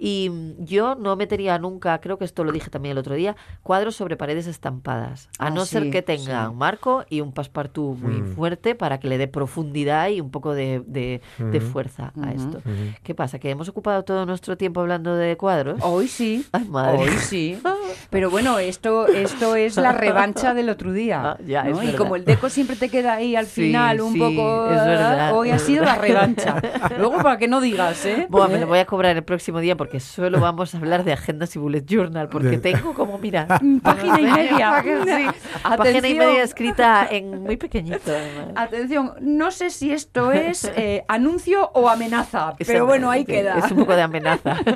Y 0.01 0.31
mm, 0.31 0.65
yo 0.65 0.95
no 0.95 1.17
metería 1.17 1.59
nunca, 1.59 2.01
creo 2.01 2.19
que 2.19 2.25
esto 2.25 2.45
lo 2.45 2.53
dije 2.53 2.71
también 2.71 2.93
el 2.93 2.99
otro 2.99 3.15
día, 3.15 3.37
cuadros 3.63 3.97
sobre 3.97 4.17
paredes 4.17 4.47
estampadas. 4.47 5.29
A 5.39 5.47
Ah, 5.47 5.51
no 5.51 5.65
sí, 5.65 5.73
ser 5.73 5.91
que 5.91 6.03
tengan 6.03 6.47
sí. 6.47 6.53
un 6.53 6.59
marco 6.59 7.05
y 7.09 7.21
un 7.21 7.33
passepartout 7.33 7.99
muy 7.99 8.23
Mm. 8.23 8.35
fuerte 8.35 8.75
para 8.75 8.99
que 9.01 9.09
le 9.09 9.19
dé 9.19 9.27
profundidad 9.29 10.09
y 10.09 10.21
un 10.21 10.31
poco 10.31 10.55
de, 10.55 10.83
de- 10.87 11.21
de 11.39 11.59
Ujú. 11.59 11.67
fuerza 11.69 12.13
a 12.17 12.21
Ujú. 12.21 12.31
esto. 12.31 12.59
Ujú. 12.59 12.95
¿Qué 13.03 13.15
pasa? 13.15 13.39
¿Que 13.39 13.51
hemos 13.51 13.69
ocupado 13.69 14.05
todo 14.05 14.25
nuestro 14.27 14.57
tiempo 14.57 14.81
hablando 14.81 15.17
de 15.17 15.37
cuadros? 15.37 15.81
Hoy 15.83 16.07
sí. 16.09 16.47
Ay, 16.53 16.65
madre. 16.69 16.99
Hoy 16.99 17.09
sí. 17.19 17.59
Pero 18.11 18.31
bueno, 18.31 18.59
esto, 18.59 19.07
esto 19.09 19.57
es 19.57 19.77
la 19.77 19.93
revancha 19.93 20.55
del 20.55 20.69
otro 20.69 20.93
día. 20.93 21.33
Ah, 21.33 21.39
ya, 21.45 21.65
¿no? 21.65 21.71
es 21.79 21.83
y 21.83 21.87
verdad. 21.87 21.99
como 21.99 22.17
el 22.17 22.25
deco 22.25 22.49
siempre 22.51 22.77
te 22.77 22.89
queda 22.89 23.15
ahí 23.15 23.35
al 23.37 23.47
Sí, 23.47 23.63
final 23.63 24.01
un 24.01 24.13
sí, 24.13 24.19
poco. 24.19 24.67
es 24.71 24.85
verdad. 24.85 25.35
Hoy 25.35 25.51
ha 25.51 25.59
sido 25.59 25.85
la 25.85 25.95
revancha. 25.97 26.61
Luego 26.99 27.17
para 27.23 27.39
que 27.39 27.49
no 27.49 27.61
digas, 27.61 28.05
¿eh? 28.07 28.27
Bueno, 28.29 28.49
me 28.49 28.61
lo 28.61 28.67
voy 28.67 28.79
a 28.79 28.85
cobrar 28.85 29.17
el 29.17 29.25
próximo 29.25 29.59
día 29.61 29.77
porque 29.77 29.88
solo 30.01 30.41
vamos 30.41 30.75
a 30.75 30.79
hablar 30.79 31.05
de 31.05 31.13
agendas 31.13 31.55
y 31.57 31.59
bullet 31.59 31.85
journal 31.87 32.29
porque 32.29 32.51
De- 32.51 32.59
tengo 32.59 32.95
como, 32.95 33.19
mira, 33.19 33.47
Página 33.83 34.21
y 34.21 34.25
media. 34.25 34.71
Página, 34.71 35.05
sí, 35.05 35.27
página 35.77 36.09
y 36.09 36.15
media 36.15 36.43
escrita 36.43 37.07
en 37.11 37.43
muy 37.43 37.57
pequeñito. 37.57 37.99
además. 38.07 38.49
Atención, 38.57 39.13
no 39.21 39.51
sé 39.51 39.71
si 39.71 39.93
esto 39.93 40.33
es 40.33 40.65
eh, 40.77 41.05
anuncio 41.09 41.71
o 41.75 41.89
amenaza, 41.89 42.55
pero 42.67 42.87
bueno, 42.87 43.11
ahí 43.11 43.25
queda. 43.25 43.59
Es 43.59 43.71
un 43.73 43.79
poco 43.79 43.95
de 43.97 44.03
amenaza. 44.03 44.57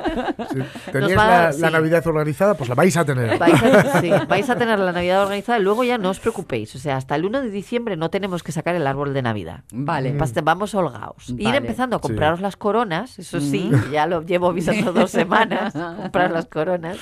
Sí. 0.52 0.58
¿Teníais 0.92 1.16
va 1.16 1.22
a 1.24 1.26
la, 1.26 1.36
dar- 1.44 1.54
la 1.54 1.68
sí. 1.68 1.72
Navidad 1.72 2.06
organizada? 2.06 2.54
Pues 2.54 2.68
la 2.68 2.74
vais 2.74 2.96
a 2.96 3.04
tener. 3.04 3.38
Vais 3.38 3.62
a, 3.62 4.00
sí, 4.00 4.10
vais 4.28 4.50
a 4.50 4.56
tener 4.56 4.78
la 4.78 4.92
Navidad 4.92 5.22
organizada 5.22 5.58
y 5.58 5.62
luego 5.62 5.84
ya 5.84 5.98
no 5.98 6.10
os 6.10 6.20
preocupéis. 6.20 6.74
O 6.74 6.78
sea, 6.78 6.96
hasta 6.96 7.14
el 7.14 7.24
1 7.24 7.42
de 7.42 7.50
diciembre 7.50 7.96
no 7.96 8.10
tenemos 8.10 8.42
que 8.42 8.52
sacar 8.52 8.74
el 8.74 8.86
árbol 8.86 9.14
de 9.14 9.22
Navidad. 9.22 9.60
Vale. 9.72 10.16
Vamos 10.42 10.74
holgaos. 10.74 11.30
Ir 11.38 11.54
empezando 11.54 11.96
a 11.96 12.00
compraros 12.00 12.40
las 12.40 12.56
coronas, 12.56 13.18
eso 13.18 13.40
sí, 13.40 13.70
ya 13.90 14.06
lo 14.06 14.22
llevo 14.22 14.48
avisando 14.48 14.92
dos 15.02 15.10
semanas, 15.10 15.72
comprar 15.74 16.30
las 16.30 16.46
coronas. 16.52 16.96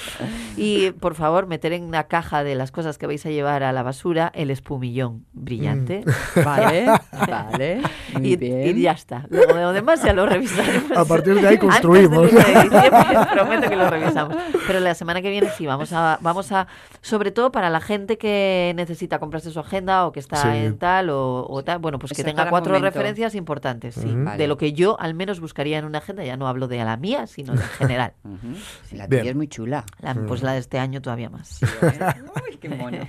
Y 0.57 0.91
por 0.93 1.15
favor, 1.15 1.47
meter 1.47 1.73
en 1.73 1.91
la 1.91 2.05
caja 2.09 2.43
de 2.45 2.55
las 2.55 2.71
cosas 2.73 2.99
que 2.99 3.07
vais 3.07 3.25
a 3.27 3.31
llevar 3.31 3.63
a 3.63 3.73
la 3.73 3.83
basura 3.83 4.31
el 4.35 4.51
espumillón 4.51 5.25
brillante. 5.33 6.05
Vale, 6.45 6.87
vale. 7.29 7.81
Muy 8.15 8.33
Y, 8.33 8.37
bien. 8.37 8.79
y 8.79 8.83
ya 8.83 8.93
está. 8.93 9.27
Luego 9.29 9.55
de 9.55 9.63
lo 9.63 9.73
demás 9.73 10.03
ya 10.03 10.13
lo 10.13 10.27
revisaremos. 10.27 10.97
A 10.97 11.05
partir 11.05 11.35
de 11.41 11.47
ahí 11.49 11.59
construimos. 11.59 12.31
1 12.33 12.41
de 12.41 12.63
diciembre, 12.63 12.91
prometo 13.33 13.69
que 13.69 13.77
lo 13.77 13.91
revisamos. 13.91 14.37
Pero 14.67 14.81
la 14.81 14.95
semana 14.95 15.23
que 15.23 15.31
viene 15.31 15.49
sí, 15.57 15.67
vamos 15.67 15.93
a, 15.93 16.19
vamos 16.21 16.51
a, 16.53 16.67
sobre 17.01 17.31
todo 17.31 17.51
para 17.53 17.71
la 17.71 17.81
gente 17.81 18.19
que 18.19 18.73
necesita 18.77 19.19
comprarse 19.19 19.51
su 19.51 19.61
agenda 19.61 20.07
o 20.07 20.13
que 20.13 20.21
está 20.21 20.37
Sí. 20.41 20.49
en 20.49 20.79
tal 20.79 21.11
o, 21.11 21.47
o 21.49 21.63
tal, 21.65 21.79
bueno, 21.81 21.99
pues 21.99 22.13
que 22.13 22.23
Ese 22.23 22.31
tenga 22.31 22.49
cuatro 22.49 22.73
momento. 22.73 22.87
referencias 22.87 23.35
importantes, 23.35 23.95
sí. 23.95 24.09
Vale. 24.15 24.39
De 24.39 24.49
lo 24.49 24.57
que 24.57 24.73
yo 24.73 24.99
al 25.01 25.15
menos 25.15 25.41
buscaría 25.41 25.79
en 25.79 25.85
una 25.85 25.99
agenda, 25.99 26.25
ya 26.25 26.37
no 26.37 26.49
hablo 26.49 26.67
de 26.69 26.79
la 26.85 26.97
mía, 26.97 27.27
sino 27.27 27.53
de 27.87 27.89
en 27.90 28.38
general. 28.38 28.62
Sí, 28.88 28.96
la 28.96 29.09
tuya 29.09 29.31
es 29.31 29.37
muy 29.37 29.48
chula. 29.48 29.85
La- 30.00 30.14
pues 30.14 30.42
la 30.42 30.53
de 30.53 30.59
este 30.59 30.79
año 30.79 31.00
todavía 31.03 31.29
más. 31.31 31.61
Uy, 31.72 32.57
qué 32.59 32.68
mono. 32.68 32.98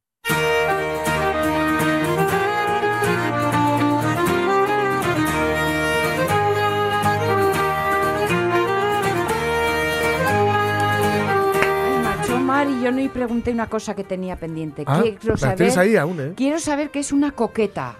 Mari, 12.67 12.83
yo 12.83 12.91
no 12.91 12.99
y 13.01 13.09
pregunté 13.09 13.51
una 13.51 13.67
cosa 13.67 13.95
que 13.95 14.03
tenía 14.03 14.35
pendiente. 14.35 14.83
Ah, 14.85 15.01
quiero 15.19 15.37
saber, 15.37 15.79
ahí 15.79 15.95
aún, 15.95 16.19
¿eh? 16.19 16.33
quiero 16.35 16.59
saber 16.59 16.89
qué 16.91 16.99
es 16.99 17.11
una 17.11 17.31
coqueta, 17.31 17.95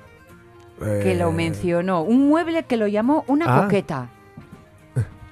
que 0.80 1.12
Eh, 1.14 1.16
lo 1.16 1.32
mencionó. 1.32 2.02
Un 2.02 2.28
mueble 2.28 2.64
que 2.64 2.78
lo 2.78 2.88
llamó 2.88 3.24
una 3.28 3.46
Ah. 3.48 3.64
coqueta. 3.64 4.10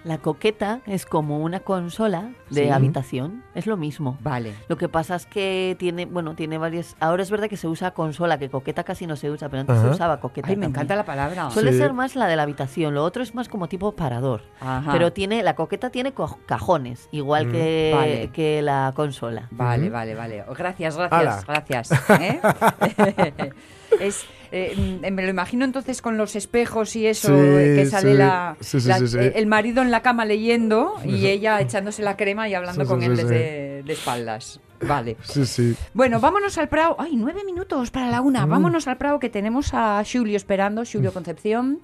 La 0.06 0.20
coqueta 0.20 0.82
es 0.86 1.04
como 1.08 1.40
una 1.40 1.62
consola 1.62 2.30
de 2.52 2.66
Sí. 2.66 2.70
habitación, 2.70 3.44
es 3.56 3.66
lo 3.66 3.76
mismo. 3.76 4.20
Vale. 4.22 4.54
Lo 4.68 4.78
que 4.78 4.88
pasa 4.88 5.16
es 5.16 5.26
que 5.26 5.76
tiene, 5.80 6.06
bueno, 6.06 6.36
tiene 6.36 6.60
varias. 6.60 6.96
Ahora 7.00 7.24
es 7.24 7.32
verdad 7.32 7.50
que 7.50 7.58
se 7.58 7.68
usa 7.68 7.90
consola, 7.90 8.38
que 8.38 8.48
coqueta 8.52 8.84
casi 8.84 9.08
no 9.08 9.16
se 9.16 9.32
usa, 9.32 9.50
pero 9.50 9.62
antes 9.62 9.76
Ajá. 9.78 9.88
se 9.88 9.92
usaba 9.96 10.20
coqueta. 10.20 10.48
Ay, 10.50 10.58
me 10.58 10.62
también. 10.66 10.76
encanta 10.76 10.96
la 10.96 11.06
palabra. 11.06 11.50
Suele 11.50 11.72
Sí. 11.72 11.80
ser 11.80 11.94
más 11.94 12.16
la 12.16 12.28
de 12.28 12.36
la 12.36 12.44
habitación, 12.44 12.94
lo 12.94 13.04
otro 13.04 13.24
es 13.24 13.34
más 13.34 13.50
como 13.50 13.68
tipo 13.68 13.94
parador. 13.94 14.44
Ajá. 14.62 14.92
Pero 14.92 15.12
tiene, 15.12 15.42
la 15.42 15.56
coqueta 15.56 15.90
tiene 15.90 16.14
co- 16.14 16.38
cajones, 16.46 17.10
igual 17.12 17.48
Mm. 17.48 17.52
que, 17.52 17.92
Vale. 17.96 18.30
que 18.32 18.62
la 18.62 18.94
consola. 18.96 19.48
Vale, 19.50 19.90
vale, 19.90 20.14
vale. 20.14 20.46
Gracias, 20.56 20.98
Ala. 20.98 21.42
gracias, 21.48 21.90
gracias. 21.90 21.90
¿eh? 22.22 22.42
es, 24.00 24.26
eh, 24.56 24.74
mm, 25.02 25.14
me 25.14 25.22
lo 25.24 25.30
imagino 25.30 25.66
entonces 25.66 26.02
con 26.02 26.16
los 26.16 26.36
espejos 26.38 26.96
y 26.96 27.08
eso, 27.08 27.28
Sí, 27.28 27.34
eh, 27.36 27.76
que 27.78 27.86
sale 27.88 28.12
sí. 28.14 28.18
la, 28.18 28.56
Sí, 28.62 28.78
eh, 29.20 29.34
el 29.36 29.48
marido 29.48 29.82
en 29.82 29.92
la 29.92 30.02
cama 30.02 30.24
leyendo 30.24 30.96
y 31.04 31.28
ella 31.28 31.60
echándose 31.60 32.02
la 32.04 32.16
crema 32.16 32.48
y 32.48 32.54
hablando 32.54 32.86
con 32.86 33.04
él 33.04 33.18
desde 33.18 33.84
de 33.84 33.94
espaldas. 33.94 34.62
Vale. 34.82 35.18
Sí, 35.24 35.46
sí. 35.46 35.76
Bueno, 35.94 36.20
vámonos 36.20 36.58
al 36.58 36.70
Prado. 36.70 36.96
Ay, 37.00 37.16
nueve 37.16 37.42
minutos 37.46 37.92
para 37.92 38.10
la 38.10 38.22
una. 38.22 38.46
Vámonos 38.46 38.88
al 38.88 38.98
Prado 38.98 39.20
que 39.20 39.30
tenemos 39.30 39.74
a 39.74 40.02
Julio 40.10 40.38
esperando, 40.38 40.84
Julio 40.90 41.12
Concepción, 41.14 41.80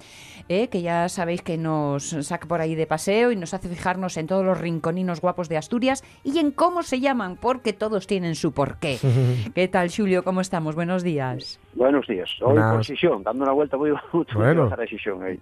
eh, 0.51 0.67
que 0.67 0.81
ya 0.81 1.07
sabéis 1.07 1.41
que 1.41 1.57
nos 1.57 2.09
saca 2.09 2.45
por 2.45 2.59
ahí 2.59 2.75
de 2.75 2.85
paseo 2.85 3.31
y 3.31 3.37
nos 3.37 3.53
hace 3.53 3.69
fijarnos 3.69 4.17
en 4.17 4.27
todos 4.27 4.43
los 4.45 4.59
rinconinos 4.59 5.21
guapos 5.21 5.47
de 5.47 5.55
Asturias 5.55 6.03
y 6.25 6.39
en 6.39 6.51
cómo 6.51 6.83
se 6.83 6.99
llaman, 6.99 7.37
porque 7.37 7.71
todos 7.71 8.05
tienen 8.05 8.35
su 8.35 8.51
porqué. 8.51 8.97
¿Qué 9.55 9.67
tal, 9.69 9.89
Julio? 9.89 10.23
¿Cómo 10.25 10.41
estamos? 10.41 10.75
Buenos 10.75 11.03
días. 11.03 11.57
Buenos 11.73 12.05
días. 12.05 12.29
Hoy 12.41 12.53
Buenas. 12.53 12.73
por 12.73 12.85
Sisión, 12.85 13.23
dando 13.23 13.43
una 13.43 13.53
vuelta 13.53 13.77
muy 13.77 13.91
mucho 14.11 14.37
Bueno. 14.37 14.69
a 14.69 14.87
Sisión. 14.87 15.19
Y 15.33 15.39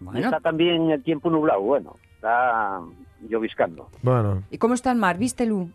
Bueno, 0.00 0.20
Está 0.20 0.38
también 0.40 0.90
el 0.90 1.02
tiempo 1.02 1.30
nublado, 1.30 1.62
bueno, 1.62 1.96
está 2.16 2.80
lloviscando. 3.26 3.88
Bueno. 4.02 4.42
¿y 4.50 4.58
cómo 4.58 4.74
está 4.74 4.92
el 4.92 4.98
mar? 4.98 5.16
¿Viste, 5.16 5.46
Lu? 5.46 5.70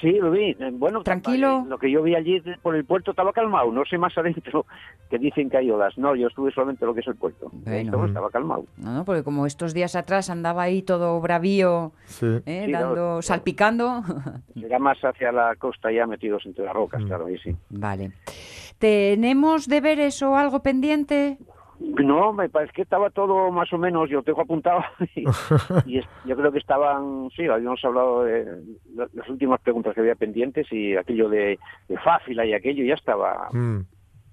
Sí, 0.00 0.10
lo 0.12 0.30
vi. 0.30 0.50
eh, 0.58 0.70
Bueno, 0.72 1.02
Tranquilo. 1.02 1.62
eh, 1.64 1.68
Lo 1.68 1.78
que 1.78 1.90
yo 1.90 2.02
vi 2.02 2.14
allí 2.14 2.42
por 2.62 2.74
el 2.76 2.84
puerto 2.84 3.12
estaba 3.12 3.32
calmado. 3.32 3.70
No 3.72 3.84
sé 3.84 3.96
más 3.96 4.16
adentro 4.18 4.66
que 5.08 5.18
dicen 5.18 5.48
que 5.48 5.56
hay 5.58 5.70
olas. 5.70 5.96
No, 5.96 6.14
yo 6.16 6.26
estuve 6.28 6.50
solamente 6.52 6.84
lo 6.84 6.94
que 6.94 7.00
es 7.00 7.06
el 7.06 7.14
puerto. 7.16 7.48
Bueno. 7.52 7.78
Esto 7.92 8.04
estaba 8.06 8.30
calmado. 8.30 8.64
No, 8.76 8.92
no, 8.92 9.04
porque 9.04 9.22
como 9.22 9.46
estos 9.46 9.72
días 9.72 9.94
atrás 9.96 10.30
andaba 10.30 10.62
ahí 10.62 10.82
todo 10.82 11.20
bravío, 11.20 11.92
Sí. 12.06 12.26
eh, 12.46 12.64
Sí, 12.66 12.72
dando, 12.72 12.94
claro. 12.94 13.22
salpicando. 13.22 14.02
Será 14.60 14.78
más 14.78 14.98
hacia 15.02 15.30
la 15.32 15.54
costa 15.56 15.92
ya 15.92 16.06
metidos 16.06 16.44
entre 16.46 16.64
las 16.64 16.74
rocas, 16.74 17.00
Mm. 17.02 17.06
claro, 17.06 17.26
ahí 17.26 17.38
sí. 17.38 17.54
Vale. 17.70 18.12
¿Tenemos 18.78 19.68
deberes 19.68 20.20
o 20.22 20.36
algo 20.36 20.62
pendiente? 20.62 21.38
No, 21.80 22.32
me 22.32 22.48
parece 22.48 22.72
que 22.72 22.82
estaba 22.82 23.10
todo 23.10 23.50
más 23.50 23.72
o 23.72 23.78
menos, 23.78 24.08
yo 24.08 24.22
tengo 24.22 24.40
apuntado, 24.42 24.80
y, 25.16 25.24
y 25.86 25.98
es- 25.98 26.08
yo 26.24 26.36
creo 26.36 26.52
que 26.52 26.58
estaban, 26.58 27.28
sí, 27.36 27.46
habíamos 27.46 27.84
hablado 27.84 28.24
de 28.24 28.44
la- 28.94 29.08
las 29.12 29.28
últimas 29.28 29.60
preguntas 29.60 29.94
que 29.94 30.00
había 30.00 30.14
pendientes 30.14 30.66
y 30.72 30.96
aquello 30.96 31.28
de, 31.28 31.58
de 31.88 31.98
Fáfila 31.98 32.46
y 32.46 32.52
aquello 32.54 32.84
ya 32.84 32.94
estaba, 32.94 33.48
Mm. 33.52 33.80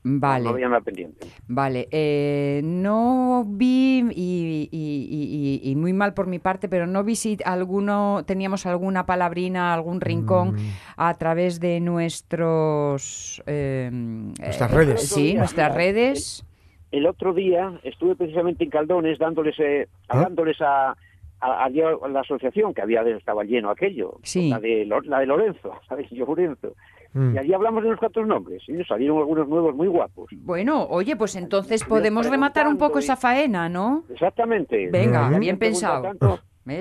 Vale. 0.03 0.45
no 0.45 0.49
había 0.51 0.67
nada 0.67 0.81
pendiente. 0.81 1.27
Vale, 1.47 1.87
eh, 1.91 2.61
no 2.63 3.43
vi, 3.47 3.99
y, 4.15 4.69
y- 4.71 4.79
y- 5.11 5.59
y- 5.65 5.71
y 5.71 5.75
muy 5.75 5.93
mal 5.93 6.15
por 6.15 6.25
mi 6.25 6.39
parte, 6.39 6.67
pero 6.67 6.87
no 6.87 7.03
vi 7.03 7.15
si 7.15 7.37
alguno, 7.45 8.23
teníamos 8.25 8.65
alguna 8.65 9.05
palabrina, 9.05 9.73
algún 9.75 10.01
rincón 10.01 10.55
Mm. 10.55 10.57
a 10.97 11.13
través 11.19 11.59
de 11.59 11.79
nuestros... 11.81 13.43
eh, 13.45 13.89
Nuestras 13.91 14.71
eh, 14.71 14.75
redes. 14.75 15.07
Sí, 15.09 15.33
nuestras 15.35 15.75
redes. 15.75 16.45
El 16.91 17.05
otro 17.07 17.33
día 17.33 17.79
estuve 17.83 18.15
precisamente 18.15 18.63
en 18.63 18.69
Caldones 18.69 19.17
dándoles, 19.17 19.57
eh, 19.59 19.87
¿Ah? 20.09 20.17
hablándoles 20.17 20.59
a, 20.61 20.89
a- 21.39 21.63
a 21.63 21.69
la 22.09 22.19
asociación 22.19 22.73
que 22.73 22.81
había 22.81 23.01
estaba 23.17 23.43
lleno 23.43 23.69
aquello, 23.69 24.15
Sí. 24.23 24.49
la 24.49 24.59
de 24.59 24.85
la 24.85 25.19
de 25.19 25.25
Lorenzo, 25.25 25.73
¿sabes? 25.89 26.09
Yo 26.11 26.25
Lorenzo. 26.25 26.73
Mm. 27.13 27.35
Y 27.35 27.37
allí 27.39 27.53
hablamos 27.53 27.81
de 27.83 27.89
unos 27.89 27.99
cuantos 27.99 28.25
nombres 28.27 28.63
y 28.67 28.73
nos 28.73 28.87
salieron 28.87 29.17
algunos 29.17 29.47
nuevos 29.47 29.75
muy 29.75 29.87
guapos. 29.87 30.29
Bueno, 30.43 30.85
oye, 30.89 31.15
pues 31.17 31.35
entonces 31.35 31.83
podemos 31.83 32.29
rematar 32.29 32.67
un 32.67 32.77
poco 32.77 32.99
y- 32.99 33.03
esa 33.03 33.15
faena, 33.17 33.67
¿no? 33.69 34.03
Exactamente. 34.09 34.89
Venga, 34.91 35.29
bien 35.39 35.57
pensado. 35.57 36.03
tanto. 36.03 36.39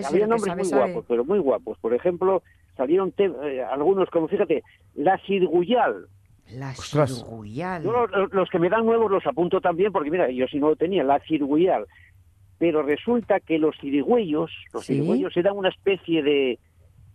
Había 0.09 0.27
nombres 0.27 0.55
muy 0.57 0.65
sabe. 0.67 0.93
guapos, 0.93 1.05
pero 1.09 1.25
muy 1.25 1.39
guapos. 1.39 1.79
Por 1.79 1.95
ejemplo, 1.95 2.43
salieron 2.77 3.13
eh, 3.19 3.63
algunos 3.73 4.09
como, 4.11 4.29
fíjate, 4.29 4.63
la 4.95 5.19
Cirguyal. 5.27 6.07
La 6.55 6.71
Ostras. 6.71 7.15
Cirguyal. 7.19 7.83
Yo 7.83 8.07
los, 8.33 8.51
que 8.51 8.59
me 8.59 8.69
dan 8.69 8.85
nuevos 8.87 9.11
los 9.11 9.27
apunto 9.27 9.61
también, 9.61 9.93
porque 9.93 10.11
mira, 10.11 10.31
yo 10.31 10.47
si 10.49 10.59
no 10.59 10.69
lo 10.71 10.77
tenía, 10.77 11.05
la 11.05 11.21
Cirguyal. 11.21 11.87
Pero 12.59 12.83
resulta 12.83 13.41
que 13.41 13.59
los 13.59 13.77
cirigüeyos, 13.81 14.51
los 14.73 14.85
Sí. 14.85 14.95
cirigüeyos 14.95 15.37
eran 15.37 15.57
una 15.57 15.71
especie 15.71 16.23
de, 16.23 16.59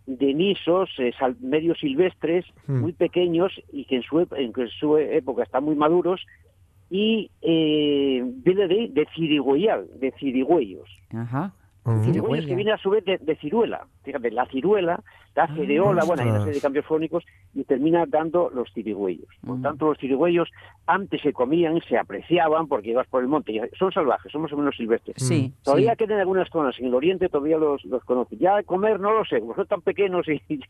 de 0.06 0.34
nisos 0.34 0.90
eh, 0.98 1.12
sal- 1.18 1.36
medio 1.40 1.74
silvestres, 1.74 2.44
Hmm. 2.66 2.80
muy 2.80 2.92
pequeños 2.92 3.52
y 3.72 3.84
que 3.84 3.96
en 3.96 4.02
su, 4.02 4.20
en 4.20 4.52
su 4.80 4.96
época 4.98 5.42
están 5.44 5.64
muy 5.64 5.76
maduros. 5.76 6.24
Y 6.90 7.30
eh, 7.42 8.22
viene 8.24 8.68
de, 8.68 8.88
de 8.92 9.06
cirigüeyal, 9.14 9.86
de 9.98 10.12
cirigüeyos. 10.18 10.88
Ajá. 11.12 11.52
Mm. 11.86 12.04
Cirigüeyos 12.04 12.46
que 12.46 12.54
viene 12.54 12.72
a 12.72 12.78
su 12.78 12.90
vez 12.90 13.04
de, 13.04 13.18
de 13.18 13.36
ciruela. 13.36 13.86
Fíjate, 14.02 14.30
la 14.30 14.46
ciruela, 14.46 15.00
la 15.34 15.46
cereola, 15.54 16.02
bueno, 16.04 16.22
hay 16.22 16.28
una 16.30 16.38
serie 16.40 16.54
de 16.54 16.60
cambios 16.60 16.84
fónicos 16.86 17.24
y 17.54 17.64
termina 17.64 18.04
dando 18.06 18.50
los 18.50 18.72
cirigüeyos. 18.72 19.28
Por 19.46 19.58
Mm. 19.58 19.62
tanto, 19.62 19.86
los 19.88 19.98
cirigüeyos 19.98 20.50
antes 20.86 21.20
se 21.22 21.32
comían, 21.32 21.80
se 21.88 21.96
apreciaban 21.98 22.66
porque 22.68 22.90
ibas 22.90 23.06
por 23.08 23.22
el 23.22 23.28
monte. 23.28 23.52
y 23.52 23.60
Son 23.78 23.92
salvajes, 23.92 24.32
son 24.32 24.42
más 24.42 24.52
o 24.52 24.56
menos 24.56 24.76
silvestres. 24.76 25.16
Sí, 25.18 25.52
Todavía 25.62 25.92
sí. 25.92 25.98
quedan 25.98 26.18
algunas 26.20 26.48
zonas 26.50 26.78
en 26.78 26.86
el 26.86 26.94
oriente, 26.94 27.28
todavía 27.28 27.58
los, 27.58 27.84
los 27.84 28.02
conocen. 28.04 28.38
Ya 28.38 28.62
comer 28.64 28.98
no 29.00 29.12
lo 29.12 29.24
sé, 29.24 29.40
como 29.40 29.54
son 29.54 29.66
tan 29.66 29.80
pequeños 29.82 30.26
y, 30.28 30.42
y 30.48 30.60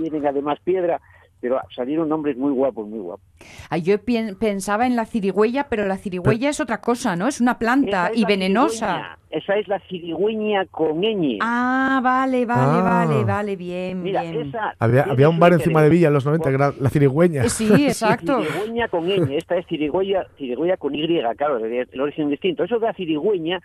tienen 0.00 0.26
además 0.26 0.58
piedra, 0.62 1.00
pero 1.40 1.60
salieron 1.74 2.08
nombres 2.08 2.36
muy 2.36 2.52
guapos, 2.52 2.88
muy 2.88 2.98
guapos. 2.98 3.24
Ay, 3.70 3.82
yo 3.82 3.98
pien- 3.98 4.36
pensaba 4.38 4.86
en 4.86 4.96
la 4.96 5.04
cirigüeya, 5.04 5.68
pero 5.68 5.86
la 5.86 5.96
cirigüeya 5.98 6.48
es 6.50 6.60
otra 6.60 6.80
cosa, 6.80 7.14
¿no? 7.16 7.28
Es 7.28 7.40
una 7.40 7.58
planta 7.58 8.08
es 8.08 8.18
y 8.18 8.24
venenosa. 8.24 8.86
cirigüeña, 8.86 9.18
Esa 9.30 9.56
es 9.56 9.68
la 9.68 9.78
cirigüeña 9.80 10.64
con 10.66 11.00
ñ. 11.02 11.38
Ah, 11.42 12.00
vale, 12.02 12.46
vale, 12.46 12.78
Ah. 12.78 12.82
vale, 13.06 13.24
vale, 13.24 13.56
bien, 13.56 14.02
Mira, 14.02 14.22
bien. 14.22 14.48
esa 14.48 14.74
Había, 14.78 15.02
había 15.02 15.28
un 15.28 15.38
bar 15.38 15.52
encima 15.52 15.82
de 15.82 15.90
Villa 15.90 16.08
en 16.08 16.14
los 16.14 16.24
90, 16.24 16.48
que 16.48 16.54
era 16.54 16.72
la 16.80 16.88
cirigüeña. 16.90 17.44
Eh, 17.44 17.48
Sí, 17.50 17.68
exacto. 17.86 18.42
Cirigüeña 18.42 18.88
con 18.88 19.04
ñ, 19.06 19.36
esta 19.36 19.56
es 19.56 19.66
cirigüeya, 19.66 20.26
cirigüeya 20.38 20.76
con 20.78 20.94
y, 20.94 21.34
claro, 21.34 21.58
el 21.58 22.00
origen 22.00 22.30
distinto. 22.30 22.64
Eso 22.64 22.78
de 22.78 22.86
la 22.86 22.94
cirigüeña, 22.94 23.60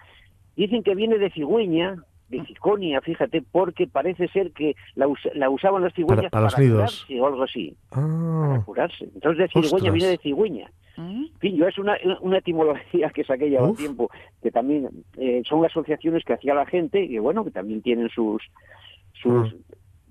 dicen 0.57 0.83
que 0.83 0.93
viene 0.93 1.17
de 1.17 1.29
cigüeña, 1.31 1.95
de 2.31 2.45
ciconia, 2.45 3.01
fíjate, 3.01 3.43
porque 3.51 3.85
parece 3.87 4.27
ser 4.29 4.51
que 4.51 4.75
la, 4.95 5.07
us- 5.07 5.29
la 5.35 5.49
usaban 5.49 5.83
los 5.83 5.93
cigüeñas 5.93 6.31
Para- 6.31 6.47
para 6.49 6.57
curarse 6.67 7.19
o 7.19 7.27
algo 7.27 7.43
así, 7.43 7.75
para 7.89 8.03
Ah, 8.05 8.63
curarse. 8.65 9.03
Entonces 9.13 9.37
de 9.37 9.47
cirigüeña 9.49 9.75
Ostras. 9.75 9.93
viene 9.93 10.07
de 10.09 10.17
cigüeña. 10.17 10.71
¿Mm? 10.97 11.23
En 11.33 11.39
fin, 11.39 11.55
yo 11.55 11.67
es 11.67 11.77
una, 11.77 11.97
una 12.21 12.37
etimología 12.39 13.09
que 13.11 13.23
saqué 13.23 13.49
ya 13.49 13.61
un 13.61 13.75
tiempo, 13.75 14.09
que 14.41 14.51
también 14.51 14.89
eh, 15.17 15.41
son 15.47 15.63
asociaciones 15.65 16.23
que 16.25 16.33
hacía 16.33 16.53
la 16.53 16.65
gente 16.65 17.03
y 17.03 17.09
que, 17.09 17.19
bueno, 17.19 17.43
que 17.45 17.51
también 17.51 17.81
tienen 17.81 18.09
sus... 18.09 18.41
sus 19.13 19.55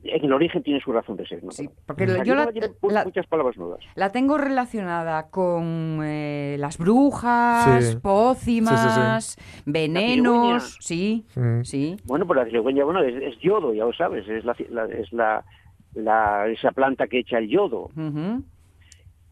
En 0.03 0.25
el 0.25 0.33
origen 0.33 0.63
tiene 0.63 0.81
su 0.81 0.93
razón 0.93 1.17
de 1.17 1.27
ser, 1.27 1.45
¿no? 1.45 1.51
Sí, 1.51 1.69
porque 1.87 2.07
yo 2.25 2.35
la- 2.35 2.51
la- 2.91 3.05
muchas 3.05 3.27
palabras 3.27 3.57
nuevas. 3.59 3.81
La 3.97 4.11
tengo 4.11 4.39
relacionada 4.39 5.29
con 5.29 6.01
eh, 6.03 6.57
las 6.59 6.79
brujas, 6.79 7.85
Sí. 7.85 7.97
pócimas, 8.03 9.37
venenos. 9.67 10.79
Sí, 10.81 11.25
Mm. 11.37 11.63
sí. 11.65 11.97
Bueno, 12.05 12.27
pues 12.27 12.39
la 12.39 12.47
cigüeña, 12.51 12.85
bueno, 12.85 13.03
es, 13.03 13.15
es 13.23 13.39
yodo, 13.41 13.75
ya 13.75 13.85
lo 13.85 13.93
sabes, 13.93 14.27
es 14.29 14.45
la, 14.45 14.57
la- 14.71 14.87
es 14.87 15.13
la, 15.13 15.45
la- 15.95 16.49
esa 16.49 16.73
planta 16.73 17.07
que 17.07 17.19
echa 17.21 17.39
el 17.39 17.49
yodo. 17.49 17.91
Ujú. 17.97 18.43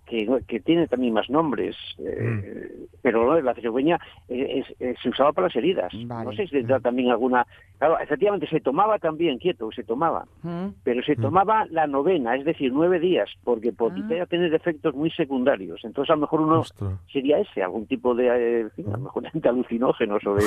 Que, 0.08 0.26
que 0.46 0.60
tiene 0.60 0.86
también 0.88 1.12
más 1.12 1.28
nombres, 1.30 1.76
eh, 1.98 2.72
pero 3.02 3.24
no, 3.26 3.40
la 3.40 3.54
cigüeña 3.54 3.98
es- 4.28 4.66
eh, 4.80 4.94
se 5.02 5.08
usaba 5.10 5.32
para 5.32 5.46
las 5.48 5.56
heridas. 5.56 5.92
Vale. 6.06 6.24
No 6.24 6.32
sé 6.32 6.44
si 6.46 6.52
tendrá 6.52 6.80
también 6.80 7.10
alguna... 7.10 7.46
Claro, 7.78 7.98
efectivamente 8.00 8.46
se 8.48 8.60
tomaba 8.60 8.98
también, 8.98 9.38
quieto, 9.38 9.70
se 9.72 9.84
tomaba, 9.84 10.26
Mm. 10.42 10.68
pero 10.82 11.02
se 11.02 11.14
tomaba 11.16 11.66
la 11.70 11.86
novena, 11.86 12.34
es 12.36 12.44
decir, 12.44 12.72
nueve 12.72 12.98
días, 12.98 13.28
porque 13.44 13.68
Ah. 13.68 13.74
podía 13.76 14.26
tener 14.26 14.52
efectos 14.54 14.94
muy 14.94 15.10
secundarios. 15.10 15.84
Entonces 15.84 16.10
a 16.10 16.14
lo 16.14 16.22
mejor 16.22 16.40
uno 16.40 16.60
Ostras. 16.60 16.94
sería 17.12 17.38
ese, 17.38 17.62
algún 17.62 17.86
tipo 17.86 18.14
de, 18.14 18.26
eh, 18.26 18.60
en 18.62 18.70
fin, 18.72 18.86
a 18.88 18.92
lo 18.92 19.04
mejor 19.04 19.22
de 19.32 19.48
alucinógenos 19.48 20.26
o 20.26 20.34
de... 20.34 20.44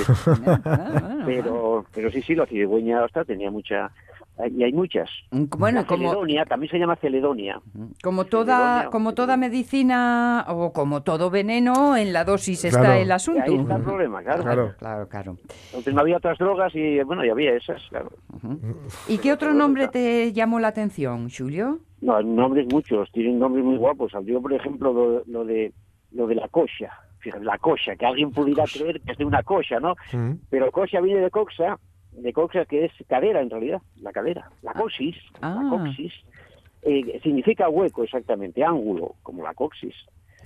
Ah, 0.66 1.20
pero, 1.26 1.86
pero 1.94 2.12
sí, 2.12 2.22
sí, 2.22 2.36
la 2.36 2.46
cigüeña 2.46 3.04
hasta 3.04 3.24
tenía 3.24 3.52
mucha... 3.52 3.92
Y 4.48 4.64
hay 4.64 4.74
muchas. 4.74 5.10
Bueno, 5.32 5.82
la 5.82 5.88
como, 5.88 6.10
celedonia, 6.10 6.46
también 6.46 6.72
se 6.72 6.80
llama 6.80 6.96
celedonia. 6.96 7.60
como 8.04 8.26
toda, 8.26 8.58
Celedonia, 8.58 8.90
como 8.90 9.10
sí. 9.12 9.16
toda 9.16 9.38
medicina 9.38 10.46
o 10.48 10.74
como 10.74 11.04
todo 11.04 11.30
veneno, 11.30 11.96
en 11.98 12.14
la 12.14 12.24
dosis 12.24 12.66
está 12.66 12.80
Claro. 12.80 13.02
el 13.02 13.08
Y 13.08 13.12
asunto. 13.12 13.44
ahí 13.46 13.56
está 13.58 13.76
el 13.76 13.84
problema, 13.84 14.24
claro. 14.24 14.44
Claro. 14.44 14.74
Claro, 14.80 15.08
claro. 15.08 15.38
Entonces 15.68 15.94
no 15.94 16.02
había 16.02 16.18
otras 16.18 16.38
drogas 16.38 16.74
y 16.76 17.02
bueno, 17.04 17.24
y 17.26 17.30
había 17.30 17.54
esas, 17.56 17.82
claro. 17.90 18.10
¿Y 19.08 19.18
qué 19.20 19.32
otro 19.34 19.54
nombre 19.54 19.88
te 19.88 20.32
llamó 20.34 20.60
la 20.60 20.70
atención, 20.70 21.30
Julio? 21.30 21.80
No, 22.02 22.16
hay 22.16 22.26
nombres 22.26 22.66
muchos, 22.72 23.12
tienen 23.12 23.38
nombres 23.40 23.64
muy 23.64 23.78
guapos. 23.78 24.12
Salió, 24.12 24.42
por 24.42 24.54
ejemplo, 24.54 24.92
lo, 24.94 25.24
lo 25.26 25.46
de 25.46 25.72
lo 26.14 26.28
de 26.28 26.36
la 26.36 26.48
coxa. 26.50 26.92
Fíjate, 27.20 27.44
la 27.46 27.58
coxa, 27.60 27.96
que 27.96 28.06
alguien 28.06 28.32
pudiera 28.32 28.64
creer 28.66 29.00
que 29.02 29.12
es 29.12 29.18
de 29.18 29.24
una 29.26 29.44
coxa, 29.44 29.80
¿no? 29.80 29.94
Mm. 30.12 30.32
Pero 30.50 30.72
coxa 30.72 31.00
viene 31.00 31.22
de 31.22 31.30
coxa, 31.30 31.78
de 32.12 32.34
coxa 32.34 32.66
que 32.66 32.86
es 32.86 32.92
cadera 33.08 33.42
en 33.42 33.50
realidad, 33.50 33.82
la 34.02 34.12
cadera. 34.12 34.50
La 34.62 34.74
coxis, 34.74 35.16
Ah. 35.42 35.62
la 35.64 35.70
coxis, 35.70 36.14
eh, 36.84 37.20
significa 37.24 37.70
hueco 37.70 38.04
exactamente, 38.04 38.64
ángulo, 38.64 39.16
como 39.24 39.44
la 39.44 39.54
coxis. 39.54 39.96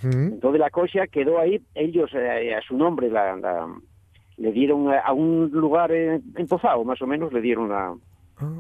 Mm. 0.04 0.34
Entonces 0.34 0.60
la 0.60 0.70
coxa 0.70 1.08
quedó 1.08 1.40
ahí, 1.40 1.62
ellos 1.74 2.12
eh, 2.14 2.54
a 2.56 2.62
su 2.62 2.78
nombre 2.78 3.10
la, 3.10 3.36
la- 3.38 3.74
le 4.38 4.52
dieron 4.52 4.90
a, 4.90 5.00
a 5.00 5.14
un 5.14 5.50
lugar 5.54 5.92
eh, 5.92 6.20
empozado, 6.36 6.84
más 6.84 7.02
o 7.02 7.08
menos, 7.08 7.32
le 7.32 7.42
dieron 7.42 7.70
la- 7.70 7.96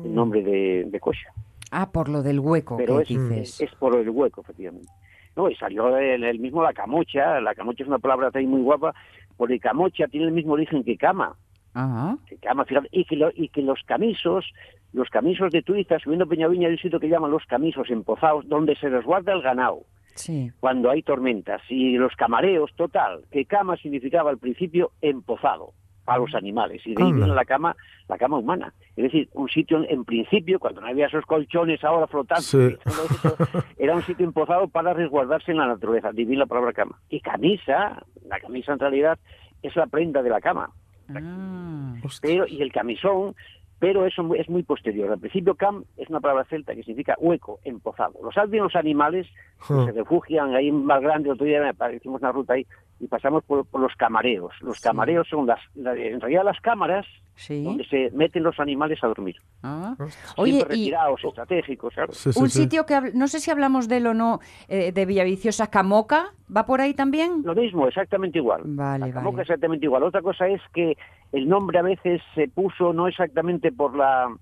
el 0.05 0.15
nombre 0.15 0.41
de, 0.41 0.85
de 0.87 0.99
coxa. 0.99 1.29
Ah, 1.71 1.91
por 1.91 2.07
lo 2.07 2.23
del 2.23 2.39
hueco 2.39 2.77
Pero 2.77 2.97
que 2.97 3.01
es, 3.03 3.09
dices. 3.09 3.61
es 3.61 3.75
por 3.75 3.97
el 3.97 4.09
hueco, 4.09 4.41
efectivamente. 4.41 4.87
No, 5.35 5.49
y 5.49 5.55
salió 5.55 5.97
el, 5.97 6.23
el 6.23 6.39
mismo 6.39 6.63
la 6.63 6.71
camocha, 6.71 7.41
la 7.41 7.53
camocha 7.53 7.83
es 7.83 7.89
una 7.89 7.99
palabra 7.99 8.31
también 8.31 8.51
muy 8.51 8.61
guapa, 8.61 8.93
porque 9.35 9.59
camocha 9.59 10.07
tiene 10.07 10.27
el 10.27 10.31
mismo 10.31 10.53
origen 10.53 10.81
que 10.85 10.95
cama, 10.95 11.35
Ajá. 11.75 12.17
que 12.27 12.37
cama, 12.37 12.65
fíjate, 12.65 12.87
y 12.91 13.05
que, 13.05 13.15
lo- 13.17 13.31
y 13.35 13.49
que 13.49 13.61
los 13.61 13.83
camisos, 13.83 14.45
los 14.93 15.09
camisos 15.09 15.51
de 15.51 15.61
Tuiza, 15.61 15.99
subiendo 15.99 16.25
Peñaviña, 16.27 16.67
hay 16.67 16.73
un 16.73 16.79
sitio 16.79 16.99
que 16.99 17.09
llaman 17.09 17.29
los 17.31 17.45
camisos 17.45 17.89
empozados, 17.91 18.47
donde 18.47 18.75
se 18.77 18.89
resguarda 18.89 19.33
el 19.33 19.41
ganado 19.41 19.81
Sí. 20.15 20.49
cuando 20.61 20.89
hay 20.89 21.03
tormentas, 21.03 21.61
y 21.69 21.97
los 21.97 22.15
camareos, 22.15 22.71
total, 22.75 23.25
que 23.31 23.45
cama 23.45 23.75
significaba 23.77 24.29
al 24.31 24.37
principio 24.37 24.91
empozado 25.01 25.73
a 26.07 26.17
los 26.19 26.33
animales, 26.35 26.81
y 26.85 26.93
de 26.95 27.03
ahí 27.03 27.11
viene 27.11 27.33
la 27.33 27.43
cama, 27.45 27.75
la 28.07 28.17
cama 28.17 28.37
humana. 28.37 28.73
Es 28.95 29.03
decir, 29.05 29.27
un 29.33 29.49
sitio 29.49 29.83
en, 29.89 30.05
principio, 30.05 30.59
cuando 30.59 30.79
no 30.79 30.87
había 30.87 31.07
esos 31.07 31.25
colchones 31.25 31.83
ahora 31.83 32.05
flotando, 32.07 32.43
Sí. 32.43 32.77
eso, 32.85 33.35
era 33.77 33.95
un 33.95 34.03
sitio 34.03 34.23
empozado 34.25 34.67
para 34.69 34.93
resguardarse 34.93 35.51
en 35.51 35.57
la 35.57 35.65
naturaleza, 35.67 36.11
ahí 36.13 36.37
la 36.37 36.45
palabra 36.45 36.71
cama. 36.73 36.97
Y 37.09 37.19
camisa, 37.21 38.01
la 38.29 38.39
camisa 38.39 38.71
en 38.73 38.79
realidad 38.79 39.17
es 39.63 39.75
la 39.75 39.87
prenda 39.87 40.21
de 40.21 40.29
la 40.29 40.39
cama, 40.39 40.69
Ah. 41.09 41.95
pero 42.21 42.47
y 42.47 42.61
el 42.61 42.71
camisón, 42.71 43.35
pero 43.79 44.05
eso 44.05 44.33
es 44.35 44.49
muy 44.49 44.63
posterior. 44.63 45.11
Al 45.11 45.19
principio 45.19 45.55
cam 45.55 45.83
es 45.97 46.09
una 46.09 46.19
palabra 46.19 46.45
celta 46.45 46.73
que 46.73 46.83
significa 46.83 47.15
hueco, 47.19 47.59
empozado. 47.63 48.13
Los 48.23 48.35
los 48.51 48.75
animales 48.75 49.27
se 49.67 49.91
refugian 49.91 50.53
ahí 50.55 50.69
en 50.69 50.85
Mar 50.85 51.01
Grande, 51.01 51.31
otro 51.31 51.45
día 51.45 51.61
me- 51.61 51.95
hicimos 51.95 52.21
una 52.21 52.31
ruta 52.31 52.53
ahí 52.53 52.65
y 52.99 53.07
pasamos 53.07 53.43
por, 53.43 53.65
por 53.65 53.81
los 53.81 53.93
camareos. 53.95 54.53
Los 54.61 54.79
camareos 54.79 55.27
son 55.27 55.45
las, 55.47 55.59
la- 55.75 55.95
en 55.95 56.19
realidad 56.21 56.43
las 56.45 56.59
cámaras 56.61 57.05
Sí. 57.37 57.63
donde 57.65 57.83
se 57.87 58.11
meten 58.13 58.43
los 58.43 58.57
animales 58.61 59.03
a 59.03 59.07
dormir. 59.07 59.35
Ah. 59.61 59.93
Oye, 60.37 60.53
y 60.53 60.63
retirados, 60.63 61.21
estratégicos, 61.21 61.93
claro. 61.93 62.13
Sí, 62.13 62.31
sí, 62.31 62.39
un 62.39 62.49
sí. 62.49 62.61
sitio 62.61 62.85
que 62.85 63.11
no 63.13 63.27
sé 63.27 63.41
si 63.41 63.51
hablamos 63.51 63.89
de 63.89 63.97
él 63.97 64.07
o 64.07 64.13
no, 64.13 64.39
eh, 64.69 64.93
de 64.93 65.05
Villaviciosa, 65.05 65.69
Camoca, 65.69 66.31
¿va 66.55 66.65
por 66.65 66.79
ahí 66.79 66.93
también? 66.93 67.41
Lo 67.43 67.53
mismo, 67.53 67.89
exactamente 67.89 68.37
igual. 68.37 68.61
Vale, 68.63 69.07
La 69.07 69.11
Camoca 69.13 69.31
vale. 69.37 69.41
exactamente 69.41 69.85
igual. 69.85 70.03
Otra 70.03 70.21
cosa 70.21 70.47
es 70.47 70.61
que 70.73 70.97
el 71.35 71.47
nombre 71.49 71.77
a 71.79 71.83
veces 71.83 72.21
se 72.33 72.47
puso 72.47 72.93
no 72.93 73.07
exactamente 73.07 73.71
por 73.71 73.95
la 73.95 74.33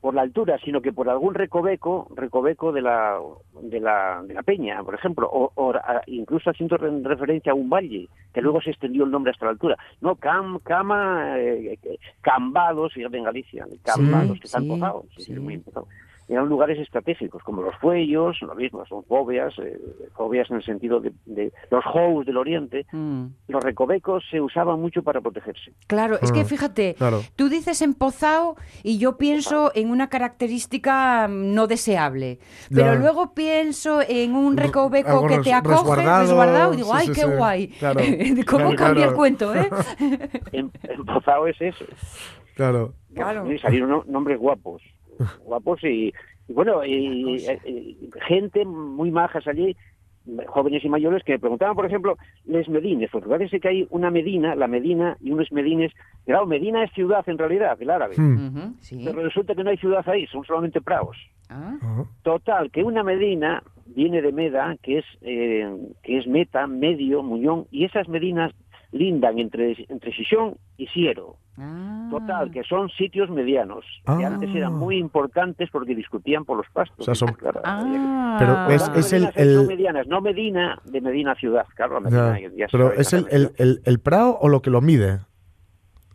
por 0.00 0.14
la 0.14 0.22
altura, 0.22 0.56
sino 0.64 0.80
que 0.80 0.94
por 0.94 1.10
algún 1.10 1.34
recoveco, 1.34 2.08
recoveco 2.16 2.72
de 2.72 2.80
la 2.80 3.18
de 3.60 3.80
la, 3.80 4.22
de 4.26 4.32
la 4.32 4.42
peña, 4.42 4.82
por 4.82 4.94
ejemplo, 4.94 5.28
o, 5.30 5.52
o 5.54 5.74
a- 5.74 6.00
incluso 6.06 6.48
haciendo 6.48 6.78
re- 6.78 7.02
referencia 7.02 7.52
a 7.52 7.54
un 7.54 7.68
valle, 7.68 8.08
que 8.32 8.40
luego 8.40 8.62
se 8.62 8.70
extendió 8.70 9.04
el 9.04 9.10
nombre 9.10 9.30
hasta 9.32 9.44
la 9.44 9.50
altura. 9.52 9.76
No, 10.00 10.16
cam, 10.16 10.58
cama, 10.60 11.38
eh, 11.38 11.78
eh, 11.82 11.98
cambados, 12.22 12.94
fíjate 12.94 13.18
en 13.18 13.24
Galicia, 13.24 13.66
cambados, 13.84 14.40
que 14.40 14.46
están 14.46 14.62
sí, 14.62 14.68
posados, 14.70 15.04
sí, 15.18 15.34
muy 15.34 15.54
empozado. 15.54 15.86
Eran 16.30 16.48
lugares 16.48 16.78
estratégicos, 16.78 17.42
como 17.42 17.60
los 17.60 17.74
fuellos, 17.76 18.40
lo 18.42 18.54
mismo, 18.54 18.86
son 18.86 19.02
fobias, 19.04 19.52
eh, 19.58 19.76
fobias 20.14 20.48
en 20.50 20.56
el 20.58 20.62
sentido 20.64 21.00
de, 21.00 21.12
de 21.26 21.52
los 21.72 21.82
house 21.82 22.24
del 22.24 22.36
oriente, 22.36 22.86
Mm. 22.92 23.24
los 23.48 23.64
recovecos 23.64 24.22
se 24.30 24.40
usaban 24.40 24.80
mucho 24.80 25.02
para 25.02 25.20
protegerse. 25.20 25.72
Claro, 25.88 26.18
es 26.22 26.30
que 26.30 26.42
Ah, 26.42 26.44
fíjate, 26.44 26.94
claro. 26.94 27.20
tú 27.34 27.48
dices 27.48 27.82
empozado 27.82 28.54
y 28.84 28.98
yo 28.98 29.18
pienso 29.18 29.72
en 29.74 29.90
una 29.90 30.08
característica 30.08 31.26
mm, 31.28 31.52
no 31.52 31.66
deseable, 31.66 32.38
pero 32.72 32.94
Ya. 32.94 32.94
luego 32.94 33.34
pienso 33.34 34.00
en 34.06 34.36
un 34.36 34.56
Re- 34.56 34.66
recoveco 34.66 35.26
que 35.26 35.38
te 35.40 35.52
acoge 35.52 35.74
resguardado, 35.78 36.20
resguardado 36.22 36.72
y 36.74 36.76
digo, 36.76 36.88
sí, 36.92 36.96
ay, 36.96 37.06
sí, 37.08 37.12
qué 37.12 37.20
sí, 37.22 37.36
guay. 37.36 37.68
claro. 37.68 38.00
¿Cómo 38.46 38.70
Claro, 38.70 38.76
cambia 38.76 39.06
el 39.06 39.14
cuento, 39.14 39.52
eh? 39.54 39.68
Em- 40.52 40.70
Empozado 40.84 41.46
es 41.48 41.60
eso. 41.60 41.84
Claro. 42.54 42.94
Claro. 43.14 43.50
Y 43.52 43.58
salieron 43.58 43.90
no- 43.90 44.04
nombres 44.06 44.38
guapos. 44.38 44.80
Guapos 45.44 45.82
y, 45.84 46.12
y 46.48 46.52
bueno, 46.52 46.84
y, 46.84 46.92
y- 46.94 47.46
y 47.66 48.10
gente 48.26 48.64
muy 48.64 49.10
majas 49.10 49.46
allí, 49.46 49.76
jóvenes 50.46 50.84
y 50.84 50.88
mayores, 50.88 51.24
que 51.24 51.32
me 51.32 51.38
preguntaban, 51.38 51.74
por 51.74 51.86
ejemplo, 51.86 52.16
les 52.44 52.68
Medines. 52.68 53.10
Porque 53.10 53.28
parece 53.28 53.58
que 53.58 53.68
hay 53.68 53.86
una 53.90 54.10
Medina, 54.10 54.54
la 54.54 54.66
Medina 54.68 55.16
y 55.20 55.30
unos 55.32 55.50
Medines. 55.50 55.92
Claro, 56.26 56.46
Medina 56.46 56.84
es 56.84 56.92
ciudad 56.92 57.26
en 57.28 57.38
realidad, 57.38 57.76
el 57.80 57.90
árabe. 57.90 58.14
Mm. 58.18 58.74
Sí. 58.80 59.02
Pero 59.04 59.22
resulta 59.22 59.54
que 59.54 59.64
no 59.64 59.70
hay 59.70 59.78
ciudad 59.78 60.06
ahí, 60.08 60.26
son 60.26 60.44
solamente 60.44 60.80
praos. 60.80 61.16
Ah, 61.48 61.76
Ajá. 61.80 62.04
Total, 62.22 62.70
que 62.70 62.84
una 62.84 63.02
medina 63.02 63.62
viene 63.86 64.22
de 64.22 64.30
meda, 64.30 64.76
que 64.82 64.98
es 64.98 65.04
eh, 65.22 65.68
que 66.04 66.18
es 66.18 66.26
meta, 66.28 66.66
medio, 66.68 67.22
muñón, 67.24 67.66
y 67.72 67.84
esas 67.86 68.08
medinas 68.08 68.52
lindan 68.92 69.38
entre, 69.38 69.74
entre 69.88 70.12
Sison 70.14 70.54
y 70.76 70.86
Siero. 70.88 71.36
Ah. 71.60 72.08
Total, 72.10 72.50
que 72.50 72.64
son 72.64 72.88
sitios 72.90 73.30
medianos, 73.30 73.84
que 74.04 74.12
Ah. 74.24 74.26
antes 74.26 74.50
eran 74.54 74.74
muy 74.74 74.96
importantes 74.96 75.68
porque 75.70 75.94
discutían 75.94 76.44
por 76.44 76.56
los 76.56 76.66
pastos. 76.72 76.98
O 77.00 77.02
sea, 77.04 77.14
son- 77.14 77.32
Claro, 77.34 77.60
había 77.64 77.92
que- 77.92 77.98
Ah. 78.00 78.36
Pero 78.38 78.70
es- 78.96 79.12
el- 79.12 79.30
el- 79.36 79.66
medianas, 79.66 80.06
no 80.08 80.20
Medina 80.20 80.78
de 80.84 81.00
Medina 81.00 81.34
ciudad, 81.36 81.66
claro, 81.76 82.00
Ya. 82.10 82.38
Ya 82.56 82.66
Pero 82.70 82.92
es 82.92 83.12
el, 83.12 83.26
el, 83.58 83.80
el 83.84 83.98
prado 84.00 84.38
o 84.40 84.48
lo 84.48 84.60
que 84.62 84.70
lo 84.70 84.80
mide. 84.80 85.20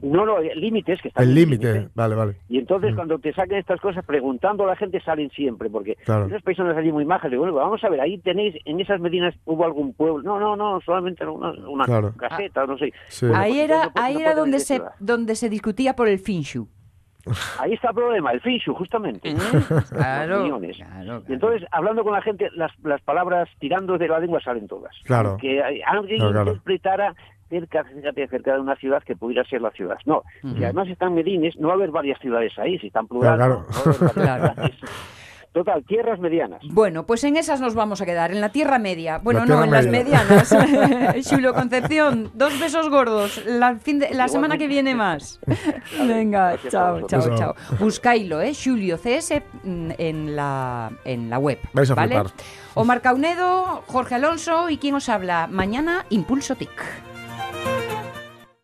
No, 0.02 0.26
no, 0.26 0.40
límites 0.42 1.02
que 1.02 1.08
están 1.08 1.24
El 1.24 1.34
límite. 1.34 1.88
Vale, 1.96 2.16
vale. 2.16 2.36
Y 2.50 2.58
entonces 2.60 2.92
Mm. 2.92 2.96
cuando 2.96 3.18
te 3.20 3.34
saquen 3.34 3.58
estas 3.60 3.80
cosas 3.80 4.06
preguntando 4.06 4.66
a 4.66 4.68
la 4.68 4.76
gente 4.76 5.00
salen 5.02 5.30
siempre, 5.32 5.70
porque 5.70 5.96
Claro. 6.04 6.26
esas 6.28 6.42
personas 6.44 6.76
allí 6.76 6.92
muy 6.92 7.06
majas, 7.06 7.32
digo, 7.32 7.44
bueno, 7.44 7.56
vamos 7.58 7.82
a 7.84 7.90
ver, 7.90 8.02
ahí 8.02 8.18
tenéis, 8.18 8.56
en 8.66 8.80
esas 8.82 9.00
medinas 9.00 9.34
hubo 9.46 9.64
algún 9.66 9.94
pueblo, 9.94 10.22
no, 10.22 10.40
no, 10.40 10.56
no, 10.56 10.82
solamente 10.82 11.26
una, 11.26 11.52
una 11.68 11.86
Claro. 11.86 12.14
caseta, 12.18 12.66
no 12.66 12.78
sé. 12.78 12.92
Sí. 13.08 13.26
Bueno, 13.26 13.42
Ahí 13.42 13.52
pues 13.54 13.62
era, 13.64 13.86
no 13.86 13.92
ahí 13.96 14.14
no 14.16 14.20
era 14.20 14.36
donde 14.36 14.60
se, 14.60 14.82
donde 15.00 15.36
se 15.36 15.50
discutía 15.50 15.96
por 15.96 16.08
el 16.10 16.20
finshu. 16.20 16.68
Ahí 17.60 17.74
está 17.74 17.90
el 17.90 17.96
problema, 17.96 18.32
el 18.34 18.42
finshu, 18.42 18.76
justamente. 18.76 19.34
Claro, 19.90 20.44
millones. 20.44 20.78
claro, 20.78 21.24
Y 21.28 21.34
entonces, 21.34 21.68
hablando 21.72 22.04
con 22.04 22.14
la 22.14 22.22
gente, 22.22 22.50
las, 22.56 22.72
las 22.84 23.02
palabras 23.02 23.50
tirando 23.60 23.98
de 23.98 24.08
la 24.08 24.20
lengua 24.20 24.40
salen 24.42 24.68
todas. 24.68 24.94
Claro. 25.06 25.38
Que 25.42 25.60
alguien 25.88 26.22
interpretara 26.24 27.16
cerca, 27.50 27.84
fíjate, 27.84 28.28
cerca 28.28 28.54
de 28.54 28.60
una 28.62 28.76
ciudad 28.76 29.04
que 29.04 29.16
pudiera 29.16 29.44
ser 29.46 29.62
la 29.62 29.72
ciudad. 29.72 29.98
No, 30.06 30.24
si 30.42 30.64
además 30.64 30.88
están 30.90 31.14
Medines, 31.14 31.56
no 31.58 31.68
va 31.68 31.74
a 31.74 31.78
haber 31.78 31.92
varias 31.92 32.20
ciudades 32.20 32.54
ahí, 32.58 32.78
si 32.80 32.88
están 32.88 33.08
plural. 33.08 33.36
Claro, 33.38 33.66
no 34.16 34.24
va 34.24 34.32
a 34.32 34.36
haber. 34.36 34.74
Total, 35.54 35.86
tierras 35.86 36.20
medianas. 36.20 36.62
Bueno, 36.70 37.06
pues 37.06 37.24
en 37.24 37.38
esas 37.38 37.62
nos 37.62 37.76
vamos 37.76 38.02
a 38.02 38.06
quedar, 38.06 38.30
en 38.34 38.42
la 38.42 38.50
Tierra 38.50 38.78
Media. 38.78 39.20
Bueno, 39.20 39.46
La 39.46 39.46
no, 39.46 39.64
en 39.64 39.72
las 39.72 39.88
Media. 39.88 40.22
medianas. 40.28 41.24
Julio 41.30 41.54
Concepción, 41.54 42.30
dos 42.34 42.60
besos 42.60 42.90
gordos. 42.90 43.42
La, 43.46 43.78
fin 43.78 44.00
de- 44.00 44.14
la 44.14 44.28
semana 44.28 44.58
que 44.58 44.68
viene 44.68 44.96
más. 44.96 45.40
Venga, 45.98 46.58
chao, 46.70 47.08
chao, 47.08 47.38
chao. 47.38 47.56
Buscailo, 47.80 48.42
¿eh? 48.42 48.52
Julio 48.54 48.98
CS 48.98 49.42
mm, 49.64 49.92
en 49.98 50.36
la, 50.36 50.92
en 51.06 51.30
la 51.30 51.40
web. 51.40 51.60
Vais 51.72 51.90
a 51.90 51.96
¿vale? 51.96 52.16
flipar. 52.20 52.34
Omar 52.74 53.00
Caunedo, 53.00 53.82
Jorge 53.88 54.16
Alonso 54.16 54.70
y 54.70 54.78
quién 54.78 54.96
os 54.96 55.08
habla. 55.08 55.48
Mañana, 55.50 56.06
Impulso 56.10 56.56
TIC. 56.56 56.70